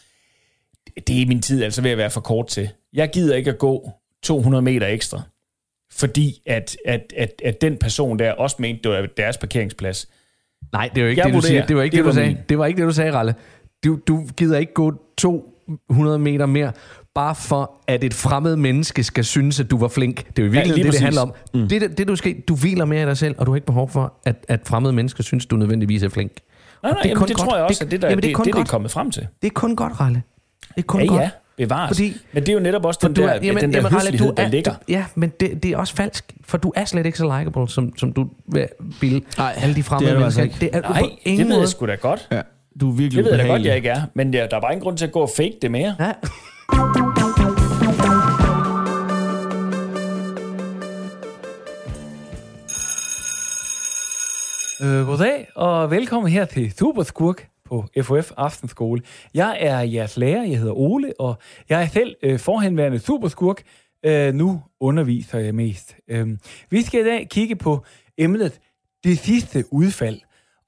det 1.08 1.22
er 1.22 1.26
min 1.26 1.42
tid 1.42 1.64
altså 1.64 1.82
ved 1.82 1.92
at 1.92 1.98
være 1.98 2.10
for 2.10 2.22
kort 2.22 2.48
til. 2.48 2.70
Jeg 2.94 3.10
gider 3.10 3.36
ikke 3.36 3.50
at 3.50 3.58
gå 3.58 3.92
200 4.24 4.62
meter 4.62 4.88
ekstra, 4.88 5.22
fordi 5.92 6.42
at, 6.46 6.78
at, 6.86 7.14
at, 7.18 7.42
at 7.46 7.62
den 7.62 7.78
person 7.78 8.20
der 8.20 8.32
også 8.32 8.56
mente, 8.60 8.82
det 8.84 8.92
var 8.92 9.08
deres 9.18 9.38
parkeringsplads. 9.38 10.08
Nej, 10.74 10.90
det 10.96 10.98
er 10.98 11.02
jo 11.04 11.10
ikke 11.10 11.20
Jeg 11.22 11.28
det, 11.34 11.36
du 11.36 11.48
siger. 11.48 11.66
Det 11.66 11.76
var 11.76 11.82
ikke 11.84 11.92
det 11.98 11.98
det, 11.98 12.06
var 12.06 12.12
du 12.12 12.16
sagde. 12.16 12.28
min. 12.30 12.38
Det 12.50 12.58
var 12.58 12.66
ikke 12.66 12.78
det, 12.82 12.88
du 12.88 12.94
sagde, 12.94 13.12
Ralle. 13.14 13.36
Du, 13.86 14.00
du 14.08 14.28
gider 14.38 14.58
ikke 14.58 14.74
gå 14.74 14.94
200 15.18 16.20
meter 16.20 16.46
mere, 16.46 16.72
bare 17.16 17.36
for 17.36 17.72
at 17.88 18.04
et 18.04 18.14
fremmed 18.14 18.56
menneske 18.56 19.04
skal 19.04 19.26
synes, 19.26 19.60
at 19.60 19.72
du 19.72 19.78
var 19.78 19.88
flink. 19.88 20.28
Det 20.28 20.40
er 20.40 20.46
jo 20.46 20.52
virkelig 20.52 20.66
lige 20.66 20.76
det, 20.76 20.84
det 20.84 20.90
præcis. 20.92 21.02
handler 21.04 21.22
om. 21.22 21.34
Mm. 21.54 21.68
Det, 21.68 21.82
det, 21.82 21.98
det, 21.98 22.08
du 22.08 22.16
skal, 22.16 22.40
du 22.42 22.56
hviler 22.56 22.86
mere 22.86 23.04
i 23.04 23.06
dig 23.06 23.18
selv, 23.18 23.36
og 23.38 23.46
du 23.46 23.52
har 23.52 23.56
ikke 23.56 23.66
behov 23.68 23.90
for, 23.90 24.14
at, 24.26 24.46
at 24.48 24.60
fremmede 24.68 24.94
mennesker 24.94 25.24
synes, 25.24 25.46
du 25.46 25.56
nødvendigvis 25.56 26.04
er 26.04 26.10
flink. 26.10 26.32
Nej, 26.32 26.90
Og 26.92 26.96
nej, 26.96 27.02
det 27.04 27.10
er 27.10 27.14
det, 27.14 27.18
kun 27.18 27.28
det 27.28 27.36
godt. 27.38 27.48
tror 27.50 27.56
jeg 27.58 27.66
også, 27.66 27.80
Det- 27.80 27.86
at 27.86 27.92
det, 27.92 28.02
der, 28.02 28.08
jamen, 28.10 28.18
det, 28.18 28.24
det 28.24 28.32
er 28.32 28.36
kun 28.36 28.46
det, 28.46 28.48
det, 28.48 28.54
det 28.54 28.60
er 28.60 28.64
godt. 28.64 28.70
kommet 28.70 28.92
frem 28.92 29.12
til. 29.12 29.28
Det 29.42 29.48
er 29.48 29.54
kun 29.54 29.76
godt, 29.76 30.00
Ralle. 30.00 30.24
Det 30.70 30.78
er 30.78 30.82
kun 30.82 31.02
Ja, 31.02 31.08
godt. 31.08 31.22
ja, 31.22 31.30
bevares. 31.60 31.90
Fordi- 31.98 32.14
men 32.34 32.44
det 32.44 32.50
er 32.50 32.54
jo 32.54 32.60
netop 32.60 32.86
også 32.86 33.00
den 33.04 33.14
du 33.14 33.22
der, 33.22 33.30
er, 33.30 33.40
jamen, 33.44 33.62
den 33.64 33.74
der 33.74 33.78
jamen, 33.78 33.92
høflighed, 33.92 34.28
du 34.28 34.34
der 34.38 34.44
er, 34.44 34.48
ligger. 34.48 34.72
Du, 34.72 34.78
ja, 34.88 35.06
men 35.16 35.32
det, 35.40 35.64
det 35.64 35.72
er 35.72 35.78
også 35.78 35.96
falsk, 35.96 36.34
for 36.46 36.58
du 36.58 36.72
er 36.76 36.86
slet 36.86 37.06
ikke 37.06 37.18
så 37.18 37.38
likable, 37.40 37.70
som, 37.70 37.98
som 37.98 38.14
du 38.14 38.30
vil 38.52 38.68
bilde 39.00 39.22
Nej, 39.38 39.54
alle 39.62 39.76
de 39.76 39.84
fremmede 39.84 40.12
det 40.12 40.20
er 40.22 40.26
altså 40.26 40.40
mennesker. 40.42 40.66
ikke. 40.68 40.74
Det 40.74 40.78
er 40.78 40.88
du 40.88 40.94
Nej, 40.94 41.02
på 41.02 41.08
det 41.24 41.32
ingen 41.32 41.50
ved 41.50 41.60
jeg 41.60 41.68
sgu 41.68 41.86
da 41.88 41.96
godt. 41.96 42.28
Ja, 42.32 42.42
du 42.82 42.90
er 42.92 42.94
virkelig 42.96 43.24
Det 43.24 43.32
ved 43.32 43.38
jeg 43.40 43.48
da 43.48 43.52
godt, 43.54 43.66
jeg 43.66 43.76
ikke 43.76 43.90
er. 43.90 44.02
Men 44.14 44.34
ja, 44.34 44.48
der 44.52 44.58
er 44.58 44.62
bare 44.62 44.72
ingen 44.72 44.84
grund 44.84 44.98
til 44.98 45.06
at 45.06 45.12
gå 45.12 45.20
og 45.20 45.30
fake 45.38 45.58
det 45.62 45.72
mere. 45.72 45.96
Ja. 46.00 46.12
Øh, 54.82 55.06
goddag 55.08 55.48
og 55.56 55.92
velkommen 55.92 56.32
her 56.32 56.46
til 56.46 56.74
Superskurk 56.80 57.49
på 57.70 57.86
FOF 58.02 58.32
Aftenskole. 58.38 59.02
Jeg 59.34 59.58
er 59.60 59.80
jeres 59.80 60.18
lærer, 60.18 60.44
jeg 60.44 60.58
hedder 60.60 60.74
Ole, 60.74 61.14
og 61.20 61.36
jeg 61.70 61.84
er 61.84 61.88
selv 61.88 62.16
øh, 62.24 62.40
forhenværende 62.40 63.00
superskurk. 63.00 63.64
Øh, 64.06 64.34
nu 64.34 64.62
underviser 64.80 65.40
jeg 65.40 65.56
mest. 65.56 65.96
Øh, 66.08 66.28
vi 66.70 66.82
skal 66.82 67.00
i 67.00 67.04
dag 67.04 67.28
kigge 67.30 67.56
på 67.56 67.86
emnet 68.18 68.60
det 69.04 69.20
sidste 69.20 69.74
udfald. 69.74 70.20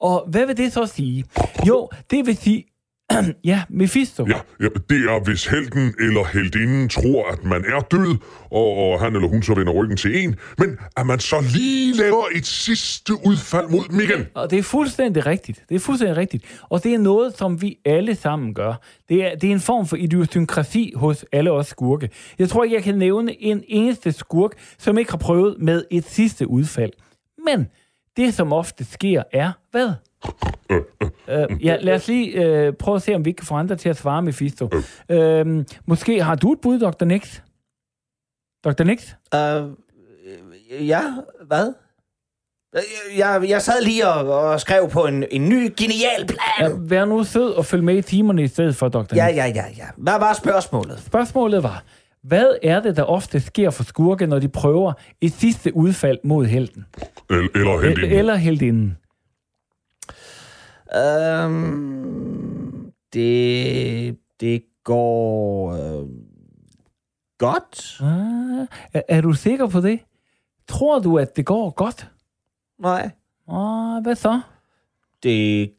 Og 0.01 0.25
hvad 0.27 0.45
vil 0.45 0.57
det 0.57 0.73
så 0.73 0.85
sige? 0.85 1.25
Jo, 1.67 1.89
det 2.11 2.25
vil 2.25 2.37
sige... 2.37 2.70
ja, 3.51 3.63
Mephisto. 3.69 4.25
Ja, 4.27 4.39
ja, 4.59 4.67
det 4.89 4.97
er, 4.97 5.23
hvis 5.23 5.45
helten 5.45 5.93
eller 5.99 6.25
heldinden 6.33 6.89
tror, 6.89 7.31
at 7.31 7.43
man 7.43 7.65
er 7.65 7.79
død, 7.79 8.17
og, 8.51 8.77
og 8.77 8.99
han 8.99 9.15
eller 9.15 9.27
hun 9.27 9.43
så 9.43 9.53
vender 9.53 9.73
ryggen 9.73 9.97
til 9.97 10.23
en, 10.23 10.35
men 10.57 10.77
at 10.97 11.05
man 11.05 11.19
så 11.19 11.35
lige 11.53 11.93
laver 11.97 12.23
et 12.35 12.45
sidste 12.45 13.13
udfald 13.25 13.69
mod 13.69 13.83
dem 13.89 13.99
igen. 13.99 14.25
Og 14.33 14.51
det 14.51 14.59
er 14.59 14.63
fuldstændig 14.63 15.25
rigtigt. 15.25 15.63
Det 15.69 15.75
er 15.75 15.79
fuldstændig 15.79 16.17
rigtigt. 16.17 16.61
Og 16.69 16.83
det 16.83 16.93
er 16.93 16.99
noget, 16.99 17.37
som 17.37 17.61
vi 17.61 17.77
alle 17.85 18.15
sammen 18.15 18.53
gør. 18.53 18.73
Det 19.09 19.25
er, 19.25 19.35
det 19.35 19.47
er 19.47 19.53
en 19.53 19.59
form 19.59 19.87
for 19.87 19.95
idiosynkrasi 19.95 20.93
hos 20.95 21.25
alle 21.31 21.51
os 21.51 21.67
skurke. 21.67 22.09
Jeg 22.39 22.49
tror 22.49 22.63
ikke, 22.63 22.75
jeg 22.75 22.83
kan 22.83 22.95
nævne 22.95 23.43
en 23.43 23.63
eneste 23.67 24.11
skurk, 24.11 24.51
som 24.77 24.97
ikke 24.97 25.11
har 25.11 25.17
prøvet 25.17 25.55
med 25.59 25.83
et 25.91 26.05
sidste 26.05 26.47
udfald. 26.47 26.91
Men 27.45 27.67
det, 28.17 28.33
som 28.33 28.53
ofte 28.53 28.85
sker, 28.85 29.23
er 29.33 29.51
hvad? 29.71 29.93
Uh, 31.27 31.65
ja, 31.65 31.77
lad 31.81 31.93
os 31.95 32.07
lige 32.07 32.67
uh, 32.67 32.73
prøve 32.75 32.95
at 32.95 33.01
se, 33.01 33.15
om 33.15 33.25
vi 33.25 33.29
ikke 33.29 33.37
kan 33.37 33.45
få 33.47 33.53
andre 33.55 33.75
til 33.75 33.89
at 33.89 33.97
svare, 33.97 34.21
Mephisto. 34.21 34.69
Uh, 35.13 35.63
måske 35.85 36.23
har 36.23 36.35
du 36.35 36.53
et 36.53 36.59
bud, 36.61 36.79
Dr. 36.79 37.05
Nix? 37.05 37.39
Dr. 38.65 38.83
Nix? 38.83 39.07
Uh, 39.35 40.87
ja, 40.87 41.01
hvad? 41.47 41.73
Øh, 42.75 42.81
Jeg, 43.17 43.45
jeg 43.49 43.61
sad 43.61 43.83
lige 43.83 44.07
og, 44.07 44.49
og 44.51 44.59
skrev 44.61 44.89
på 44.89 45.05
en, 45.05 45.23
en 45.31 45.49
ny 45.49 45.73
genial 45.77 46.27
plan. 46.27 46.71
Ja, 46.71 46.75
vær 46.79 47.05
nu 47.05 47.23
sød 47.23 47.49
og 47.53 47.65
følg 47.65 47.83
med 47.83 47.95
i 47.97 48.01
timerne 48.01 48.43
i 48.43 48.47
stedet 48.47 48.75
for, 48.75 48.89
Dr. 48.89 48.99
Nix. 48.99 49.13
Ja, 49.15 49.25
ja, 49.27 49.45
ja, 49.45 49.63
ja. 49.77 49.85
Hvad 49.97 50.19
var 50.19 50.33
spørgsmålet? 50.33 50.99
Spørgsmålet 50.99 51.63
var, 51.63 51.83
hvad 52.23 52.55
er 52.63 52.79
det, 52.79 52.97
der 52.97 53.03
ofte 53.03 53.39
sker 53.39 53.69
for 53.69 53.83
skurke, 53.83 54.27
når 54.27 54.39
de 54.39 54.49
prøver 54.49 54.93
et 55.21 55.31
sidste 55.33 55.75
udfald 55.75 56.17
mod 56.23 56.45
helten? 56.45 56.85
El- 57.29 57.49
eller 57.55 57.81
heldinden. 57.81 58.17
Eller 58.17 58.35
heldinden. 58.35 58.97
Um, 60.95 62.91
det, 63.13 64.17
det 64.39 64.63
går 64.83 65.71
øh, 65.73 66.07
godt. 67.37 67.97
Ah, 68.01 68.67
er, 68.93 69.01
er 69.07 69.21
du 69.21 69.33
sikker 69.33 69.67
på 69.67 69.81
det? 69.81 69.99
Tror 70.67 70.99
du, 70.99 71.17
at 71.17 71.35
det 71.35 71.45
går 71.45 71.69
godt? 71.69 72.07
Nej, 72.79 73.11
Ah, 73.47 74.03
hvad 74.03 74.15
så? 74.15 74.41
det 75.23 75.71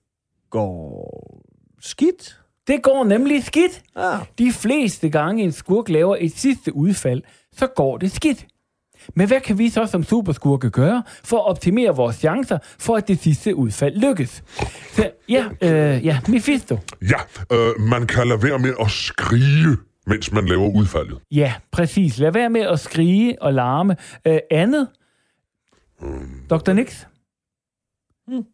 går 0.50 1.42
skidt. 1.80 2.38
Det 2.66 2.82
går 2.82 3.04
nemlig 3.04 3.44
skidt. 3.44 3.82
Ja. 3.96 4.18
De 4.38 4.52
fleste 4.52 5.10
gange 5.10 5.42
en 5.44 5.52
skurk 5.52 5.88
laver 5.88 6.16
et 6.20 6.32
sidste 6.32 6.74
udfald, 6.76 7.22
så 7.52 7.66
går 7.66 7.98
det 7.98 8.10
skidt. 8.12 8.46
Men 9.14 9.28
hvad 9.28 9.40
kan 9.40 9.58
vi 9.58 9.68
så 9.68 9.86
som 9.86 10.02
superskurke 10.04 10.70
gøre 10.70 11.02
for 11.24 11.36
at 11.36 11.46
optimere 11.46 11.96
vores 11.96 12.16
chancer 12.16 12.58
for, 12.78 12.96
at 12.96 13.08
det 13.08 13.18
sidste 13.18 13.56
udfald 13.56 13.96
lykkes? 13.96 14.44
Så, 14.92 15.10
ja, 15.28 15.44
øh, 15.62 16.06
ja, 16.06 16.20
Mephisto. 16.28 16.78
Ja, 17.02 17.56
øh, 17.56 17.80
man 17.80 18.06
kan 18.06 18.28
lade 18.28 18.42
være 18.42 18.58
med 18.58 18.74
at 18.80 18.90
skrige, 18.90 19.76
mens 20.06 20.32
man 20.32 20.46
laver 20.46 20.76
udfaldet. 20.76 21.18
Ja, 21.30 21.54
præcis. 21.70 22.18
Lad 22.18 22.32
være 22.32 22.50
med 22.50 22.60
at 22.60 22.80
skrige 22.80 23.42
og 23.42 23.54
larme. 23.54 23.96
Øh, 24.26 24.38
andet? 24.50 24.88
Dr. 26.50 26.72
Nix? 26.72 27.04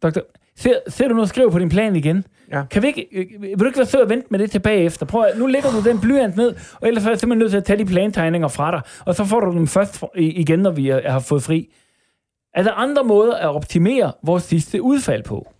Dr. 0.03 0.19
Ser, 0.59 0.79
ser 0.87 1.07
du 1.07 1.13
nu 1.13 1.25
skrive 1.25 1.51
på 1.51 1.59
din 1.59 1.69
plan 1.69 1.95
igen? 1.95 2.25
Ja. 2.51 2.63
Kan 2.71 2.81
vi 2.81 2.87
ikke, 2.87 3.07
øh, 3.11 3.41
vil 3.41 3.59
du 3.59 3.65
ikke 3.65 3.77
være 3.77 3.87
sød 3.87 4.01
at 4.01 4.09
vente 4.09 4.27
med 4.31 4.39
det 4.39 4.51
tilbage 4.51 4.83
efter? 4.83 5.05
Prøv 5.05 5.23
at, 5.23 5.37
nu 5.37 5.45
lægger 5.45 5.71
du 5.71 5.89
den 5.89 5.99
blyant 5.99 6.35
ned, 6.35 6.55
og 6.81 6.87
ellers 6.87 7.05
er 7.05 7.09
jeg 7.09 7.19
simpelthen 7.19 7.39
nødt 7.39 7.51
til 7.51 7.57
at 7.57 7.63
tage 7.63 7.79
de 7.79 7.85
plantegninger 7.85 8.47
fra 8.47 8.71
dig, 8.71 8.81
og 9.05 9.15
så 9.15 9.25
får 9.25 9.39
du 9.39 9.51
dem 9.51 9.67
først 9.67 10.03
igen, 10.15 10.59
når 10.59 10.71
vi 10.71 10.89
er, 10.89 11.11
har 11.11 11.19
fået 11.19 11.43
fri. 11.43 11.69
Er 12.55 12.63
der 12.63 12.71
andre 12.71 13.03
måder 13.03 13.35
at 13.35 13.55
optimere 13.55 14.11
vores 14.23 14.43
sidste 14.43 14.81
udfald 14.81 15.23
på? 15.23 15.53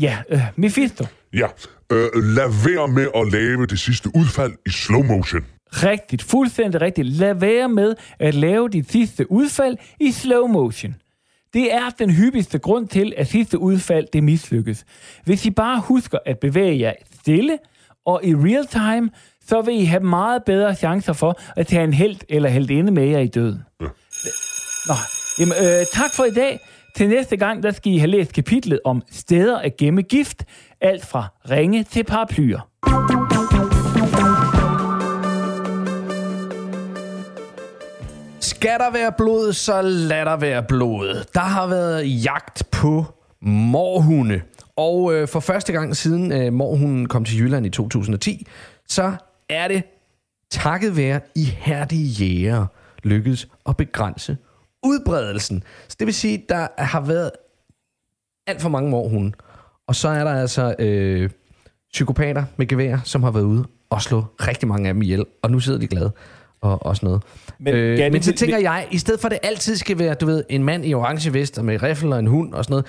Ja, 0.00 0.18
øh, 0.30 0.40
Mephisto. 0.56 1.04
Ja, 1.32 1.46
øh, 1.92 2.08
lad 2.14 2.68
være 2.68 2.88
med 2.88 3.06
at 3.14 3.32
lave 3.32 3.66
det 3.66 3.78
sidste 3.78 4.08
udfald 4.14 4.52
i 4.66 4.70
slow 4.70 5.02
motion. 5.02 5.44
Rigtigt, 5.72 6.22
fuldstændig 6.22 6.80
rigtigt. 6.80 7.08
Lad 7.08 7.34
være 7.34 7.68
med 7.68 7.94
at 8.18 8.34
lave 8.34 8.68
dit 8.68 8.92
sidste 8.92 9.32
udfald 9.32 9.76
i 10.00 10.12
slow 10.12 10.46
motion. 10.46 10.94
Det 11.54 11.74
er 11.74 11.90
den 11.98 12.10
hyppigste 12.10 12.58
grund 12.58 12.88
til, 12.88 13.12
at 13.16 13.26
sidste 13.26 13.58
udfald 13.58 14.06
det 14.12 14.24
mislykkes. 14.24 14.84
Hvis 15.24 15.46
I 15.46 15.50
bare 15.50 15.80
husker 15.80 16.18
at 16.26 16.38
bevæge 16.38 16.80
jer 16.80 16.92
stille 17.20 17.58
og 18.06 18.20
i 18.24 18.34
real 18.34 18.66
time, 18.66 19.10
så 19.46 19.62
vil 19.62 19.80
I 19.80 19.84
have 19.84 20.02
meget 20.02 20.44
bedre 20.44 20.74
chancer 20.74 21.12
for 21.12 21.40
at 21.56 21.66
tage 21.66 21.84
en 21.84 21.92
held 21.92 22.16
eller 22.28 22.48
heldinde 22.48 22.92
med 22.92 23.04
jer 23.04 23.18
i 23.18 23.26
døden. 23.26 23.62
Nå, 24.88 24.94
jamen, 25.38 25.54
øh, 25.60 25.86
tak 25.92 26.10
for 26.16 26.24
i 26.24 26.30
dag. 26.30 26.60
Til 26.96 27.08
næste 27.08 27.36
gang, 27.36 27.62
der 27.62 27.70
skal 27.70 27.92
I 27.92 27.98
have 27.98 28.10
læst 28.10 28.32
kapitlet 28.32 28.80
om 28.84 29.02
steder 29.10 29.58
at 29.58 29.76
gemme 29.76 30.02
gift. 30.02 30.44
Alt 30.80 31.06
fra 31.06 31.26
ringe 31.50 31.84
til 31.84 32.04
paraplyer. 32.04 33.15
Skal 38.66 38.78
der 38.78 38.90
være 38.90 39.12
blod, 39.12 39.52
så 39.52 39.82
lad 39.82 40.24
der 40.24 40.36
være 40.36 40.62
blod. 40.62 41.24
Der 41.34 41.40
har 41.40 41.66
været 41.66 42.24
jagt 42.24 42.70
på 42.70 43.04
morhunde. 43.42 44.40
Og 44.76 45.14
øh, 45.14 45.28
for 45.28 45.40
første 45.40 45.72
gang 45.72 45.96
siden 45.96 46.32
øh, 46.32 46.52
morhunden 46.52 47.08
kom 47.08 47.24
til 47.24 47.38
Jylland 47.38 47.66
i 47.66 47.70
2010, 47.70 48.46
så 48.88 49.12
er 49.48 49.68
det 49.68 49.82
takket 50.50 50.96
være 50.96 51.20
ihærdige 51.34 52.06
jæger 52.06 52.66
lykkedes 53.02 53.48
at 53.68 53.76
begrænse 53.76 54.36
udbredelsen. 54.82 55.62
Så 55.88 55.96
det 55.98 56.06
vil 56.06 56.14
sige, 56.14 56.44
der 56.48 56.66
har 56.78 57.00
været 57.00 57.30
alt 58.46 58.62
for 58.62 58.68
mange 58.68 58.90
morhunde. 58.90 59.32
Og 59.88 59.94
så 59.94 60.08
er 60.08 60.24
der 60.24 60.40
altså 60.40 60.74
øh, 60.78 61.30
psykopater 61.92 62.44
med 62.56 62.66
gevær, 62.66 62.98
som 63.04 63.22
har 63.22 63.30
været 63.30 63.44
ude 63.44 63.64
og 63.90 64.02
slå 64.02 64.24
rigtig 64.40 64.68
mange 64.68 64.88
af 64.88 64.94
dem 64.94 65.02
ihjel. 65.02 65.24
Og 65.42 65.50
nu 65.50 65.60
sidder 65.60 65.78
de 65.78 65.86
glade 65.86 66.12
og, 66.66 66.86
og 66.86 66.96
sådan 66.96 67.06
noget. 67.06 67.22
Men, 67.58 67.74
Men, 67.74 67.82
øh, 67.82 67.96
Gatti, 67.98 68.12
men 68.12 68.22
så 68.22 68.32
tænker 68.32 68.58
jeg, 68.58 68.86
i 68.90 68.98
stedet 68.98 69.20
for 69.20 69.28
at 69.28 69.32
det 69.32 69.38
altid 69.42 69.76
skal 69.76 69.98
være, 69.98 70.14
du 70.14 70.26
ved, 70.26 70.44
en 70.48 70.64
mand 70.64 70.86
i 70.86 70.94
orange 70.94 71.32
vest 71.32 71.58
og 71.58 71.64
med 71.64 71.82
riffel 71.82 72.12
og 72.12 72.18
en 72.18 72.26
hund 72.26 72.54
og 72.54 72.64
sådan 72.64 72.72
noget, 72.72 72.86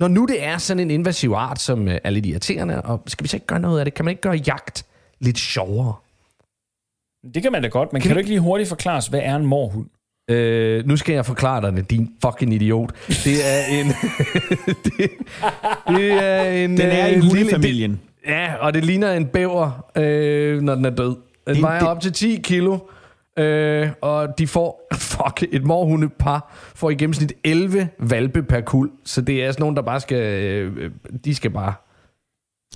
når 0.00 0.08
nu 0.08 0.24
det 0.24 0.44
er 0.44 0.58
sådan 0.58 0.80
en 0.80 0.90
invasiv 0.90 1.32
art, 1.32 1.60
som 1.60 1.88
øh, 1.88 1.98
er 2.04 2.10
lidt 2.10 2.26
irriterende, 2.26 2.82
og 2.82 3.02
skal 3.06 3.24
vi 3.24 3.28
så 3.28 3.36
ikke 3.36 3.46
gøre 3.46 3.60
noget 3.60 3.78
af 3.78 3.84
det? 3.84 3.94
Kan 3.94 4.04
man 4.04 4.12
ikke 4.12 4.22
gøre 4.22 4.34
jagt 4.46 4.86
lidt 5.20 5.38
sjovere? 5.38 5.94
Det 7.34 7.42
kan 7.42 7.52
man 7.52 7.62
da 7.62 7.68
godt, 7.68 7.92
men 7.92 8.02
kan, 8.02 8.08
kan 8.08 8.14
du 8.14 8.18
ikke 8.18 8.30
lige 8.30 8.40
hurtigt 8.40 8.68
forklare 8.68 8.96
os, 8.96 9.06
hvad 9.06 9.20
er 9.22 9.36
en 9.36 9.46
morhund? 9.46 9.86
Øh, 10.30 10.86
nu 10.86 10.96
skal 10.96 11.14
jeg 11.14 11.26
forklare 11.26 11.60
dig 11.62 11.72
det, 11.72 11.90
din 11.90 12.10
fucking 12.24 12.54
idiot. 12.54 12.90
Det 13.08 13.34
er 13.46 13.64
en... 13.80 13.86
det, 14.84 15.10
det 15.88 16.12
er 16.12 16.42
en... 16.42 16.70
Den 16.70 16.80
er 16.80 17.06
øh, 17.06 17.12
i 17.12 17.14
lille- 17.14 17.28
hundefamilien. 17.28 17.90
Det, 17.90 18.30
ja, 18.30 18.54
og 18.54 18.74
det 18.74 18.84
ligner 18.84 19.12
en 19.12 19.26
bæver, 19.26 19.84
øh, 19.96 20.60
når 20.62 20.74
den 20.74 20.84
er 20.84 20.90
død. 20.90 21.16
Den 21.46 21.54
Det- 21.54 21.62
vejer 21.62 21.78
det- 21.80 21.88
op 21.88 22.00
til 22.00 22.12
10 22.12 22.40
kilo, 22.44 22.78
øh, 23.38 23.88
og 24.02 24.38
de 24.38 24.46
får... 24.46 24.88
Fuck, 24.94 25.42
et 25.52 25.64
morhundepar 25.64 26.54
får 26.74 26.90
i 26.90 26.94
gennemsnit 26.94 27.32
11 27.44 27.88
valpe 27.98 28.42
per 28.42 28.60
kul. 28.60 28.90
Så 29.04 29.20
det 29.20 29.44
er 29.44 29.52
sådan 29.52 29.62
nogen, 29.62 29.76
der 29.76 29.82
bare 29.82 30.00
skal... 30.00 30.42
Øh, 30.44 30.90
de 31.24 31.34
skal 31.34 31.50
bare... 31.50 31.74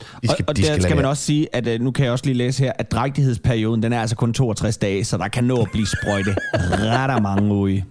De 0.01 0.05
Og, 0.29 0.37
og 0.47 0.57
der 0.57 0.63
skal, 0.63 0.73
lade 0.73 0.83
skal 0.83 0.97
man 0.97 1.05
også 1.05 1.23
sige, 1.23 1.49
at 1.53 1.67
øh, 1.67 1.81
nu 1.81 1.91
kan 1.91 2.05
jeg 2.05 2.13
også 2.13 2.25
lige 2.25 2.37
læse 2.37 2.65
her, 2.65 2.73
at 2.79 2.91
drægtighedsperioden, 2.91 3.83
den 3.83 3.93
er 3.93 4.01
altså 4.01 4.17
kun 4.17 4.33
62 4.33 4.77
dage, 4.77 5.05
så 5.05 5.17
der 5.17 5.29
kan 5.29 5.45
nå 5.45 5.63
at 5.63 5.69
blive 5.73 5.87
sprøjte 5.87 6.37
ret 6.55 7.23
mange 7.23 7.55
ude. 7.55 7.85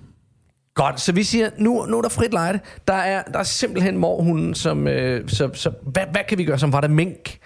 Godt, 0.74 1.00
så 1.00 1.12
vi 1.12 1.24
siger, 1.24 1.50
nu, 1.58 1.86
nu 1.86 1.98
er 1.98 2.02
der 2.02 2.10
frit 2.10 2.32
lejde. 2.32 2.60
Der 2.88 2.94
er, 2.94 3.24
der 3.24 3.40
er 3.40 3.44
simpelthen 3.44 3.98
morhunden, 3.98 4.56
som... 4.56 4.88
Øh, 4.88 5.30
så, 5.30 5.50
så, 5.54 5.72
hvad, 5.82 6.04
hvad 6.12 6.22
kan 6.30 6.38
vi 6.38 6.44
gøre, 6.44 6.60
som 6.60 6.74
var 6.74 6.82
det 6.82 6.92
mink? 6.92 7.38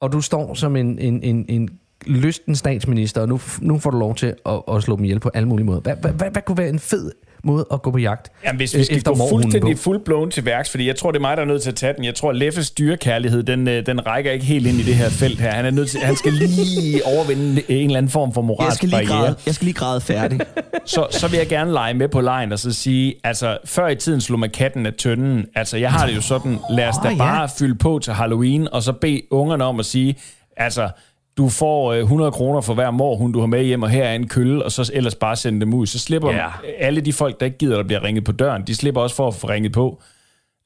Og 0.00 0.12
du 0.12 0.20
står 0.20 0.54
som 0.54 0.76
en, 0.76 0.98
en, 0.98 1.22
en, 1.22 1.44
en 1.48 1.68
lysten 2.06 2.56
statsminister, 2.56 3.20
og 3.20 3.28
nu, 3.28 3.40
nu 3.60 3.78
får 3.78 3.90
du 3.90 3.98
lov 3.98 4.14
til 4.14 4.34
at, 4.46 4.62
at 4.72 4.82
slå 4.82 4.96
dem 4.96 5.04
ihjel 5.04 5.20
på 5.20 5.30
alle 5.34 5.48
mulige 5.48 5.66
måder. 5.66 5.80
Hvad, 5.80 5.96
hvad, 6.00 6.10
hvad, 6.12 6.30
hvad 6.30 6.42
kunne 6.42 6.58
være 6.58 6.68
en 6.68 6.78
fed 6.78 7.10
måde 7.44 7.66
at 7.72 7.82
gå 7.82 7.90
på 7.90 7.98
jagt? 7.98 8.30
Jamen, 8.44 8.56
hvis 8.56 8.74
øh, 8.74 8.78
vi 8.78 8.84
skal 8.84 8.96
efter 8.96 9.14
gå 9.14 9.28
fuldstændig 9.30 9.76
på? 9.76 9.82
fuldblåen 9.82 10.30
til 10.30 10.44
værks, 10.44 10.70
fordi 10.70 10.86
jeg 10.86 10.96
tror, 10.96 11.10
det 11.10 11.18
er 11.18 11.20
mig, 11.20 11.36
der 11.36 11.42
er 11.42 11.46
nødt 11.46 11.62
til 11.62 11.70
at 11.70 11.76
tage 11.76 11.94
den. 11.96 12.04
Jeg 12.04 12.14
tror, 12.14 12.30
at 12.30 12.36
Leffes 12.36 12.70
dyrekærlighed, 12.70 13.42
den, 13.42 13.68
øh, 13.68 13.86
den 13.86 14.06
rækker 14.06 14.30
ikke 14.32 14.44
helt 14.44 14.66
ind 14.66 14.78
i 14.78 14.82
det 14.82 14.94
her 14.94 15.08
felt 15.08 15.40
her. 15.40 15.50
Han, 15.50 15.64
er 15.64 15.70
nødt 15.70 15.90
til, 15.90 16.00
han 16.00 16.16
skal 16.16 16.32
lige 16.32 17.00
overvinde 17.16 17.62
en 17.68 17.86
eller 17.86 17.98
anden 17.98 18.10
form 18.10 18.32
for 18.32 18.40
Jeg 18.40 18.46
moralsk 18.46 18.76
skal 18.76 18.88
lige 18.88 19.06
barriere. 19.06 19.22
græde, 19.24 19.36
jeg 19.46 19.54
skal 19.54 19.64
lige 19.64 19.74
græde 19.74 20.00
færdig. 20.00 20.40
så, 20.84 21.06
så 21.10 21.28
vil 21.28 21.36
jeg 21.36 21.48
gerne 21.48 21.72
lege 21.72 21.94
med 21.94 22.08
på 22.08 22.20
lejen 22.20 22.52
og 22.52 22.58
så 22.58 22.72
sige, 22.72 23.14
altså 23.24 23.58
før 23.64 23.88
i 23.88 23.96
tiden 23.96 24.20
slog 24.20 24.38
man 24.40 24.50
katten 24.50 24.86
af 24.86 24.94
tønden. 24.94 25.46
Altså 25.54 25.76
jeg 25.76 25.92
har 25.92 26.06
det 26.06 26.16
jo 26.16 26.20
sådan, 26.20 26.58
lad 26.70 26.88
os 26.88 26.96
da 27.02 27.08
ja. 27.08 27.16
bare 27.16 27.48
fylde 27.58 27.74
på 27.74 27.98
til 28.02 28.12
Halloween, 28.12 28.68
og 28.72 28.82
så 28.82 28.92
bede 28.92 29.20
ungerne 29.30 29.64
om 29.64 29.80
at 29.80 29.86
sige, 29.86 30.16
altså 30.56 30.88
du 31.36 31.48
får 31.48 31.92
øh, 31.92 31.98
100 32.00 32.30
kroner 32.30 32.60
for 32.60 32.74
hver 32.74 32.90
morhund, 32.90 33.32
du 33.32 33.40
har 33.40 33.46
med 33.46 33.64
hjem, 33.64 33.82
og 33.82 33.90
her 33.90 34.04
er 34.04 34.14
en 34.14 34.28
kølle, 34.28 34.64
og 34.64 34.72
så 34.72 34.90
ellers 34.94 35.14
bare 35.14 35.36
sende 35.36 35.60
dem 35.60 35.74
ud. 35.74 35.86
Så 35.86 35.98
slipper 35.98 36.30
Ja. 36.32 36.48
alle 36.78 37.00
de 37.00 37.12
folk, 37.12 37.40
der 37.40 37.46
ikke 37.46 37.58
gider, 37.58 37.76
der 37.76 37.84
bliver 37.84 38.02
ringet 38.04 38.24
på 38.24 38.32
døren, 38.32 38.62
de 38.66 38.74
slipper 38.74 39.00
også 39.00 39.16
for 39.16 39.28
at 39.28 39.34
få 39.34 39.48
ringet 39.48 39.72
på. 39.72 40.02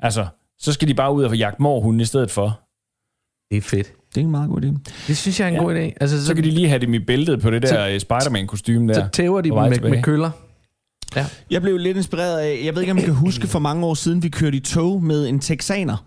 Altså, 0.01 0.27
så 0.59 0.73
skal 0.73 0.89
de 0.89 0.95
bare 0.95 1.13
ud 1.15 1.25
og 1.25 1.31
få 1.31 1.35
jagt 1.37 1.61
morhunden 1.61 2.01
i 2.01 2.05
stedet 2.05 2.31
for. 2.31 2.61
Det 3.51 3.57
er 3.57 3.61
fedt. 3.63 3.93
Det 4.15 4.21
er 4.21 4.25
en 4.25 4.31
meget 4.31 4.51
god 4.51 4.63
idé. 4.65 4.67
Det 5.07 5.17
synes 5.17 5.41
jeg 5.41 5.45
er 5.45 5.49
en 5.49 5.55
ja. 5.55 5.61
god 5.63 5.75
idé. 5.75 5.93
Altså, 6.01 6.21
så, 6.21 6.27
Så 6.27 6.35
kan 6.35 6.45
de 6.45 6.51
lige 6.51 6.69
have 6.69 6.79
dem 6.81 6.95
i 6.95 6.99
bæltet 6.99 7.41
på 7.41 7.51
det 7.51 7.63
der 7.63 7.87
øh, 7.89 8.01
Spider-Man-kostyme 8.01 8.89
der. 8.89 8.95
så 8.95 9.09
tæver 9.13 9.41
de 9.41 9.49
dem 9.49 9.59
med, 9.59 9.73
tilbage. 9.73 9.95
med 9.95 10.03
køller. 10.03 10.31
Ja. 11.17 11.27
Jeg 11.51 11.63
blev 11.63 11.77
lidt 11.77 11.97
inspireret 11.97 12.39
af, 12.39 12.61
jeg 12.65 12.75
ved 12.75 12.83
ikke, 12.83 12.93
om 12.93 12.99
I 12.99 13.03
kan 13.03 13.15
huske, 13.15 13.47
for 13.47 13.59
mange 13.59 13.87
år 13.87 13.95
siden, 13.95 14.23
vi 14.23 14.29
kørte 14.29 14.57
i 14.57 14.61
tog 14.61 15.03
med 15.03 15.29
en 15.29 15.41
texaner. 15.41 16.05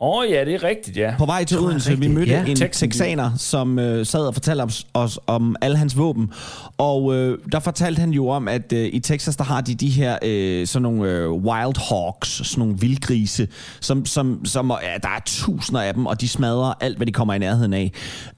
Åh 0.00 0.18
oh, 0.18 0.30
ja, 0.30 0.44
det 0.44 0.54
er 0.54 0.62
rigtigt, 0.62 0.96
ja. 0.96 1.14
På 1.18 1.26
vej 1.26 1.44
til 1.44 1.58
Odense, 1.58 1.98
vi 1.98 2.08
mødte 2.08 2.30
Ja. 2.32 2.40
en 2.44 2.56
Texan. 2.56 2.90
texaner, 2.90 3.30
som 3.36 3.78
øh, 3.78 4.06
sad 4.06 4.20
og 4.26 4.34
fortalte 4.34 4.62
os, 4.62 4.86
os 4.94 5.18
om 5.26 5.56
alle 5.60 5.76
hans 5.76 5.98
våben. 5.98 6.30
Og 6.78 7.14
øh, 7.14 7.38
der 7.52 7.60
fortalte 7.60 8.00
han 8.00 8.10
jo 8.10 8.28
om, 8.28 8.48
at 8.48 8.72
øh, 8.72 8.88
i 8.92 9.00
Texas, 9.00 9.36
der 9.36 9.44
har 9.44 9.60
de 9.60 9.74
de 9.74 9.88
her 9.88 10.18
øh, 10.22 10.66
sådan 10.66 10.82
nogle 10.82 11.10
øh, 11.10 11.30
wild 11.30 11.88
hawks, 11.88 12.28
sådan 12.28 12.58
nogle 12.60 12.74
vildgrise, 12.80 13.48
som, 13.80 14.06
som, 14.06 14.44
som 14.44 14.72
ja, 14.82 14.98
der 15.02 15.08
er 15.08 15.20
tusinder 15.26 15.80
af 15.82 15.94
dem, 15.94 16.06
og 16.06 16.20
de 16.20 16.28
smadrer 16.28 16.74
alt, 16.80 16.96
hvad 16.96 17.06
de 17.06 17.12
kommer 17.12 17.34
i 17.34 17.38
nærheden 17.38 17.72
af. 17.72 17.92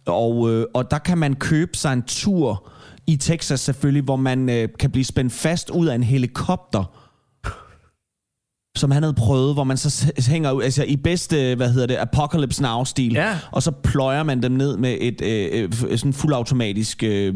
Og, 0.07 0.51
øh, 0.51 0.67
og 0.75 0.91
der 0.91 0.99
kan 0.99 1.19
man 1.19 1.35
købe 1.35 1.77
sig 1.77 1.93
en 1.93 2.03
tur 2.03 2.69
i 3.07 3.17
Texas 3.17 3.61
selvfølgelig, 3.61 4.03
hvor 4.05 4.17
man 4.17 4.49
øh, 4.49 4.69
kan 4.79 4.91
blive 4.91 5.05
spændt 5.05 5.33
fast 5.33 5.71
ud 5.71 5.87
af 5.87 5.95
en 5.95 6.03
helikopter, 6.03 6.85
som 8.77 8.91
han 8.91 9.03
havde 9.03 9.15
prøvet, 9.15 9.55
hvor 9.55 9.65
man 9.65 9.77
så 9.77 10.13
hænger 10.29 10.53
ud, 10.53 10.63
altså 10.63 10.85
i 10.85 10.97
bedste, 10.97 11.55
hvad 11.55 11.71
hedder 11.73 11.87
det, 11.87 11.97
Apocalypse 11.97 12.63
Now-stil, 12.63 13.13
Ja. 13.13 13.39
og 13.53 13.63
så 13.63 13.71
pløjer 13.71 14.23
man 14.23 14.43
dem 14.43 14.53
ned 14.53 14.77
med 14.77 14.97
et 15.01 15.21
øh, 15.23 15.63
øh, 15.63 15.69
f- 15.75 15.97
sådan 15.97 16.13
fuldautomatisk 16.13 17.03
øh, 17.03 17.35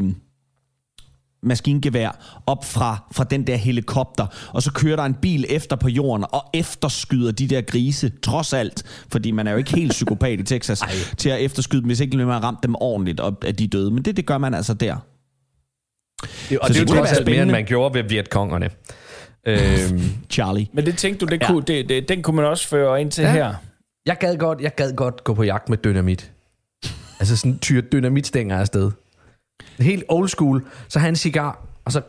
maskingevær 1.43 2.41
op 2.45 2.65
fra, 2.65 3.07
fra 3.11 3.23
den 3.23 3.47
der 3.47 3.55
helikopter, 3.55 4.25
og 4.53 4.63
så 4.63 4.71
kører 4.71 4.95
der 4.95 5.03
en 5.03 5.13
bil 5.13 5.45
efter 5.49 5.75
på 5.75 5.89
jorden 5.89 6.25
og 6.31 6.43
efterskyder 6.53 7.31
de 7.31 7.47
der 7.47 7.61
grise, 7.61 8.11
trods 8.23 8.53
alt, 8.53 8.83
fordi 9.11 9.31
man 9.31 9.47
er 9.47 9.51
jo 9.51 9.57
ikke 9.57 9.75
helt 9.75 9.91
psykopat 9.91 10.39
i 10.39 10.43
Texas, 10.43 10.81
Ej. 10.81 10.89
til 11.17 11.29
at 11.29 11.41
efterskyde 11.41 11.81
dem, 11.81 11.87
hvis 11.87 11.99
ikke 11.99 12.17
man 12.17 12.27
har 12.27 12.43
ramt 12.43 12.63
dem 12.63 12.75
ordentligt, 12.75 13.19
og 13.19 13.37
at 13.45 13.59
de 13.59 13.63
er 13.63 13.67
døde. 13.67 13.91
Men 13.91 14.05
det, 14.05 14.17
det 14.17 14.25
gør 14.25 14.37
man 14.37 14.53
altså 14.53 14.73
der. 14.73 14.95
Det, 16.49 16.59
og 16.59 16.67
Så 16.67 16.73
det 16.73 16.75
er 16.75 16.79
jo 16.79 16.85
det 16.85 16.95
trods 16.95 17.11
alt 17.11 17.25
mere, 17.27 17.41
end 17.41 17.51
man 17.51 17.65
gjorde 17.65 17.93
ved 17.93 18.03
Vietkongerne. 18.09 18.69
Øhm, 19.47 20.01
Charlie. 20.29 20.67
Men 20.73 20.85
det 20.85 20.97
tænkte 20.97 21.25
du, 21.25 21.31
det 21.31 21.41
Ja. 21.41 21.47
kunne, 21.51 21.63
det, 21.67 21.89
det, 21.89 22.09
den 22.09 22.21
kunne 22.21 22.35
man 22.35 22.45
også 22.45 22.67
føre 22.67 23.01
ind 23.01 23.11
til 23.11 23.21
Ja. 23.21 23.31
her. 23.31 23.53
jeg, 24.05 24.17
gad 24.17 24.37
godt, 24.37 24.61
jeg 24.61 24.75
gad 24.75 24.93
godt 24.95 25.23
gå 25.23 25.33
på 25.33 25.43
jagt 25.43 25.69
med 25.69 25.77
dynamit. 25.77 26.31
Altså 27.19 27.37
sådan 27.37 27.59
tyre 27.59 27.81
dynamitstænger 27.81 28.57
afsted. 28.57 28.91
Helt 29.79 30.03
old 30.09 30.29
school. 30.29 30.63
Så 30.89 30.99
have 30.99 31.09
en 31.09 31.15
cigar, 31.15 31.65
og 31.85 31.91
så 31.91 32.01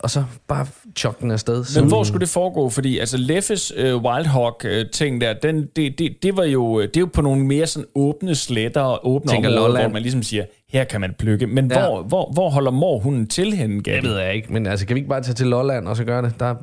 og 0.00 0.10
så 0.10 0.24
bare 0.48 0.66
chokke 0.96 1.20
den 1.20 1.30
afsted. 1.30 1.64
Så, 1.64 1.80
Men 1.80 1.88
hvor 1.88 2.04
skulle 2.04 2.20
det 2.20 2.28
foregå? 2.28 2.68
Fordi 2.70 2.98
altså 2.98 3.16
Leffes 3.16 3.72
øh, 3.76 3.96
Wildhawk-ting 3.96 5.20
der, 5.20 5.32
den, 5.32 5.66
det, 5.76 5.98
det, 5.98 6.22
det, 6.22 6.36
var 6.36 6.44
jo, 6.44 6.80
det 6.80 6.96
er 6.96 7.00
jo 7.00 7.10
på 7.12 7.22
nogle 7.22 7.44
mere 7.46 7.66
sådan 7.66 7.86
åbne 7.94 8.34
sletter 8.34 8.80
og 8.80 9.00
åbne 9.08 9.30
Tænker 9.32 9.48
områder, 9.48 9.66
Lolland. 9.68 9.84
hvor 9.86 9.92
man 9.92 10.02
ligesom 10.02 10.22
siger, 10.22 10.44
her 10.72 10.84
kan 10.84 11.00
man 11.00 11.14
plukke. 11.18 11.46
Men 11.46 11.70
Ja. 11.70 11.80
hvor, 11.86 12.02
hvor, 12.02 12.30
hvor 12.32 12.50
holder 12.50 12.70
morhunden 12.70 13.26
til 13.26 13.52
henne, 13.52 13.76
Det 13.76 13.84
Gatti? 13.84 14.06
ved 14.08 14.18
jeg 14.18 14.34
ikke, 14.34 14.52
men 14.52 14.66
altså, 14.66 14.86
kan 14.86 14.94
vi 14.94 14.98
ikke 15.00 15.08
bare 15.08 15.22
tage 15.22 15.34
til 15.34 15.46
Lolland 15.46 15.88
og 15.88 15.96
så 15.96 16.04
gøre 16.04 16.22
det? 16.22 16.34
Der, 16.40 16.54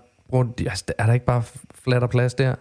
altså, 0.70 0.84
er 0.98 1.06
der 1.06 1.14
ikke 1.14 1.26
bare 1.26 1.44
flat 1.84 2.04
og 2.04 2.10
plads 2.10 2.34
der? 2.34 2.56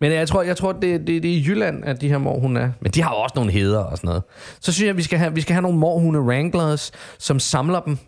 Men 0.00 0.12
jeg 0.12 0.28
tror, 0.28 0.42
jeg 0.42 0.56
tror 0.56 0.72
det, 0.72 0.82
det, 1.06 1.22
det 1.22 1.24
er 1.30 1.34
i 1.36 1.44
Jylland, 1.48 1.84
at 1.84 2.00
de 2.00 2.08
her 2.08 2.18
morhunde 2.18 2.60
er. 2.60 2.70
Men 2.80 2.92
de 2.92 3.02
har 3.02 3.10
jo 3.10 3.16
også 3.16 3.32
nogle 3.36 3.50
heder 3.52 3.78
og 3.78 3.96
sådan 3.96 4.08
noget. 4.08 4.22
Så 4.60 4.72
synes 4.72 4.86
jeg, 4.86 4.96
vi 4.96 5.02
skal 5.02 5.18
have, 5.18 5.34
vi 5.34 5.40
skal 5.40 5.54
have 5.54 5.62
nogle 5.62 5.78
morhunde 5.78 6.20
wranglers, 6.20 6.92
som 7.18 7.38
samler 7.38 7.80
dem. 7.80 7.98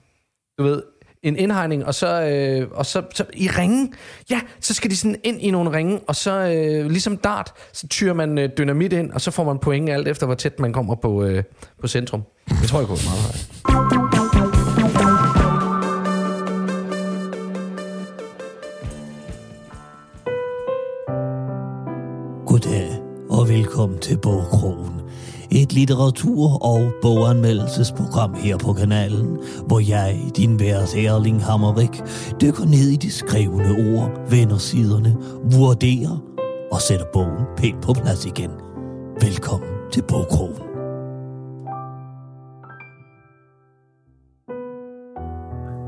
Du 0.59 0.63
ved, 0.63 0.83
en 1.23 1.37
indhegning, 1.37 1.87
og 1.87 1.95
så, 1.95 2.23
øh, 2.23 2.69
og 2.73 2.87
så, 2.87 3.03
så 3.15 3.25
i 3.35 3.49
ringen, 3.49 3.95
ja, 4.31 4.41
så 4.61 4.75
skal 4.75 4.91
de 4.91 4.97
sådan 4.97 5.17
ind 5.25 5.41
i 5.41 5.51
nogle 5.51 5.73
ringe, 5.73 6.01
og 6.07 6.17
så 6.17 6.33
øh, 6.33 6.91
ligesom 6.91 7.17
dart, 7.17 7.53
så 7.73 7.89
tyrer 7.89 8.15
man 8.15 8.39
øh, 8.39 8.51
dynamit 8.59 8.93
ind, 8.93 9.13
og 9.13 9.21
så 9.21 9.31
får 9.31 9.45
man 9.45 9.59
point 9.59 9.91
alt 9.91 10.09
efter, 10.09 10.27
hvor 10.27 10.35
tæt 10.35 10.61
man 10.61 10.73
kommer 10.73 10.95
på, 10.95 11.25
øh, 11.25 11.43
på 11.81 11.89
centrum. 11.89 12.23
Det 12.49 12.69
tror 12.69 12.79
jeg 12.79 12.89
går 12.89 12.99
meget 13.09 13.21
højt. 13.23 13.51
Goddag 22.47 22.89
og 23.31 23.49
velkommen 23.49 23.99
til 23.99 24.19
Borgkrogen. 24.23 25.10
Et 25.53 25.73
litteratur- 25.73 26.63
og 26.63 26.93
boganmeldelsesprogram 27.03 28.35
her 28.35 28.57
på 28.57 28.73
kanalen, 28.73 29.39
hvor 29.67 29.81
jeg, 29.81 30.21
din 30.37 30.61
vært 30.61 30.95
Erling 30.95 31.45
Hammerik, 31.45 32.03
dykker 32.41 32.65
ned 32.65 32.89
i 32.89 32.97
de 32.97 33.11
skrevne 33.11 33.99
ord, 33.99 34.31
vender 34.31 34.59
siderne, 34.59 35.17
vurderer 35.53 36.23
og 36.73 36.83
sætter 36.83 37.07
bogen 37.13 37.45
pænt 37.57 37.83
på 37.83 37.93
plads 37.93 38.27
igen. 38.27 38.51
Velkommen 39.21 39.71
til 39.93 40.03
Bogkrogen. 40.03 40.63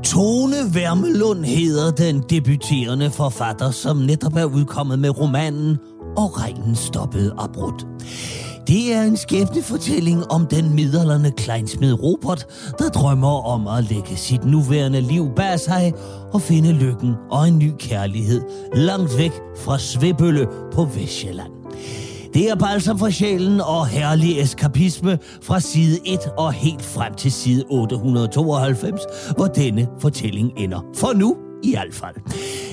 Tone 0.03 0.75
Værmelund 0.75 1.45
hedder 1.45 1.91
den 1.91 2.23
debuterende 2.29 3.11
forfatter, 3.11 3.71
som 3.71 3.97
netop 3.97 4.35
er 4.35 4.45
udkommet 4.45 4.99
med 4.99 5.19
romanen 5.19 5.77
Og 6.17 6.39
regnen 6.41 6.75
stoppede 6.75 7.35
abrupt. 7.37 7.85
Det 8.67 8.93
er 8.93 9.01
en 9.01 9.17
skæbnefortælling 9.17 10.31
om 10.31 10.47
den 10.47 10.75
middelalderne 10.75 11.31
kleinsmed 11.31 12.03
Robert, 12.03 12.45
der 12.79 12.89
drømmer 12.89 13.45
om 13.47 13.67
at 13.67 13.83
lægge 13.83 14.17
sit 14.17 14.45
nuværende 14.45 15.01
liv 15.01 15.29
bag 15.35 15.59
sig 15.59 15.93
og 16.33 16.41
finde 16.41 16.71
lykken 16.71 17.13
og 17.31 17.47
en 17.47 17.57
ny 17.57 17.71
kærlighed 17.79 18.41
langt 18.73 19.17
væk 19.17 19.31
fra 19.57 19.79
Svebølle 19.79 20.47
på 20.73 20.83
Vestjylland. 20.83 21.51
Det 22.33 22.49
er 22.49 22.55
balsam 22.55 22.99
for 22.99 23.09
sjælen 23.09 23.61
og 23.61 23.87
herlig 23.87 24.39
eskapisme 24.41 25.19
fra 25.41 25.59
side 25.59 25.99
1 26.05 26.19
og 26.37 26.53
helt 26.53 26.81
frem 26.85 27.13
til 27.13 27.31
side 27.31 27.63
892, 27.69 29.01
hvor 29.35 29.45
denne 29.47 29.87
fortælling 29.99 30.51
ender. 30.57 30.85
For 30.95 31.13
nu 31.13 31.35
i 31.63 31.71
hvert 31.71 31.93
fald. 31.93 32.15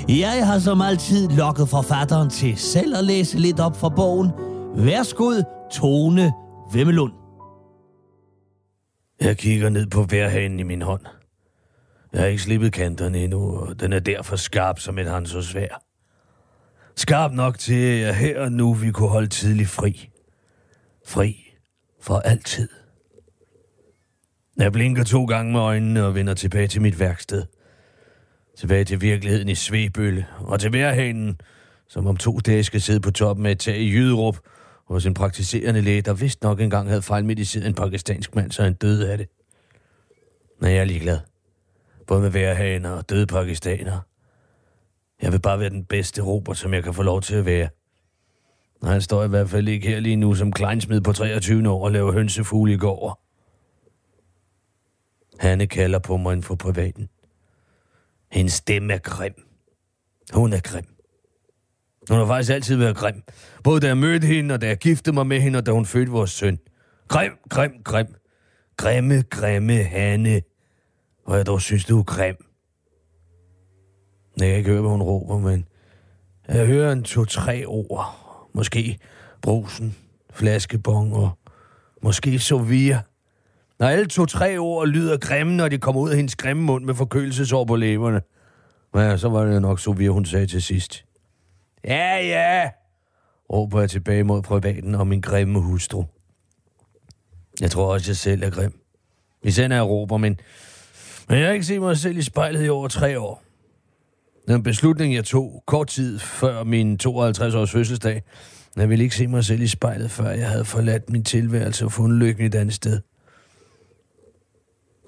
Jeg 0.08 0.46
har 0.46 0.58
som 0.58 0.80
altid 0.80 1.28
lokket 1.28 1.68
forfatteren 1.68 2.30
til 2.30 2.56
selv 2.56 2.96
at 2.96 3.04
læse 3.04 3.38
lidt 3.38 3.60
op 3.60 3.76
fra 3.76 3.88
bogen. 3.88 4.30
Værsgod, 4.76 5.59
Tone 5.72 6.32
Vemmelund. 6.72 7.12
Jeg 9.20 9.36
kigger 9.38 9.68
ned 9.68 9.86
på 9.86 10.02
værhanen 10.02 10.60
i 10.60 10.62
min 10.62 10.82
hånd. 10.82 11.02
Jeg 12.12 12.20
har 12.20 12.26
ikke 12.26 12.42
slippet 12.42 12.72
kanterne 12.72 13.18
endnu, 13.18 13.56
og 13.56 13.80
den 13.80 13.92
er 13.92 13.98
derfor 13.98 14.36
skarp 14.36 14.78
som 14.78 14.98
et 14.98 15.06
hansosvær. 15.06 15.82
Skarp 16.96 17.32
nok 17.32 17.58
til, 17.58 18.00
at 18.00 18.16
her 18.16 18.40
og 18.40 18.52
nu 18.52 18.74
vi 18.74 18.90
kunne 18.90 19.08
holde 19.08 19.28
tidlig 19.28 19.66
fri. 19.66 20.10
Fri 21.06 21.54
for 22.00 22.18
altid. 22.18 22.68
Jeg 24.56 24.72
blinker 24.72 25.04
to 25.04 25.24
gange 25.24 25.52
med 25.52 25.60
øjnene 25.60 26.04
og 26.04 26.14
vender 26.14 26.34
tilbage 26.34 26.68
til 26.68 26.82
mit 26.82 27.00
værksted. 27.00 27.42
Tilbage 28.58 28.84
til 28.84 29.00
virkeligheden 29.00 29.48
i 29.48 29.54
Svebølle 29.54 30.26
og 30.38 30.60
til 30.60 30.72
værhanen, 30.72 31.40
som 31.88 32.06
om 32.06 32.16
to 32.16 32.38
dage 32.38 32.64
skal 32.64 32.80
sidde 32.80 33.00
på 33.00 33.10
toppen 33.10 33.46
af 33.46 33.50
et 33.50 33.58
tag 33.58 33.78
i 33.78 33.90
Jyderup, 33.90 34.38
hos 34.90 35.06
en 35.06 35.14
praktiserende 35.14 35.80
læge, 35.80 36.02
der 36.02 36.14
vist 36.14 36.42
nok 36.42 36.60
engang 36.60 36.88
havde 36.88 37.02
fejlmediceret 37.02 37.66
en 37.66 37.74
pakistansk 37.74 38.34
mand, 38.34 38.52
så 38.52 38.62
han 38.62 38.74
døde 38.74 39.12
af 39.12 39.18
det. 39.18 39.28
Men 40.60 40.70
jeg 40.70 40.78
er 40.78 40.84
ligeglad. 40.84 41.20
Både 42.06 42.20
med 42.20 42.30
værhaner 42.30 42.90
og 42.90 43.10
døde 43.10 43.26
pakistanere. 43.26 44.00
Jeg 45.22 45.32
vil 45.32 45.40
bare 45.40 45.60
være 45.60 45.70
den 45.70 45.84
bedste 45.84 46.22
Robert, 46.22 46.58
som 46.58 46.74
jeg 46.74 46.82
kan 46.82 46.94
få 46.94 47.02
lov 47.02 47.22
til 47.22 47.34
at 47.34 47.46
være. 47.46 47.68
Og 48.80 48.88
han 48.88 49.00
står 49.00 49.24
i 49.24 49.28
hvert 49.28 49.50
fald 49.50 49.68
ikke 49.68 49.88
her 49.88 50.00
lige 50.00 50.16
nu 50.16 50.34
som 50.34 50.52
kleinsmed 50.52 51.00
på 51.00 51.12
23 51.12 51.70
år 51.70 51.84
og 51.84 51.92
laver 51.92 52.12
hønsefugle 52.12 52.72
i 52.72 52.76
går. 52.76 53.26
Hanne 55.38 55.66
kalder 55.66 55.98
på 55.98 56.16
mig 56.16 56.32
inden 56.32 56.44
for 56.44 56.54
privaten. 56.54 57.08
Hendes 58.32 58.52
stemme 58.52 58.92
er 58.92 58.98
grim. 58.98 59.34
Hun 60.32 60.52
er 60.52 60.60
grim. 60.60 60.99
Hun 62.10 62.18
har 62.18 62.26
faktisk 62.26 62.50
altid 62.52 62.76
været 62.76 62.96
grim. 62.96 63.22
Både 63.64 63.80
da 63.80 63.86
jeg 63.86 63.96
mødte 63.96 64.26
hende, 64.26 64.54
og 64.54 64.60
da 64.60 64.66
jeg 64.66 64.76
giftede 64.76 65.14
mig 65.14 65.26
med 65.26 65.40
hende, 65.40 65.56
og 65.56 65.66
da 65.66 65.70
hun 65.70 65.86
fødte 65.86 66.12
vores 66.12 66.30
søn. 66.30 66.58
Grim, 67.08 67.32
grim, 67.50 67.72
grim. 67.84 68.06
Grimme, 68.76 69.22
grimme 69.30 69.74
Hanne. 69.74 70.40
Og 71.26 71.36
jeg 71.36 71.46
dog 71.46 71.60
synes, 71.60 71.84
du 71.84 71.98
er 71.98 72.02
grim. 72.02 72.36
Jeg 74.38 74.48
kan 74.48 74.56
ikke 74.56 74.70
høre, 74.70 74.80
hvad 74.80 74.90
hun 74.90 75.02
råber, 75.02 75.38
men 75.38 75.64
jeg 76.48 76.66
hører 76.66 76.92
en 76.92 77.02
to-tre 77.02 77.64
ord. 77.66 78.16
Måske 78.54 78.98
brusen, 79.42 79.96
flaskebong 80.32 81.14
og 81.14 81.30
måske 82.02 82.38
Sovia. 82.38 83.00
Når 83.78 83.86
alle 83.86 84.06
to-tre 84.06 84.58
ord 84.58 84.88
lyder 84.88 85.16
grimme, 85.16 85.56
når 85.56 85.68
de 85.68 85.78
kommer 85.78 86.00
ud 86.00 86.10
af 86.10 86.16
hendes 86.16 86.36
grimme 86.36 86.62
mund 86.62 86.84
med 86.84 86.94
forkølelsesår 86.94 87.64
på 87.64 87.76
læberne. 87.76 88.20
Ja, 88.94 89.16
så 89.16 89.28
var 89.28 89.44
det 89.44 89.62
nok 89.62 89.80
Sovia, 89.80 90.08
hun 90.08 90.24
sagde 90.24 90.46
til 90.46 90.62
sidst. 90.62 91.04
Ja, 91.84 92.16
ja, 92.16 92.70
råber 93.52 93.80
jeg 93.80 93.90
tilbage 93.90 94.24
mod 94.24 94.42
privaten 94.42 94.94
og 94.94 95.06
min 95.06 95.20
grimme 95.20 95.60
hustru. 95.60 96.04
Jeg 97.60 97.70
tror 97.70 97.92
også, 97.92 98.10
jeg 98.10 98.16
selv 98.16 98.42
er 98.42 98.50
grim. 98.50 98.80
Især 99.42 99.68
når 99.68 99.76
jeg 99.76 99.84
råber, 99.84 100.16
men, 100.16 100.40
men 101.28 101.38
jeg 101.38 101.46
har 101.46 101.52
ikke 101.52 101.66
set 101.66 101.80
mig 101.80 101.96
selv 101.96 102.18
i 102.18 102.22
spejlet 102.22 102.66
i 102.66 102.68
over 102.68 102.88
tre 102.88 103.20
år. 103.20 103.42
Den 104.48 104.62
beslutning, 104.62 105.14
jeg 105.14 105.24
tog 105.24 105.62
kort 105.66 105.86
tid 105.86 106.18
før 106.18 106.64
min 106.64 106.98
52-års 107.02 107.70
fødselsdag, 107.70 108.22
jeg 108.76 108.88
ville 108.88 109.04
ikke 109.04 109.16
se 109.16 109.26
mig 109.26 109.44
selv 109.44 109.62
i 109.62 109.66
spejlet, 109.66 110.10
før 110.10 110.30
jeg 110.30 110.48
havde 110.48 110.64
forladt 110.64 111.10
min 111.10 111.24
tilværelse 111.24 111.84
og 111.84 111.92
fundet 111.92 112.18
lykken 112.18 112.46
et 112.46 112.54
andet 112.54 112.74
sted. 112.74 113.00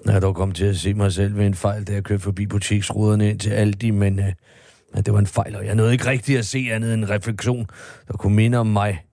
Jeg 0.05 0.21
dog 0.21 0.35
kom 0.35 0.51
til 0.51 0.65
at 0.65 0.77
se 0.77 0.93
mig 0.93 1.13
selv 1.13 1.37
ved 1.37 1.45
en 1.45 1.55
fejl, 1.55 1.83
da 1.83 1.93
jeg 1.93 2.03
kørte 2.03 2.23
forbi 2.23 2.45
butiksruderne 2.45 3.29
ind 3.29 3.39
til 3.39 3.49
Aldi, 3.49 3.91
men 3.91 4.19
øh, 4.19 4.33
men 4.93 5.03
det 5.03 5.13
var 5.13 5.19
en 5.19 5.27
fejl, 5.27 5.55
og 5.55 5.65
jeg 5.65 5.75
nåede 5.75 5.93
ikke 5.93 6.05
rigtigt 6.05 6.39
at 6.39 6.45
se 6.45 6.67
andet 6.71 6.93
end 6.93 7.03
en 7.03 7.09
refleksion, 7.09 7.67
der 8.07 8.13
kunne 8.13 8.35
minde 8.35 8.57
om 8.57 8.67
mig. 8.67 9.05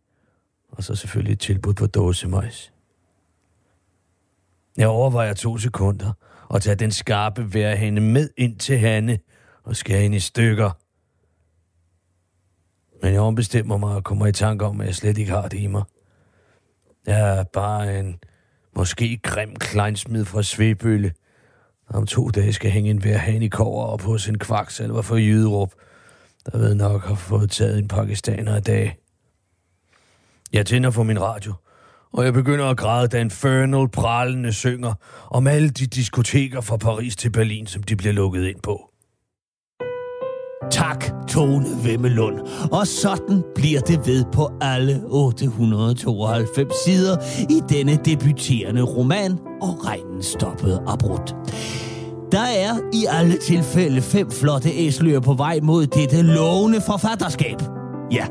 Og 0.69 0.85
så 0.85 0.95
selvfølgelig 0.95 1.33
et 1.33 1.41
tilbud 1.41 1.75
på 1.75 1.87
dåsemøjs. 1.87 2.73
Jeg 4.77 4.89
overvejer 4.89 5.35
to 5.35 5.59
sekunder 5.59 6.13
og 6.49 6.63
tage 6.63 6.77
den 6.77 6.91
skarpe 6.91 7.55
værhænde 7.55 8.01
med 8.01 8.29
ind 8.37 8.59
til 8.59 8.79
Hanne 8.79 9.19
og 9.65 9.77
skære 9.77 10.01
hende 10.01 10.17
i 10.17 10.21
stykker. 10.21 10.71
Men 13.03 13.13
jeg 13.13 13.21
ombestemmer 13.21 13.77
mig 13.77 13.95
og 13.95 14.05
kommer 14.05 14.27
i 14.27 14.33
tanke 14.33 14.65
om, 14.65 14.81
at 14.81 14.87
jeg 14.87 14.95
slet 14.95 15.19
ikke 15.19 15.33
har 15.33 15.49
det 15.49 15.59
i 15.59 15.67
mig. 15.67 15.83
Jeg 17.07 17.39
er 17.39 17.45
bare 17.45 17.99
en 17.99 18.19
måske 18.77 19.21
grim 19.23 19.57
kleinsmid 19.57 20.25
fra 20.25 20.43
Svebølle, 20.43 21.13
om 21.95 22.07
to 22.07 22.29
dage 22.29 22.53
skal 22.53 22.71
hænge 22.71 22.91
en 22.91 23.05
værhan 23.05 23.43
i 23.43 23.49
kover 23.49 23.85
op 23.85 24.03
hos 24.03 24.29
en 24.29 24.39
kvaksalver 24.39 25.03
for 25.03 25.17
Jyderup, 25.17 25.73
der 26.47 26.59
ved 26.59 26.75
nok 26.75 27.05
har 27.05 27.15
fået 27.15 27.51
taget 27.51 27.79
en 27.79 27.89
pakistaner 27.89 28.57
i 28.57 28.61
dag. 28.61 28.97
Jeg 30.53 30.67
tænder 30.67 30.91
for 30.91 31.03
min 31.03 31.21
radio, 31.23 31.55
og 32.13 32.25
jeg 32.25 32.33
begynder 32.33 32.67
at 32.67 32.77
græde, 32.77 33.09
da 33.09 33.21
Infernal 33.21 33.89
prallende 33.89 34.53
synger 34.53 34.95
om 35.31 35.47
alle 35.47 35.71
de 35.71 35.87
diskoteker 35.87 36.61
fra 36.61 36.77
Paris 36.77 37.17
til 37.17 37.31
Berlin, 37.31 37.67
som 37.67 37.83
de 37.83 37.97
bliver 37.97 38.13
lukket 38.13 38.45
ind 38.45 38.61
på. 38.63 38.91
Tak, 40.71 41.05
Tone 41.31 41.67
Vemmelund. 41.85 42.39
Og 42.73 42.87
sådan 42.87 43.43
bliver 43.55 43.81
det 43.81 44.07
ved 44.07 44.25
på 44.33 44.51
alle 44.61 45.03
892 45.07 46.75
sider 46.85 47.17
i 47.51 47.61
denne 47.69 47.99
debuterende 48.05 48.83
roman, 48.83 49.39
og 49.63 49.87
regnen 49.87 50.23
stoppede 50.23 50.83
abrupt. 50.87 51.35
Der 52.33 52.41
er 52.41 52.79
i 52.93 53.07
alle 53.11 53.37
tilfælde 53.37 54.03
fem 54.03 54.31
flotte 54.31 54.71
æsler 54.71 55.21
på 55.21 55.35
vej 55.35 55.61
mod 55.63 55.87
dette 55.87 56.23
lovende 56.23 56.81
forfatterskab. 56.81 57.57
Ja, 58.13 58.27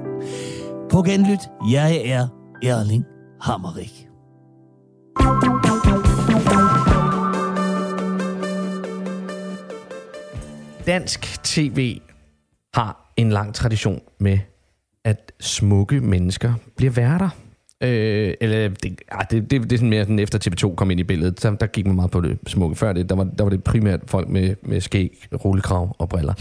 på 0.91 1.01
genlyt, 1.01 1.49
jeg 1.71 2.01
er 2.05 2.27
Erling 2.63 3.05
Hammerik. 3.41 4.05
Dansk 10.85 11.43
tv 11.43 11.99
har 12.73 13.11
en 13.17 13.29
lang 13.29 13.53
tradition 13.55 14.01
med, 14.19 14.39
at 15.05 15.31
smukke 15.39 16.01
mennesker 16.01 16.53
bliver 16.77 16.91
værter. 16.91 17.29
Øh, 17.83 18.33
eller 18.41 18.69
det, 18.69 19.01
ja, 19.11 19.17
det, 19.31 19.51
det, 19.51 19.61
det 19.63 19.71
er 19.71 19.77
sådan 19.77 19.89
mere 19.89 20.03
sådan 20.03 20.19
efter 20.19 20.39
TV2 20.47 20.75
kom 20.75 20.91
ind 20.91 20.99
i 20.99 21.03
billedet, 21.03 21.43
der, 21.43 21.51
der 21.55 21.67
gik 21.67 21.85
man 21.85 21.95
meget 21.95 22.11
på 22.11 22.21
det 22.21 22.37
smukke. 22.47 22.75
Før 22.75 22.93
det, 22.93 23.09
der 23.09 23.15
var, 23.15 23.23
der 23.23 23.43
var 23.43 23.49
det 23.49 23.63
primært 23.63 23.99
folk 24.07 24.27
med, 24.29 24.55
med 24.63 24.81
skæg, 24.81 25.27
rullekrav 25.45 25.95
og 25.99 26.09
briller. 26.09 26.33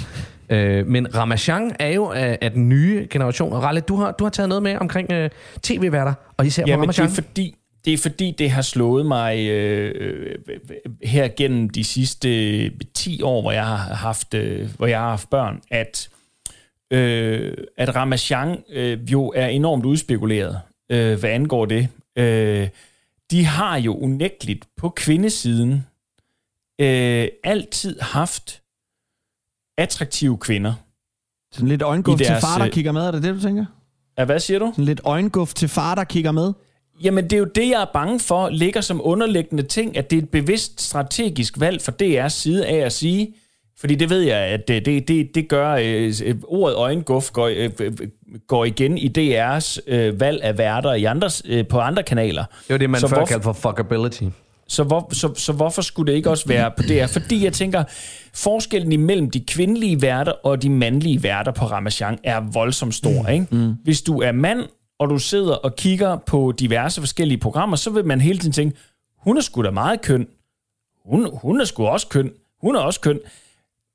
Øh, 0.51 0.87
men 0.87 1.15
Ramachan 1.15 1.73
er 1.79 1.89
jo 1.89 2.07
af, 2.11 2.39
af 2.41 2.51
den 2.51 2.69
nye 2.69 3.07
generation. 3.11 3.53
Og 3.53 3.63
Ralle, 3.63 3.81
du 3.81 3.97
har, 3.97 4.13
du 4.13 4.25
har 4.25 4.31
taget 4.31 4.49
noget 4.49 4.63
med 4.63 4.77
omkring 4.77 5.13
øh, 5.13 5.31
tv-værter, 5.63 6.15
og 6.37 6.47
især 6.47 6.65
Ja, 6.67 6.75
på 6.77 6.81
men 6.81 6.89
det 6.89 6.99
Ramachan. 6.99 7.07
er 7.07 7.11
fordi, 7.29 7.55
det 7.85 7.93
er 7.93 7.99
fordi, 7.99 8.35
det 8.39 8.51
har 8.51 8.63
slået 8.63 9.07
mig 9.07 9.49
øh, 9.49 9.95
øh, 10.01 10.35
her 11.03 11.29
gennem 11.37 11.69
de 11.71 11.85
sidste 11.85 12.29
10 12.95 13.23
år, 13.23 13.41
hvor 13.43 13.53
jeg 13.53 13.65
har 13.67 13.77
haft, 13.95 14.35
øh, 14.35 14.69
hvor 14.77 14.87
jeg 14.87 14.99
har 15.01 15.09
haft 15.11 15.31
børn, 15.31 15.61
at, 15.71 16.09
øh, 16.91 17.57
at 17.77 17.97
Ramachan 17.97 18.63
øh, 18.69 19.13
jo 19.13 19.33
er 19.37 19.47
enormt 19.47 19.85
udspekuleret, 19.85 20.61
øh, 20.91 21.19
hvad 21.19 21.31
angår 21.31 21.65
det. 21.67 21.89
Øh, 22.19 22.69
de 23.31 23.45
har 23.45 23.77
jo 23.77 23.97
unægteligt 23.97 24.69
på 24.77 24.89
kvindesiden 24.89 25.87
øh, 26.81 27.29
altid 27.45 28.01
haft 28.01 28.63
attraktive 29.79 30.39
kvinder. 30.39 30.75
Sådan 31.53 31.69
lidt 31.69 31.83
øjenguf 31.83 32.21
I 32.21 32.25
til 32.25 32.37
far, 32.41 32.59
der 32.59 32.67
øh, 32.67 32.73
kigger 32.73 32.93
med, 32.93 33.01
er 33.01 33.11
det 33.11 33.23
det, 33.23 33.35
du 33.35 33.41
tænker? 33.41 33.65
Ja, 34.19 34.25
hvad 34.25 34.41
siger 34.41 34.59
du? 34.59 34.71
Sådan 34.73 34.85
lidt 34.85 35.01
øjenguf 35.05 35.55
til 35.55 35.69
far, 35.69 35.95
der 35.95 36.05
kigger 36.05 36.33
med? 36.33 36.53
Jamen, 37.03 37.25
det 37.25 37.33
er 37.33 37.39
jo 37.39 37.45
det, 37.45 37.69
jeg 37.69 37.83
er 37.83 37.93
bange 37.93 38.21
for, 38.21 38.49
ligger 38.49 38.81
som 38.81 39.01
underliggende 39.05 39.63
ting, 39.63 39.97
at 39.97 40.11
det 40.11 40.19
er 40.19 40.23
et 40.23 40.31
bevidst 40.31 40.81
strategisk 40.81 41.61
valg 41.61 41.83
fra 41.83 41.93
DR's 42.03 42.29
side 42.29 42.67
af 42.67 42.77
at 42.77 42.93
sige, 42.93 43.35
fordi 43.81 43.95
det 43.95 44.11
ved 44.11 44.21
jeg, 44.21 44.37
at 44.39 44.69
det, 44.69 44.87
det, 44.87 45.09
det, 45.09 45.35
det 45.35 45.49
gør, 45.49 45.73
øh, 45.73 46.13
øh, 46.25 46.35
ordet 46.45 46.77
øjenguf 46.77 47.31
går, 47.31 47.47
øh, 47.47 47.71
øh, 47.81 47.93
går 48.47 48.65
igen 48.65 48.99
i 48.99 49.09
DR's 49.19 49.79
øh, 49.87 50.21
valg 50.21 50.43
af 50.43 50.59
værter 50.59 50.95
i 50.95 51.05
andres, 51.05 51.43
øh, 51.47 51.67
på 51.69 51.79
andre 51.81 52.03
kanaler. 52.03 52.45
Det 52.45 52.69
var 52.75 52.79
det, 52.79 52.91
man 52.91 53.01
Så 53.01 53.09
før 53.09 53.17
hvorfor- 53.17 53.27
kaldte 53.29 53.45
for 53.45 53.53
fuckability. 53.53 54.23
Så, 54.71 54.85
hvor, 54.85 55.09
så, 55.15 55.35
så 55.35 55.53
hvorfor 55.53 55.83
skulle 55.83 56.13
det 56.13 56.17
ikke 56.17 56.31
også 56.31 56.49
være 56.49 56.71
på 56.77 56.83
DR? 56.83 57.07
Fordi 57.07 57.45
jeg 57.45 57.53
tænker, 57.53 57.85
forskellen 58.35 58.93
imellem 58.93 59.31
de 59.31 59.41
kvindelige 59.41 60.03
værter 60.03 60.33
og 60.33 60.63
de 60.63 60.71
mandlige 60.71 61.23
værter 61.23 61.53
på 61.53 61.65
Ramachan 61.65 62.19
er 62.25 62.41
voldsomt 62.53 62.95
stor. 62.95 63.23
Mm. 63.23 63.29
Ikke? 63.33 63.47
Mm. 63.51 63.75
Hvis 63.85 64.03
du 64.03 64.21
er 64.21 64.33
mand, 64.33 64.61
og 64.99 65.11
du 65.11 65.19
sidder 65.19 65.55
og 65.55 65.77
kigger 65.77 66.17
på 66.17 66.53
diverse 66.59 67.01
forskellige 67.01 67.39
programmer, 67.39 67.77
så 67.77 67.91
vil 67.91 68.05
man 68.05 68.21
hele 68.21 68.39
tiden 68.39 68.53
tænke, 68.53 68.77
hun 69.19 69.37
er 69.37 69.41
sgu 69.41 69.63
da 69.63 69.71
meget 69.71 70.01
køn. 70.03 70.27
Hun, 71.05 71.29
hun 71.33 71.61
er 71.61 71.65
sgu 71.65 71.87
også 71.87 72.09
køn. 72.09 72.31
Hun 72.61 72.77
er 72.77 72.81
også 72.81 73.01
køn. 73.01 73.19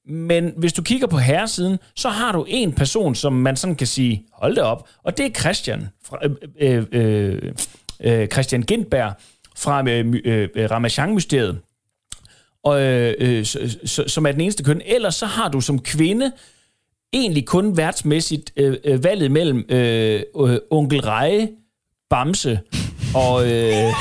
Men 0.08 0.54
hvis 0.58 0.74
du 0.74 0.82
kigger 0.82 1.08
på 1.08 1.18
herresiden, 1.18 1.78
så 1.95 2.10
har 2.10 2.32
du 2.32 2.45
en 2.47 2.74
person, 2.74 3.16
som 3.16 3.34
man 3.34 3.56
sådan 3.56 3.76
kan 3.76 3.88
sige, 3.88 4.26
hold 4.34 4.56
det 4.56 4.64
op, 4.64 4.88
og 5.04 5.18
det 5.18 5.26
er 5.26 5.30
Christian, 5.30 5.88
fra, 6.06 6.18
øh, 6.60 6.86
øh, 6.91 7.54
øh, 7.99 8.28
Christian 8.28 8.62
Gindberg 8.62 9.14
fra 9.58 9.89
øh, 9.89 10.06
my- 10.06 10.22
øh, 10.28 10.72
Ramachan-mysteriet, 10.72 11.60
og, 12.64 12.82
øh, 12.82 13.14
øh, 13.20 13.45
som 14.08 14.26
er 14.26 14.32
den 14.32 14.41
eneste 14.41 14.64
køn. 14.64 14.82
Ellers 14.86 15.16
så 15.16 15.26
har 15.26 15.49
du 15.49 15.62
som 15.62 15.80
kvinde 15.80 16.32
egentlig 17.14 17.45
kun 17.45 17.78
værtsmæssigt 17.78 18.51
øh, 18.56 18.78
øh, 18.84 19.04
valget 19.04 19.32
mellem 19.32 19.66
øh, 19.70 20.22
øh, 20.39 20.58
onkel 20.72 21.01
Reje, 21.01 21.49
Bamse 22.10 22.60
og, 23.16 23.51
øh, 23.51 23.74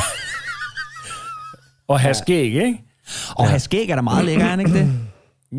og 1.89 2.01
Herskæg, 2.01 2.45
ikke? 2.45 2.81
Og 3.37 3.47
ja. 3.47 3.59
skæg 3.59 3.89
er 3.91 3.95
da 3.95 4.03
meget 4.03 4.25
lækker, 4.25 4.45
er 4.45 4.49
han 4.49 4.61
ikke 4.61 4.73
det? 4.73 4.93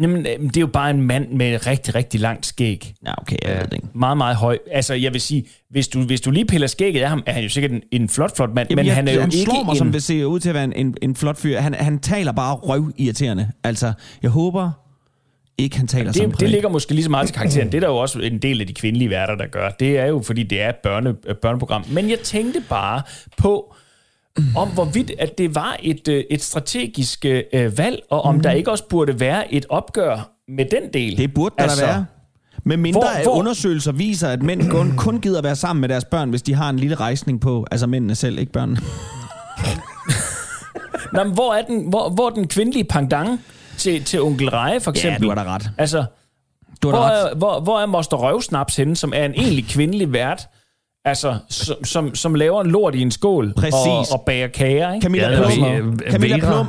Jamen, 0.01 0.25
øh, 0.25 0.39
det 0.39 0.57
er 0.57 0.61
jo 0.61 0.67
bare 0.67 0.89
en 0.89 1.01
mand 1.01 1.29
med 1.29 1.67
rigtig, 1.67 1.95
rigtig 1.95 2.19
langt 2.19 2.45
skæg. 2.45 2.93
Ja, 3.05 3.13
okay, 3.17 3.35
jeg 3.43 3.55
ved 3.55 3.63
det 3.63 3.73
ikke. 3.73 3.87
Meget, 3.93 4.17
meget 4.17 4.35
høj. 4.35 4.57
Altså, 4.71 4.93
jeg 4.93 5.13
vil 5.13 5.21
sige, 5.21 5.45
hvis 5.69 5.87
du, 5.87 6.01
hvis 6.01 6.21
du 6.21 6.31
lige 6.31 6.45
piller 6.45 6.67
skægget 6.67 7.01
af 7.01 7.09
ham, 7.09 7.23
er 7.25 7.33
han 7.33 7.43
jo 7.43 7.49
sikkert 7.49 7.71
en, 7.71 7.81
en 7.91 8.09
flot, 8.09 8.35
flot 8.35 8.53
mand, 8.53 8.69
Jamen, 8.69 8.79
men 8.79 8.85
jeg, 8.85 8.95
han 8.95 9.07
er 9.07 9.13
jo 9.13 9.19
han 9.19 9.31
ikke 9.31 9.43
slår 9.43 9.63
mig, 9.63 9.71
en... 9.71 9.77
som 9.77 9.91
det 9.91 10.03
ser 10.03 10.25
ud 10.25 10.39
til 10.39 10.49
at 10.49 10.55
være 10.55 10.63
en, 10.63 10.73
en, 10.73 10.95
en 11.01 11.15
flot 11.15 11.37
fyr. 11.37 11.59
Han, 11.59 11.73
han 11.73 11.99
taler 11.99 12.31
bare 12.31 12.55
røvirriterende. 12.55 13.51
Altså, 13.63 13.93
jeg 14.21 14.31
håber 14.31 14.71
ikke, 15.57 15.77
han 15.77 15.87
taler 15.87 16.11
som 16.11 16.31
det, 16.31 16.39
det 16.39 16.49
ligger 16.49 16.69
måske 16.69 16.93
lige 16.93 17.03
så 17.03 17.09
meget 17.09 17.27
til 17.27 17.35
karakteren. 17.35 17.71
Det 17.71 17.75
er 17.75 17.81
der 17.81 17.87
jo 17.87 17.97
også 17.97 18.19
en 18.19 18.37
del 18.37 18.61
af 18.61 18.67
de 18.67 18.73
kvindelige 18.73 19.09
værter, 19.09 19.35
der 19.35 19.47
gør. 19.47 19.69
Det 19.69 19.99
er 19.99 20.05
jo, 20.05 20.21
fordi 20.25 20.43
det 20.43 20.61
er 20.61 20.69
et 20.69 20.75
børne, 20.75 21.13
børneprogram. 21.41 21.85
Men 21.89 22.09
jeg 22.09 22.19
tænkte 22.19 22.61
bare 22.69 23.01
på, 23.37 23.75
om 24.55 24.69
hvorvidt 24.69 25.11
at 25.19 25.37
det 25.37 25.55
var 25.55 25.77
et, 25.83 26.07
øh, 26.07 26.23
et 26.29 26.41
strategisk 26.43 27.25
øh, 27.25 27.77
valg, 27.77 27.99
og 28.09 28.21
om 28.21 28.35
mm. 28.35 28.41
der 28.41 28.51
ikke 28.51 28.71
også 28.71 28.83
burde 28.89 29.19
være 29.19 29.53
et 29.53 29.65
opgør 29.69 30.29
med 30.47 30.65
den 30.65 30.93
del. 30.93 31.17
Det 31.17 31.33
burde 31.33 31.55
der 31.57 31.63
altså, 31.63 31.85
være. 31.85 32.05
Med 32.65 32.77
mindre 32.77 32.99
Hvor- 33.01 33.23
hvor, 33.23 33.31
undersøgelser 33.35 33.91
viser, 33.91 34.29
at 34.29 34.43
mænd 34.43 34.69
kun, 34.69 34.93
kun 35.05 35.21
gider 35.21 35.41
være 35.41 35.55
sammen 35.55 35.81
med 35.81 35.89
deres 35.89 36.05
børn, 36.05 36.29
hvis 36.29 36.41
de 36.41 36.53
har 36.53 36.69
en 36.69 36.79
lille 36.79 36.95
rejsning 36.95 37.41
på. 37.41 37.65
Altså 37.71 37.87
mændene 37.87 38.15
selv, 38.15 38.39
ikke 38.39 38.51
børnene. 38.51 38.79
Nå, 41.13 41.23
men 41.23 41.33
hvor, 41.33 41.53
er 41.53 41.61
den, 41.61 41.89
hvor, 41.89 42.09
hvor 42.09 42.29
den 42.29 42.47
kvindelige 42.47 42.83
pendant 42.83 43.39
til, 43.77 44.03
til 44.03 44.21
onkel 44.21 44.49
Reje, 44.49 44.79
for 44.81 44.91
Ja, 44.91 44.99
eksempel? 44.99 45.23
du 45.23 45.27
har 45.35 45.43
da 45.43 45.53
ret. 45.55 45.69
Altså, 45.77 46.05
Du 46.81 46.89
har 46.89 46.97
hvor, 46.97 47.05
da 47.07 47.13
ret. 47.13 47.31
er, 47.31 47.35
hvor, 47.35 47.59
hvor 47.59 47.79
er 47.79 47.85
Moster 47.85 48.17
Røvsnaps 48.17 48.75
henne, 48.75 48.95
som 48.95 49.13
er 49.15 49.25
en 49.25 49.33
egentlig 49.33 49.65
kvindelig 49.69 50.13
vært, 50.13 50.47
altså, 51.05 51.37
som, 51.49 51.83
som, 51.83 52.15
som 52.15 52.35
laver 52.35 52.61
en 52.61 52.71
lort 52.71 52.95
i 52.95 53.01
en 53.01 53.11
skål 53.11 53.53
Præcis. 53.53 53.73
og, 54.11 54.19
og 54.19 54.23
bager 54.25 54.47
kager, 54.47 54.93
ikke? 54.93 55.03
Camilla 55.03 55.29
Ja, 55.29 55.49
Plum. 55.49 55.67
øh, 55.67 56.11
Camilla 56.11 56.35
Vera. 56.37 56.51
Plum. 56.53 56.67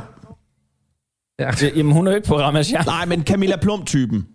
Ja. 1.39 1.51
Jamen, 1.75 1.93
hun 1.93 2.07
er 2.07 2.11
jo 2.11 2.15
ikke 2.15 2.27
på 2.27 2.37
Ramachan. 2.39 2.83
Nej, 2.85 3.05
men 3.05 3.23
Camilla 3.23 3.55
Plum-typen. 3.55 4.27